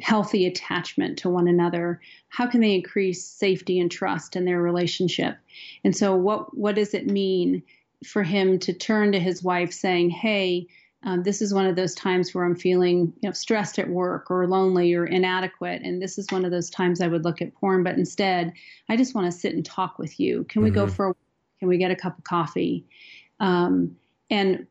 healthy 0.00 0.46
attachment 0.46 1.18
to 1.18 1.28
one 1.28 1.46
another? 1.46 2.00
How 2.30 2.46
can 2.46 2.62
they 2.62 2.74
increase 2.74 3.22
safety 3.22 3.78
and 3.78 3.90
trust 3.90 4.34
in 4.34 4.46
their 4.46 4.62
relationship? 4.62 5.36
And 5.84 5.94
so, 5.94 6.16
what 6.16 6.56
what 6.56 6.74
does 6.74 6.94
it 6.94 7.06
mean 7.06 7.62
for 8.02 8.22
him 8.22 8.58
to 8.60 8.72
turn 8.72 9.12
to 9.12 9.20
his 9.20 9.42
wife, 9.42 9.74
saying, 9.74 10.08
"Hey"? 10.08 10.68
Um, 11.06 11.22
this 11.22 11.40
is 11.40 11.54
one 11.54 11.66
of 11.66 11.76
those 11.76 11.94
times 11.94 12.34
where 12.34 12.44
I'm 12.44 12.56
feeling 12.56 13.12
you 13.22 13.28
know, 13.28 13.32
stressed 13.32 13.78
at 13.78 13.88
work 13.88 14.30
or 14.30 14.46
lonely 14.46 14.92
or 14.92 15.06
inadequate. 15.06 15.80
And 15.82 16.02
this 16.02 16.18
is 16.18 16.30
one 16.30 16.44
of 16.44 16.50
those 16.50 16.68
times 16.68 17.00
I 17.00 17.08
would 17.08 17.24
look 17.24 17.40
at 17.40 17.54
porn, 17.54 17.84
but 17.84 17.96
instead, 17.96 18.52
I 18.88 18.96
just 18.96 19.14
want 19.14 19.32
to 19.32 19.38
sit 19.38 19.54
and 19.54 19.64
talk 19.64 19.98
with 19.98 20.20
you. 20.20 20.44
Can 20.44 20.62
we 20.62 20.68
mm-hmm. 20.68 20.74
go 20.74 20.86
for 20.88 21.10
a 21.10 21.14
can 21.58 21.68
we 21.68 21.78
get 21.78 21.90
a 21.90 21.96
cup 21.96 22.18
of 22.18 22.24
coffee? 22.24 22.84
um, 23.40 23.96
and 24.30 24.66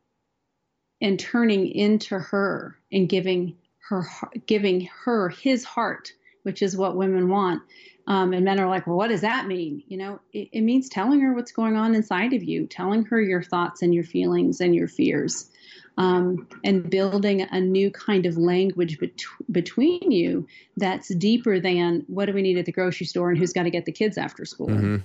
and 1.02 1.20
turning 1.20 1.68
into 1.68 2.18
her 2.18 2.78
and 2.92 3.10
giving 3.10 3.56
her 3.90 4.06
giving 4.48 4.90
her 5.04 5.30
his 5.30 5.64
heart, 5.64 6.12
which 6.46 6.62
is 6.62 6.78
what 6.78 6.96
women 6.96 7.28
want. 7.28 7.64
Um, 8.08 8.34
and 8.34 8.46
men 8.46 8.60
are 8.60 8.70
like, 8.70 8.86
well, 8.86 8.98
what 8.98 9.08
does 9.08 9.22
that 9.22 9.48
mean? 9.48 9.82
You 9.88 9.98
know, 9.98 10.20
it, 10.32 10.50
it, 10.52 10.62
means 10.62 10.90
telling 10.90 11.22
her 11.22 11.34
what's 11.34 11.52
going 11.52 11.76
on 11.76 11.96
inside 11.96 12.34
of 12.34 12.44
you, 12.44 12.68
telling 12.68 13.04
her 13.06 13.20
your 13.20 13.42
thoughts 13.42 13.82
and 13.82 13.96
your 13.96 14.04
feelings 14.04 14.62
and 14.62 14.76
your 14.76 14.88
fears, 14.88 15.50
um, 15.98 16.48
and 16.64 16.88
building 16.88 17.42
a 17.42 17.60
new 17.60 17.90
kind 17.90 18.28
of 18.28 18.38
language 18.38 19.00
bet- 19.00 19.24
between 19.52 20.12
you 20.12 20.46
that's 20.78 21.14
deeper 21.16 21.60
than 21.60 22.04
what 22.06 22.28
do 22.28 22.34
we 22.34 22.44
need 22.44 22.60
at 22.60 22.66
the 22.68 22.72
grocery 22.72 23.08
store 23.08 23.30
and 23.30 23.40
who's 23.40 23.54
got 23.54 23.64
to 23.64 23.72
get 23.72 23.86
the 23.86 23.92
kids 23.92 24.20
after 24.20 24.46
school. 24.46 24.68
Mm-hmm. 24.68 24.98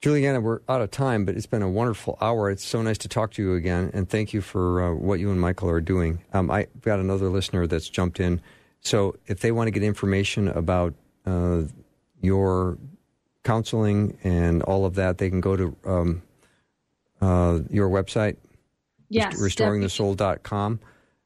Juliana, 0.00 0.40
we're 0.40 0.60
out 0.68 0.80
of 0.80 0.90
time, 0.90 1.26
but 1.26 1.36
it's 1.36 1.46
been 1.46 1.62
a 1.62 1.68
wonderful 1.68 2.16
hour. 2.20 2.50
It's 2.50 2.64
so 2.64 2.80
nice 2.80 2.98
to 2.98 3.08
talk 3.08 3.32
to 3.32 3.42
you 3.42 3.54
again, 3.54 3.90
and 3.92 4.08
thank 4.08 4.32
you 4.32 4.40
for 4.40 4.82
uh, 4.82 4.94
what 4.94 5.20
you 5.20 5.30
and 5.30 5.40
Michael 5.40 5.68
are 5.68 5.80
doing. 5.80 6.22
Um, 6.32 6.50
I've 6.50 6.80
got 6.80 6.98
another 6.98 7.28
listener 7.28 7.66
that's 7.66 7.88
jumped 7.88 8.20
in. 8.20 8.40
So 8.80 9.16
if 9.26 9.40
they 9.40 9.52
want 9.52 9.66
to 9.68 9.70
get 9.70 9.82
information 9.82 10.48
about 10.48 10.94
uh, 11.24 11.62
your 12.20 12.78
counseling 13.42 14.18
and 14.22 14.62
all 14.62 14.84
of 14.84 14.94
that, 14.94 15.18
they 15.18 15.28
can 15.30 15.40
go 15.40 15.56
to 15.56 15.76
um, 15.84 16.22
uh, 17.20 17.60
your 17.70 17.88
website, 17.88 18.36
yes, 19.08 19.40
restoringthesoul.com. 19.40 20.80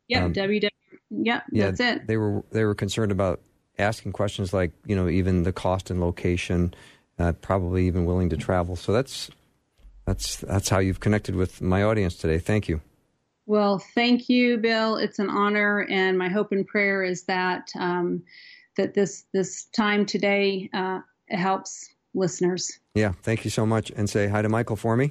Yeah, 0.08 0.24
um, 0.24 0.32
www. 0.32 0.68
Yep, 1.12 1.42
yeah, 1.50 1.66
that's 1.66 1.80
it. 1.80 2.06
They 2.06 2.16
were 2.16 2.44
they 2.52 2.64
were 2.64 2.74
concerned 2.74 3.10
about 3.10 3.40
asking 3.78 4.12
questions 4.12 4.52
like 4.52 4.70
you 4.86 4.94
know 4.94 5.08
even 5.08 5.42
the 5.42 5.52
cost 5.52 5.90
and 5.90 6.00
location 6.00 6.72
uh, 7.18 7.32
probably 7.32 7.86
even 7.86 8.04
willing 8.04 8.30
to 8.30 8.36
travel. 8.36 8.76
So 8.76 8.92
that's 8.92 9.30
that's 10.06 10.36
that's 10.38 10.68
how 10.68 10.78
you've 10.78 11.00
connected 11.00 11.34
with 11.34 11.60
my 11.60 11.82
audience 11.82 12.14
today. 12.14 12.38
Thank 12.38 12.68
you. 12.68 12.80
Well, 13.50 13.80
thank 13.80 14.28
you, 14.28 14.58
Bill. 14.58 14.94
It's 14.94 15.18
an 15.18 15.28
honor, 15.28 15.84
and 15.90 16.16
my 16.16 16.28
hope 16.28 16.52
and 16.52 16.64
prayer 16.64 17.02
is 17.02 17.24
that 17.24 17.68
um, 17.76 18.22
that 18.76 18.94
this 18.94 19.24
this 19.32 19.64
time 19.74 20.06
today 20.06 20.70
uh, 20.72 21.00
helps 21.30 21.92
listeners. 22.14 22.78
Yeah, 22.94 23.10
thank 23.24 23.44
you 23.44 23.50
so 23.50 23.66
much, 23.66 23.90
and 23.90 24.08
say 24.08 24.28
hi 24.28 24.40
to 24.40 24.48
Michael 24.48 24.76
for 24.76 24.96
me. 24.96 25.10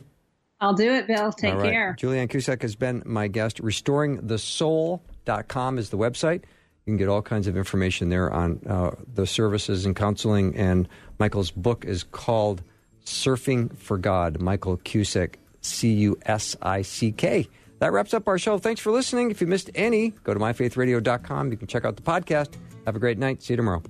I'll 0.62 0.74
do 0.74 0.90
it, 0.90 1.06
Bill. 1.06 1.34
Take 1.34 1.56
right. 1.56 1.70
care. 1.70 1.98
Julianne 2.00 2.30
Cusick 2.30 2.62
has 2.62 2.78
been 2.78 3.04
my 3.06 3.28
guest. 3.28 3.62
RestoringTheSoul.com 3.62 5.78
is 5.78 5.90
the 5.90 5.98
website. 5.98 6.44
You 6.86 6.94
can 6.94 6.96
get 6.96 7.10
all 7.10 7.22
kinds 7.22 7.48
of 7.48 7.58
information 7.58 8.08
there 8.08 8.32
on 8.32 8.62
uh, 8.66 8.92
the 9.16 9.28
services 9.28 9.86
and 9.86 9.98
counseling. 9.98 10.56
And 10.56 10.88
Michael's 11.20 11.52
book 11.52 11.84
is 11.84 12.04
called 12.04 12.64
Surfing 13.04 13.78
for 13.78 13.98
God. 13.98 14.40
Michael 14.40 14.78
Cusick, 14.78 15.36
C 15.60 15.92
U 15.92 16.18
S 16.26 16.56
I 16.62 16.84
C 16.84 17.12
K. 17.12 17.50
That 17.80 17.92
wraps 17.94 18.14
up 18.14 18.28
our 18.28 18.38
show. 18.38 18.58
Thanks 18.58 18.82
for 18.82 18.92
listening. 18.92 19.32
If 19.32 19.42
you 19.42 19.48
missed 19.48 19.70
any, 19.76 20.10
go 20.24 20.34
to 20.34 20.40
myfaithradio.com. 20.40 21.52
You 21.52 21.58
can 21.58 21.68
check 21.68 21.86
out 21.86 21.96
the 21.96 22.02
podcast. 22.02 22.56
Have 22.86 22.96
a 22.96 23.00
great 23.00 23.18
night. 23.18 23.42
See 23.42 23.54
you 23.54 23.58
tomorrow. 23.58 23.82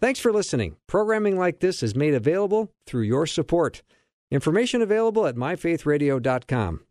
Thanks 0.00 0.20
for 0.20 0.32
listening. 0.32 0.76
Programming 0.88 1.38
like 1.38 1.60
this 1.60 1.82
is 1.82 1.94
made 1.94 2.14
available 2.14 2.70
through 2.86 3.02
your 3.02 3.26
support. 3.26 3.82
Information 4.30 4.82
available 4.82 5.26
at 5.26 5.36
myfaithradio.com. 5.36 6.80